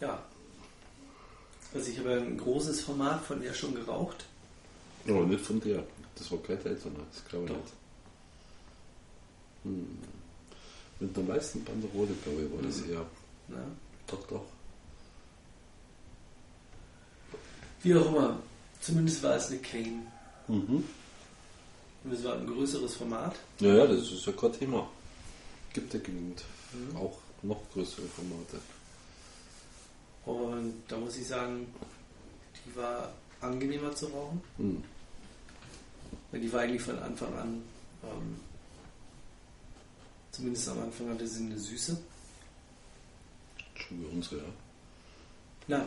Ja. 0.00 0.22
Also 1.74 1.90
ich 1.90 1.98
habe 1.98 2.14
ein 2.14 2.38
großes 2.38 2.80
Format 2.82 3.22
von 3.24 3.40
der 3.42 3.52
schon 3.52 3.74
geraucht. 3.74 4.24
Aber 5.06 5.24
nicht 5.26 5.44
von 5.44 5.60
der. 5.60 5.84
Das 6.16 6.30
war 6.32 6.38
kein 6.38 6.62
Daytona, 6.62 6.98
das 7.12 7.24
glaube 7.26 7.44
ich 7.46 7.50
Doch. 7.52 7.58
nicht. 7.58 7.72
Hm. 9.64 9.98
Mit 11.00 11.16
der 11.16 11.24
meisten 11.24 11.62
Banderole, 11.64 12.12
glaube 12.24 12.42
ich, 12.42 12.52
war 12.52 12.62
das 12.62 12.78
Mhm. 12.78 12.90
eher. 12.92 13.06
Ja. 13.50 13.64
Doch, 14.08 14.26
doch. 14.26 14.44
Wie 17.82 17.94
auch 17.94 18.06
immer. 18.06 18.38
Zumindest 18.80 19.22
war 19.22 19.36
es 19.36 19.48
eine 19.48 19.58
Cane. 19.58 20.06
Mhm. 20.48 20.84
Und 22.04 22.12
es 22.12 22.24
war 22.24 22.34
ein 22.34 22.46
größeres 22.46 22.94
Format. 22.96 23.36
Ja, 23.60 23.74
ja, 23.74 23.86
das 23.86 24.10
ist 24.10 24.26
ja 24.26 24.32
kein 24.32 24.52
Thema. 24.52 24.88
Gibt 25.72 25.92
ja 25.92 26.00
genügend. 26.00 26.44
Mhm. 26.72 26.96
Auch 26.96 27.18
noch 27.42 27.60
größere 27.72 28.06
Formate. 28.06 28.58
Und 30.24 30.82
da 30.88 30.96
muss 30.98 31.16
ich 31.16 31.26
sagen, 31.26 31.66
die 32.66 32.76
war 32.76 33.12
angenehmer 33.40 33.94
zu 33.94 34.06
rauchen. 34.06 34.42
Hm. 34.58 34.84
Weil 36.30 36.40
die 36.40 36.52
war 36.52 36.60
eigentlich 36.60 36.82
von 36.82 36.98
Anfang 36.98 37.34
an, 37.34 37.62
ähm, 38.02 38.36
zumindest 40.30 40.68
am 40.68 40.82
Anfang 40.82 41.08
hatte 41.10 41.26
sie 41.26 41.44
eine 41.44 41.58
Süße. 41.58 41.96
Schon 43.74 44.02
wie 44.02 44.16
unsere, 44.16 44.36
ja. 44.38 44.44
Na, 45.68 45.86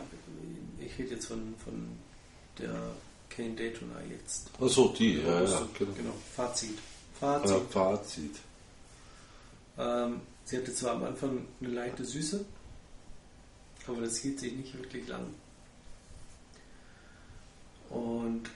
ich 0.78 0.96
rede 0.98 1.14
jetzt 1.14 1.26
von, 1.26 1.54
von 1.62 1.88
der 2.58 2.74
Kane 3.28 3.54
Daytona 3.54 4.00
jetzt. 4.10 4.50
Achso, 4.60 4.94
die, 4.96 5.14
ja, 5.20 5.40
ja. 5.40 5.46
So, 5.46 5.68
Genau. 5.78 5.92
genau. 5.92 6.14
Fazit. 6.36 6.78
Fazit. 7.18 7.62
Fazit. 7.70 8.36
Ähm, 9.78 10.20
sie 10.44 10.56
hatte 10.58 10.74
zwar 10.74 10.92
am 10.92 11.04
Anfang 11.04 11.46
eine 11.60 11.70
leichte 11.70 12.04
Süße, 12.04 12.44
aber 13.86 14.00
das 14.02 14.18
hielt 14.18 14.38
sich 14.38 14.52
nicht 14.52 14.76
wirklich 14.76 15.08
lang. 15.08 15.26
Und 17.90 18.48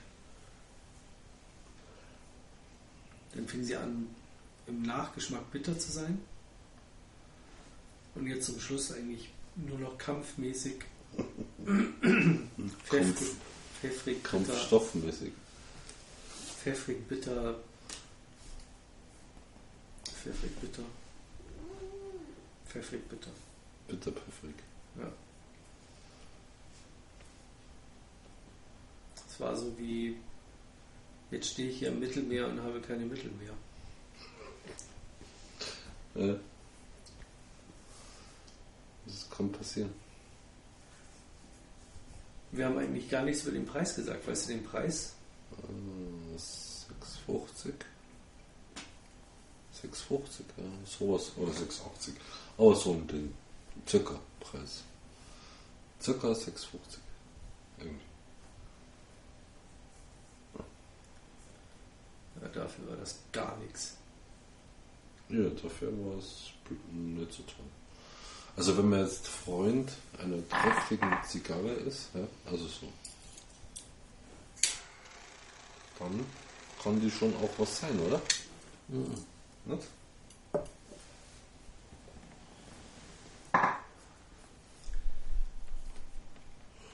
dann 3.33 3.47
fing 3.47 3.63
sie 3.63 3.75
an, 3.75 4.07
im 4.67 4.81
Nachgeschmack 4.83 5.51
bitter 5.51 5.77
zu 5.77 5.91
sein. 5.91 6.19
Und 8.15 8.27
jetzt 8.27 8.45
zum 8.47 8.59
Schluss 8.59 8.91
eigentlich 8.91 9.29
nur 9.55 9.77
noch 9.79 9.97
kampfmäßig 9.97 10.75
pfeffrig, 12.85 13.35
pfeffrig, 13.81 14.23
bitter, 14.23 14.29
Kampfstoffmäßig. 14.29 15.31
pfeffrig, 16.63 17.07
bitter, 17.07 17.55
pfeffrig, 20.05 20.55
bitter, 20.59 20.83
pfeffrig, 22.67 23.07
bitter. 23.09 23.31
Bitterpfeffrig. 23.87 24.55
Ja. 24.99 25.11
Es 29.29 29.39
war 29.39 29.55
so 29.55 29.77
wie, 29.77 30.17
jetzt 31.31 31.51
stehe 31.51 31.69
ich 31.69 31.79
hier 31.79 31.87
im 31.89 31.99
Mittelmeer 31.99 32.47
und 32.47 32.61
habe 32.61 32.81
keine 32.81 33.05
Mittel 33.05 33.31
mehr. 33.31 33.53
Ja. 36.15 36.39
Das 39.05 39.29
kann 39.29 39.51
passieren. 39.51 39.93
Wir 42.57 42.65
haben 42.65 42.77
eigentlich 42.79 43.07
gar 43.07 43.23
nichts 43.23 43.43
über 43.43 43.51
den 43.51 43.67
Preis 43.67 43.95
gesagt. 43.95 44.27
Weißt 44.27 44.49
du 44.49 44.53
den 44.53 44.63
Preis? 44.63 45.13
Äh, 45.51 46.37
6,50. 47.27 47.73
6,50, 49.83 50.41
ja, 50.57 50.63
sowas. 50.85 51.31
Oder 51.37 51.51
6,80. 51.51 52.13
Aber 52.57 52.75
so 52.75 52.91
um 52.91 53.07
den 53.07 53.33
circa 53.87 54.19
Preis. 54.39 54.83
Circa 56.01 56.29
6,50. 56.29 56.97
Irgendwie. 57.77 58.01
Ja, 62.41 62.47
dafür 62.49 62.89
war 62.89 62.97
das 62.97 63.19
gar 63.31 63.55
nichts. 63.57 63.97
Ja, 65.29 65.47
dafür 65.49 65.91
war 66.05 66.17
es 66.17 66.51
nicht 66.91 67.33
so 67.33 67.43
toll. 67.43 67.65
Also 68.57 68.75
wenn 68.75 68.89
man 68.89 69.01
jetzt 69.01 69.27
Freund 69.27 69.91
einer 70.19 70.41
kräftigen 70.49 71.15
Zigarre 71.27 71.73
ist, 71.73 72.09
ja, 72.15 72.21
also 72.51 72.65
so, 72.65 72.87
dann 75.99 76.25
kann 76.83 76.99
die 76.99 77.11
schon 77.11 77.35
auch 77.35 77.49
was 77.59 77.79
sein, 77.79 77.99
oder? 77.99 78.19
Nicht? 79.65 79.83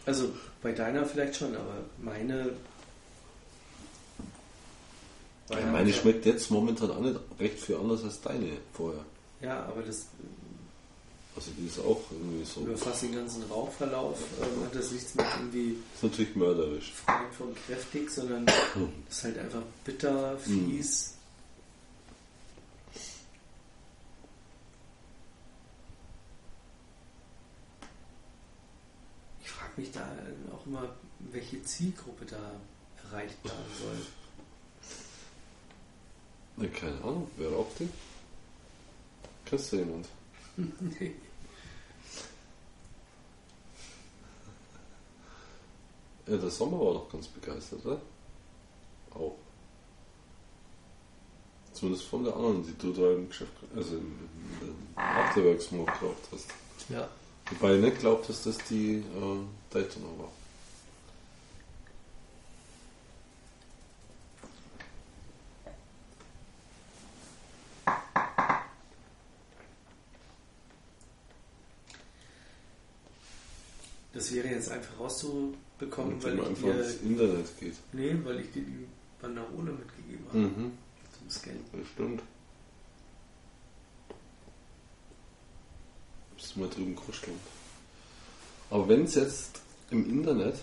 Also 0.05 0.33
bei 0.61 0.73
deiner 0.73 1.05
vielleicht 1.05 1.37
schon, 1.37 1.55
aber 1.55 1.77
meine. 2.01 2.51
Ja, 5.49 5.65
meine 5.71 5.93
schmeckt 5.93 6.25
jetzt 6.25 6.51
momentan 6.51 6.91
auch 6.91 6.99
nicht 6.99 7.17
recht 7.39 7.57
viel 7.59 7.77
anders 7.77 8.03
als 8.03 8.19
deine 8.19 8.57
vorher. 8.73 9.05
Ja, 9.39 9.63
aber 9.65 9.81
das, 9.81 10.07
Also 11.35 11.49
die 11.57 11.65
ist 11.65 11.79
auch 11.79 11.99
irgendwie 12.11 12.45
so. 12.45 12.61
Über 12.61 12.77
fast 12.77 13.01
den 13.01 13.15
ganzen 13.15 13.43
Rauchverlauf 13.43 14.19
ähm, 14.41 14.65
hat 14.65 14.75
das 14.75 14.91
nichts 14.91 15.15
mit 15.15 15.25
irgendwie 15.39 15.77
Ist 15.95 16.03
natürlich 16.03 16.35
mörderisch. 16.35 16.93
von 17.37 17.55
kräftig, 17.65 18.09
sondern 18.11 18.45
es 18.47 18.53
ist 19.17 19.23
halt 19.23 19.37
einfach 19.39 19.63
bitter, 19.83 20.37
fies. 20.37 21.15
Ich 29.41 29.49
frage 29.49 29.71
mich 29.77 29.91
da 29.91 30.07
auch 30.53 30.65
immer, 30.65 30.89
welche 31.19 31.61
Zielgruppe 31.63 32.25
da 32.25 32.51
erreicht 33.05 33.43
werden 33.43 33.65
soll. 33.79 33.97
Ne, 36.57 36.69
keine 36.69 36.97
Ahnung, 37.01 37.27
wer 37.37 37.49
raucht 37.51 37.79
die? 37.79 37.89
Kennst 39.45 39.71
du 39.71 39.77
jemand? 39.77 40.07
Nee. 40.55 41.15
Ja, 46.27 46.37
der 46.37 46.49
Sommer 46.49 46.79
war 46.79 46.93
doch 46.93 47.11
ganz 47.11 47.27
begeistert, 47.27 47.85
oder? 47.85 48.01
Auch. 49.11 49.35
Zumindest 51.73 52.05
von 52.05 52.23
der 52.23 52.35
anderen, 52.35 52.63
die 52.63 52.77
du 52.77 52.93
da 52.93 53.11
im 53.13 53.27
Geschäft, 53.27 53.51
also 53.75 53.97
im, 53.97 54.29
im, 54.61 54.69
im 54.69 54.75
Afterworks-Smoke 54.95 55.91
gekauft 55.91 56.27
hast. 56.31 56.47
Ja. 56.89 57.09
Wobei 57.49 57.75
ich 57.75 57.81
nicht 57.81 57.99
glaubt, 57.99 58.29
dass 58.29 58.43
das 58.43 58.57
die 58.69 58.97
äh, 58.97 59.39
Daytona 59.71 60.07
war. 60.17 60.29
Das 74.13 74.31
wäre 74.31 74.47
jetzt 74.63 74.71
einfach 74.71 74.99
rauszubekommen, 74.99 76.23
weil 76.23 76.39
ich 76.39 76.59
dir, 76.59 76.73
ins 76.83 76.95
Internet 77.01 77.59
geht. 77.59 77.75
nee, 77.93 78.15
weil 78.23 78.39
ich 78.39 78.51
dir 78.51 78.61
die 78.63 78.87
Banderole 79.21 79.71
mitgegeben 79.71 80.25
habe 80.29 80.37
Mhm, 80.39 80.71
zum 81.17 81.29
Scannen. 81.29 81.63
das 81.71 81.87
stimmt. 81.87 82.21
Müsste 86.35 86.59
mal 86.59 86.69
drüben 86.69 86.95
kuscheln. 86.95 87.39
Aber 88.69 88.87
wenn 88.87 89.03
es 89.03 89.15
jetzt 89.15 89.61
im 89.91 90.09
Internet 90.09 90.55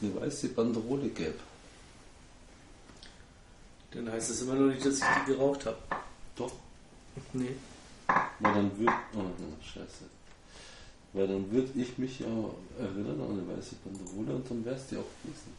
eine 0.00 0.14
weiße 0.20 0.48
Banderole 0.50 1.08
gäbe, 1.08 1.34
Dann 3.90 4.10
heißt 4.10 4.30
es 4.30 4.42
immer 4.42 4.54
noch 4.54 4.66
nicht, 4.72 4.84
dass 4.84 4.98
ich 4.98 5.04
die 5.26 5.32
geraucht 5.32 5.64
habe. 5.66 5.78
doch, 6.36 6.52
Nee. 7.32 7.56
weil 8.06 8.54
dann 8.54 8.78
würde. 8.78 8.92
Oh, 9.14 9.22
na, 9.22 9.64
scheiße. 9.64 10.04
Weil 11.12 11.26
dann 11.26 11.50
würde 11.50 11.70
ich 11.80 11.98
mich 11.98 12.20
ja 12.20 12.26
erinnern 12.78 13.20
an 13.20 13.30
eine 13.30 13.56
weiße 13.56 13.76
Banderole 13.84 14.36
und 14.36 14.50
dann 14.50 14.64
wäre 14.64 14.76
es 14.76 14.86
die 14.88 14.96
auch 14.96 15.04
gewesen. 15.22 15.52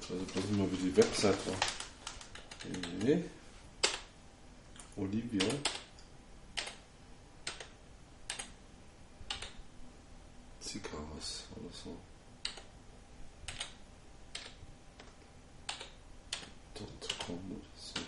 Weiß 0.00 0.32
bloß 0.32 0.58
mal, 0.58 0.72
wie 0.72 0.76
die 0.76 0.96
Website 0.96 1.46
war. 1.46 1.56
Nee. 3.02 3.24
Olivia. 4.96 5.44
Zigarras 10.60 11.44
oder 11.56 11.72
so. 11.72 11.96
Dort 16.74 17.18
kommen 17.18 17.52
oder 17.52 17.60
so. 17.76 18.00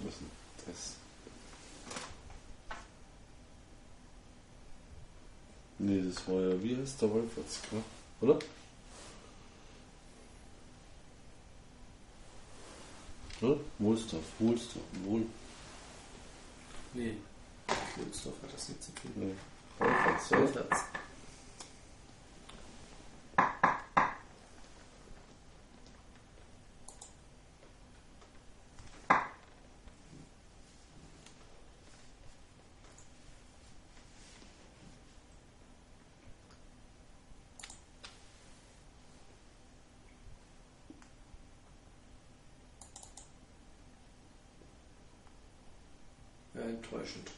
Was 0.00 0.14
ist 0.14 0.20
denn 0.20 0.30
das? 0.66 0.94
Nee, 5.78 6.02
das 6.02 6.26
heißt 6.86 7.02
der 7.02 7.10
Wolfertsker? 7.10 7.76
Oder? 8.20 8.38
Oder? 13.42 13.56
Wohlsdorf, 13.78 14.24
Wohlsdorf, 14.38 14.84
Wohl. 15.04 15.26
Nee. 16.94 17.16
Wilsdorf 17.96 18.34
hat 18.42 18.54
das 18.54 18.68
nichts 18.68 18.86
zu 18.86 18.92
tun. 18.92 19.12
Nee. 19.16 19.34
Wolferts, 19.78 20.30
ja. 20.30 20.38
Wolferts. 20.38 20.84
Enttäuschend. 46.76 47.30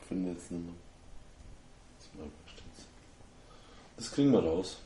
Ich 0.00 0.16
finde 0.16 0.30
jetzt 0.30 0.50
nicht 0.50 0.64
mehr. 0.64 0.74
Das, 1.98 2.08
mal 2.14 2.30
bestimmt. 2.44 2.72
Das 3.98 4.12
kriegen 4.12 4.32
wir 4.32 4.38
raus. 4.38 4.78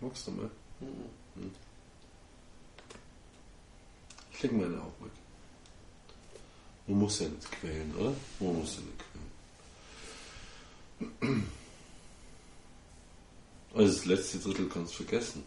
Magst 0.00 0.26
du 0.26 0.30
mal? 0.30 0.50
Mhm. 0.80 1.50
Ich 4.38 4.44
leg 4.44 4.52
meine 4.52 4.80
auch 4.80 5.04
weg. 5.04 5.10
Man 6.86 7.00
muss 7.00 7.18
ja 7.18 7.28
nicht 7.28 7.50
quälen, 7.50 7.92
oder? 7.96 8.14
Man 8.38 8.60
muss 8.60 8.76
ja 8.76 8.82
nicht 8.82 9.02
quälen. 11.00 11.50
Also 13.74 13.94
das 13.94 14.04
letzte 14.04 14.38
Drittel 14.38 14.68
kannst 14.68 14.92
du 14.92 15.02
vergessen. 15.02 15.42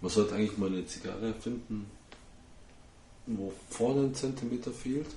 Man 0.00 0.10
sollte 0.10 0.34
eigentlich 0.34 0.58
mal 0.58 0.66
eine 0.66 0.84
Zigarre 0.84 1.32
finden, 1.32 1.88
wo 3.26 3.52
vorne 3.70 4.08
ein 4.08 4.14
Zentimeter 4.16 4.72
fehlt 4.72 5.14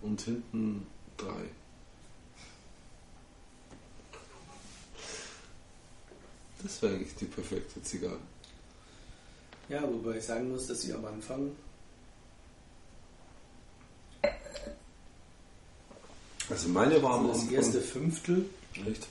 und 0.00 0.18
hinten 0.22 0.86
drei. 1.18 1.44
Das 6.62 6.80
wäre 6.80 6.94
eigentlich 6.94 7.14
die 7.16 7.26
perfekte 7.26 7.82
Zigarre. 7.82 8.20
Ja, 9.68 9.82
wobei 9.82 10.16
ich 10.16 10.24
sagen 10.24 10.50
muss, 10.50 10.66
dass 10.68 10.80
sie 10.80 10.94
am 10.94 11.04
Anfang 11.04 11.52
Also 16.52 16.68
meine 16.68 17.02
war 17.02 17.14
am 17.14 17.28
das 17.28 17.40
Anfang... 17.40 17.54
erste 17.54 17.80
Fünftel 17.80 18.44
Echt? 18.86 19.06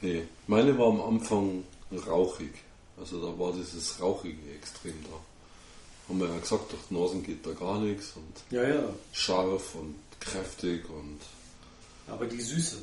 Nee, 0.00 0.22
meine 0.46 0.76
war 0.78 0.88
am 0.88 1.00
Anfang 1.00 1.64
rauchig. 2.06 2.52
Also 2.98 3.20
da 3.20 3.38
war 3.38 3.52
dieses 3.52 4.00
Rauchige 4.00 4.38
extrem 4.54 4.94
da. 5.04 6.08
Haben 6.08 6.20
wir 6.20 6.28
ja 6.28 6.38
gesagt, 6.38 6.70
durch 6.72 6.82
die 6.90 6.94
Nasen 6.94 7.22
geht 7.22 7.44
da 7.46 7.52
gar 7.52 7.78
nichts 7.80 8.12
und 8.16 8.54
Ja, 8.56 8.62
ja. 8.68 8.84
scharf 9.12 9.74
und 9.74 9.94
kräftig 10.20 10.82
und. 10.90 11.18
Aber 12.08 12.26
die 12.26 12.40
Süße. 12.40 12.76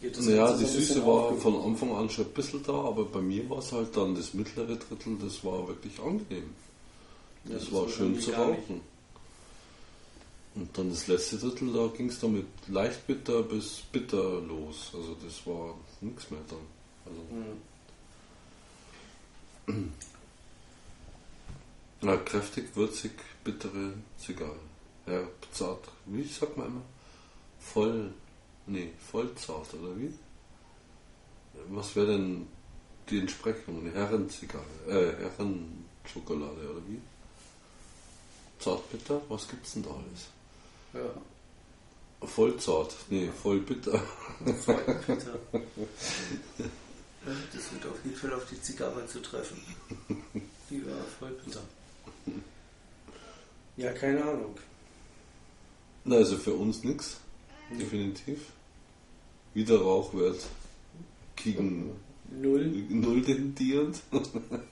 Geht 0.00 0.16
das 0.18 0.26
Naja, 0.26 0.52
die 0.56 0.64
Süße 0.66 1.00
war 1.06 1.30
aufge- 1.32 1.38
von 1.40 1.62
Anfang 1.62 1.94
an 1.96 2.10
schon 2.10 2.26
ein 2.26 2.32
bisschen 2.32 2.62
da, 2.62 2.72
aber 2.74 3.04
bei 3.06 3.20
mir 3.20 3.48
war 3.48 3.58
es 3.58 3.72
halt 3.72 3.96
dann 3.96 4.14
das 4.14 4.34
mittlere 4.34 4.76
Drittel, 4.76 5.16
das 5.22 5.42
war 5.42 5.66
wirklich 5.68 5.98
angenehm. 6.00 6.50
Ja, 7.44 7.54
Das 7.54 7.64
das 7.64 7.72
war 7.72 7.88
schön 7.88 8.20
zu 8.20 8.30
gar 8.32 8.50
nicht. 8.50 8.62
Und 10.56 10.76
dann 10.76 10.88
das 10.88 11.06
letzte 11.06 11.36
Drittel, 11.36 11.72
da 11.72 11.86
ging 11.94 12.08
es 12.08 12.18
dann 12.18 12.32
mit 12.32 12.46
leicht 12.68 13.06
bitter 13.06 13.42
bis 13.42 13.82
bitter 13.92 14.40
los. 14.40 14.90
Also 14.94 15.14
das 15.22 15.46
war 15.46 15.74
nichts 16.00 16.30
mehr 16.30 16.40
dann. 16.48 16.66
Also, 17.04 17.20
Hm. 19.66 19.92
na, 22.00 22.16
kräftig, 22.16 22.74
würzig, 22.74 23.12
bittere 23.44 23.92
Zigarre. 24.16 24.58
Ja, 25.06 25.28
zart. 25.52 25.88
Wie 26.06 26.24
sagt 26.24 26.56
man 26.56 26.68
immer? 26.68 26.82
Voll, 27.60 28.12
nee, 28.66 28.92
voll 29.10 29.34
zart, 29.34 29.74
oder 29.74 29.96
wie? 29.98 30.12
Was 31.68 31.94
wäre 31.96 32.06
denn 32.12 32.46
die 33.10 33.18
Entsprechung? 33.18 33.80
Eine 33.80 33.92
Herrenzigarre, 33.92 34.64
äh, 34.88 35.16
Herrenschokolade, 35.22 36.70
oder 36.70 36.82
wie? 36.88 37.00
Zartbitter? 38.58 39.20
Was 39.28 39.48
gibt's 39.48 39.74
denn 39.74 39.82
da 39.82 39.90
alles? 39.90 40.28
Ja. 40.96 42.26
Voll 42.26 42.56
zart, 42.58 42.94
nee, 43.10 43.28
voll 43.42 43.60
bitter. 43.60 43.98
Voll 44.64 44.98
bitter. 45.06 45.38
Das 47.52 47.72
wird 47.72 47.86
auf 47.86 48.04
jeden 48.04 48.16
Fall 48.16 48.32
auf 48.34 48.46
die 48.48 48.62
Zigarre 48.62 49.04
zu 49.04 49.20
treffen. 49.20 49.60
Die 50.70 50.86
war 50.86 51.02
voll 51.18 51.32
bitter. 51.44 51.60
Ja, 53.76 53.92
keine 53.92 54.22
Ahnung. 54.22 54.56
Na, 56.04 56.16
also 56.16 56.36
für 56.36 56.52
uns 56.54 56.84
nichts, 56.84 57.16
definitiv. 57.72 58.38
Wieder 59.54 59.80
Rauchwert 59.80 60.38
gegen 61.34 61.90
Null. 62.30 62.66
null 62.90 63.22
tendierend, 63.22 64.00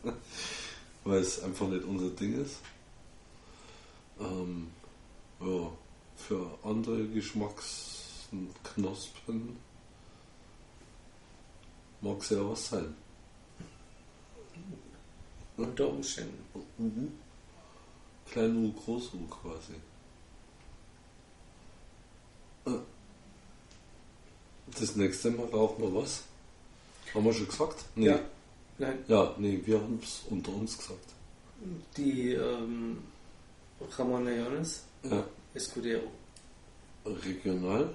weil 1.05 1.21
es 1.21 1.43
einfach 1.43 1.69
nicht 1.69 1.85
unser 1.85 2.11
Ding 2.11 2.41
ist. 2.41 2.59
Ähm, 4.21 4.69
ja, 5.41 5.73
für 6.17 6.59
andere 6.63 7.07
Geschmacksknospen 7.09 9.57
mag 12.01 12.19
es 12.21 12.31
ja 12.31 12.49
was 12.51 12.69
sein. 12.69 12.95
Unter 15.57 15.89
Umständen. 15.89 17.19
Klein 18.31 18.57
U, 18.57 18.73
Groß 18.73 19.15
U 19.15 19.27
quasi. 19.29 19.75
Äh, 22.67 22.79
Das 24.79 24.97
nächste 24.97 25.31
Mal 25.31 25.47
rauchen 25.47 25.83
wir 25.83 25.95
was? 26.03 26.25
Haben 27.15 27.25
wir 27.25 27.33
schon 27.33 27.47
gesagt? 27.47 27.85
Nee. 27.95 28.07
Ja. 28.07 28.19
Nein, 28.79 29.05
Ja, 29.07 29.35
nee, 29.39 29.61
wir 29.65 29.81
haben 29.81 30.01
es 30.03 30.23
unter 30.31 30.53
uns 30.53 30.77
gesagt. 30.77 31.11
die 31.97 32.33
ähm, 32.33 32.99
Ramon 33.97 34.25
Leones 34.25 34.83
Ja. 35.05 35.25
Escudero. 35.55 36.11
Regional 37.07 37.95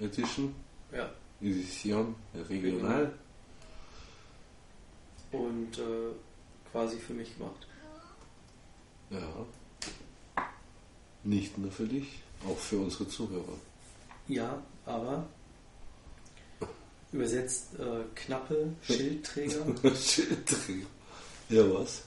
Edition, 0.00 0.54
Ja. 0.92 1.10
Edition 1.40 2.14
Regional. 2.48 3.12
Und 5.32 5.78
äh, 5.78 6.12
quasi 6.70 6.98
für 6.98 7.14
mich 7.14 7.36
gemacht. 7.36 7.66
Ja. 9.10 9.46
Nicht 11.24 11.58
nur 11.58 11.70
für 11.72 11.86
dich, 11.86 12.22
auch 12.48 12.56
für 12.58 12.78
unsere 12.78 13.08
Zuhörer. 13.08 13.58
Ja, 14.28 14.62
aber 14.84 15.26
übersetzt 17.12 17.78
äh, 17.78 18.04
knappe 18.14 18.72
Schildträger. 18.82 19.64
Schildträger. 19.96 20.86
Ja, 21.48 21.74
was? 21.74 22.02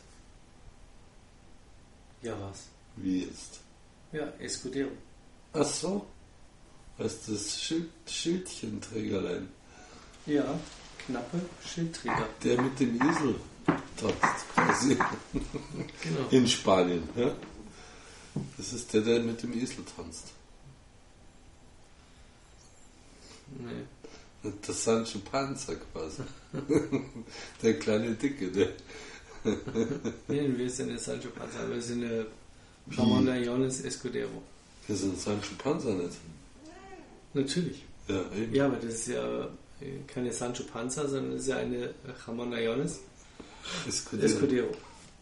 ja, 2.22 2.40
was? 2.42 2.68
Wie 2.98 3.24
jetzt? 3.24 3.62
Ja, 4.12 4.28
Escudero. 4.40 4.90
Ach 5.54 5.66
so. 5.66 6.06
Heißt 6.98 7.30
das 7.30 7.62
Schild, 7.62 7.90
Schildchenträgerlein. 8.08 9.48
Ja, 10.26 10.60
knappe 11.06 11.40
Schildträger. 11.66 12.28
Der 12.44 12.62
mit 12.62 12.80
dem 12.80 12.96
Esel 12.96 13.36
tanzt, 13.66 14.54
quasi. 14.54 14.98
Genau. 16.02 16.28
In 16.32 16.48
Spanien, 16.48 17.08
ja? 17.16 17.36
Das 18.58 18.74
ist 18.74 18.94
der, 18.94 19.02
der 19.02 19.20
mit 19.22 19.42
dem 19.42 19.54
Esel 19.54 19.84
tanzt. 19.96 20.28
Nee. 23.58 24.52
Das 24.66 24.84
Sancho 24.84 25.20
Panza 25.20 25.74
quasi. 25.76 26.24
der 27.62 27.80
kleine 27.80 28.16
Dicke, 28.16 28.52
der. 28.52 28.70
Nee, 30.28 30.58
wir 30.58 30.70
sind 30.70 30.90
der 30.90 31.00
Sancho 31.00 31.30
Panza, 31.30 31.70
wir 31.70 31.82
sind 31.82 32.02
der 32.02 32.26
Ramon 32.98 33.26
Leones 33.26 33.82
Escudero. 33.84 34.42
Das 34.88 35.02
ist 35.02 35.06
ein 35.06 35.16
Sancho 35.16 35.56
Panza 35.58 35.90
nicht. 35.90 36.18
Natürlich. 37.34 37.86
Ja, 38.08 38.22
eben. 38.36 38.56
Ja, 38.56 38.66
aber 38.66 38.78
das 38.78 38.94
ist 38.94 39.08
ja 39.10 39.46
äh, 39.82 40.00
keine 40.08 40.34
Sancho 40.34 40.64
Panza, 40.64 41.08
sondern 41.08 41.34
das 41.34 41.42
ist 41.42 41.48
ja 41.48 41.58
eine 41.58 41.94
Ramon 42.26 42.52
Leones 42.52 43.00
Escudero. 43.88 44.26
Escudero. 44.26 44.72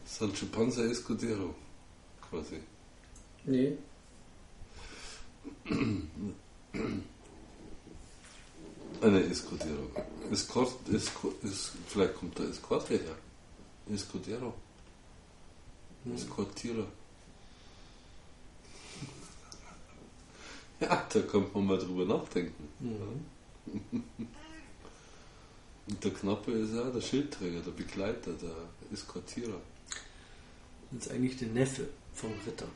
Sancho 0.06 0.46
Panza 0.46 0.84
Escudero. 0.84 1.54
Quasi. 2.30 2.60
Nee. 3.46 3.78
Eine 9.02 9.24
Escudero. 9.24 9.90
Escort, 10.32 10.90
Esco, 10.90 11.34
es, 11.44 11.72
vielleicht 11.88 12.16
kommt 12.16 12.38
der 12.38 12.50
Escorte 12.50 12.96
her. 12.96 13.16
Escudero. 13.94 14.54
Escortierer. 16.14 16.88
Ja, 20.82 21.08
da 21.12 21.22
kommt 21.22 21.56
man 21.56 21.66
mal 21.66 21.78
drüber 21.80 22.06
nachdenken. 22.06 22.68
Mhm. 22.80 24.04
Und 25.88 26.04
der 26.04 26.12
Knappe 26.12 26.52
ist 26.52 26.74
ja 26.74 26.84
der 26.90 27.02
Schildträger, 27.02 27.62
der 27.62 27.72
Begleiter, 27.72 28.34
der 28.34 28.54
Eskortierer. 28.92 29.60
Das 30.92 31.08
ist 31.08 31.12
eigentlich 31.12 31.38
der 31.38 31.48
Neffe 31.48 31.88
vom 32.14 32.32
Ritter. 32.46 32.68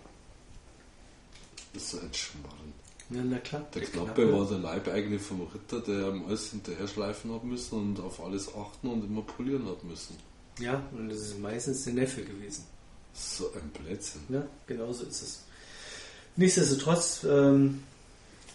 Das 1.73 1.83
ist 1.83 1.91
so 1.91 1.99
ein 1.99 2.13
Schmarrn. 2.13 2.73
Ja, 3.09 3.21
na 3.23 3.37
klar. 3.39 3.67
Der 3.73 3.81
Knappe 3.81 4.31
war 4.31 4.47
der 4.47 4.59
Leibeigene 4.59 5.19
vom 5.19 5.41
Ritter, 5.41 5.81
der 5.81 6.07
am 6.07 6.25
alles 6.25 6.51
hinterher 6.51 6.87
schleifen 6.87 7.33
hat 7.33 7.43
müssen 7.43 7.77
und 7.77 7.99
auf 7.99 8.23
alles 8.23 8.47
achten 8.55 8.87
und 8.87 9.03
immer 9.03 9.21
polieren 9.21 9.65
hat 9.67 9.83
müssen. 9.83 10.15
Ja, 10.59 10.81
und 10.91 11.09
das 11.09 11.19
ist 11.19 11.39
meistens 11.39 11.83
der 11.83 11.93
Neffe 11.93 12.23
gewesen. 12.23 12.63
So 13.13 13.51
ein 13.53 13.69
Blödsinn. 13.69 14.21
Ja, 14.29 14.47
genau 14.65 14.93
so 14.93 15.03
ist 15.03 15.21
es. 15.21 15.43
Nichtsdestotrotz, 16.37 17.25
ähm, 17.29 17.83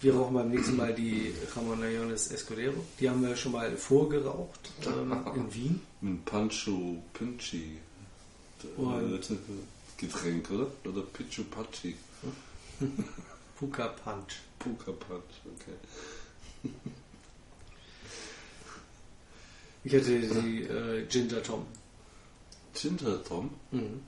wir 0.02 0.14
rauchen 0.14 0.34
beim 0.34 0.50
nächsten 0.50 0.76
Mal 0.76 0.94
die 0.94 1.32
Ramon 1.54 1.80
Leones 1.80 2.30
Escudero. 2.30 2.84
Die 3.00 3.08
haben 3.08 3.22
wir 3.22 3.36
schon 3.36 3.52
mal 3.52 3.76
vorgeraucht 3.76 4.70
ähm, 4.86 5.12
in 5.34 5.54
Wien. 5.54 5.80
Mit 6.00 6.24
Pancho 6.24 7.02
Pinchi. 7.14 7.78
Getränk, 9.96 10.50
oder? 10.50 10.66
Oder 10.84 11.02
Pichu 11.02 11.44
Pachi. 11.44 11.94
Puka 13.58 13.88
Punch. 13.88 14.34
Puka 14.58 14.92
Punch, 14.92 15.22
okay. 15.54 16.70
Ich 19.84 19.94
hatte 19.94 20.20
die 20.20 20.62
äh, 20.64 21.06
Ginger 21.06 21.42
Tom. 21.42 21.64
Ginger 22.74 23.22
Tom, 23.24 23.50
Mhm. 23.70 24.00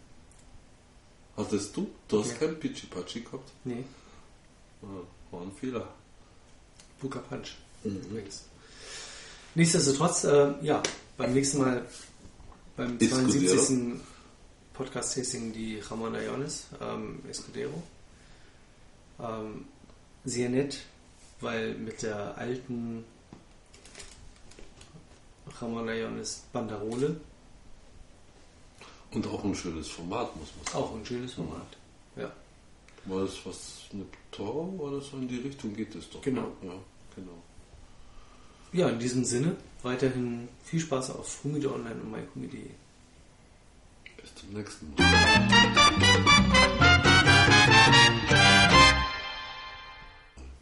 hattest 1.37 1.75
du? 1.77 1.89
Du 2.09 2.21
hast 2.21 2.33
Ja. 2.33 2.37
kein 2.49 2.59
Pichi 2.61 2.87
Pachi 2.89 3.21
gehabt? 3.21 3.51
Nee, 3.65 3.85
Ah, 4.83 4.87
war 5.31 5.43
ein 5.43 5.53
Fehler. 5.53 5.89
Puka 7.01 7.21
Punch. 7.21 7.57
Übrigens. 7.85 8.45
Nichtsdestotrotz, 9.55 10.25
äh, 10.25 10.53
ja, 10.63 10.83
beim 11.17 11.33
nächsten 11.33 11.59
Mal, 11.59 11.87
beim 12.77 12.99
Escudero. 12.99 13.57
72. 13.57 14.01
Podcast-Tasting 14.75 15.53
die 15.53 15.81
Ramon 15.81 16.13
Leones 16.13 16.67
ähm, 16.81 17.21
Escudero. 17.29 17.83
Ähm, 19.19 19.65
sehr 20.25 20.49
nett, 20.49 20.79
weil 21.41 21.75
mit 21.75 22.03
der 22.03 22.39
alten 22.39 23.05
Ramon 25.61 25.87
Leones 25.87 26.45
Banderole 26.53 27.21
Und 29.11 29.27
auch 29.27 29.43
ein 29.43 29.55
schönes 29.55 29.89
Format, 29.89 30.37
muss 30.37 30.49
man 30.57 30.67
sagen. 30.67 30.79
auch 30.79 30.95
ein 30.95 31.05
schönes 31.05 31.33
Format. 31.35 31.78
War 33.09 33.23
das 33.23 33.39
was, 33.45 33.85
eine 33.93 34.05
Toro 34.31 34.75
oder 34.79 35.01
so 35.01 35.17
in 35.17 35.29
die 35.29 35.39
Richtung 35.39 35.75
geht 35.75 35.95
es 35.95 36.11
doch? 36.11 36.21
Genau. 36.21 36.53
Ja, 36.63 36.75
genau. 37.17 37.43
ja 38.73 38.89
in 38.91 38.99
diesem 38.99 39.25
Sinne 39.25 39.57
weiterhin 39.83 40.49
viel 40.63 40.81
Spaß 40.81 41.11
auf 41.11 41.43
Humide 41.45 41.73
Online 41.73 41.97
und 42.03 42.11
myhumide.de. 42.11 42.71
Bis 44.21 44.35
zum 44.35 44.53
nächsten 44.53 44.95
Mal. 44.95 46.68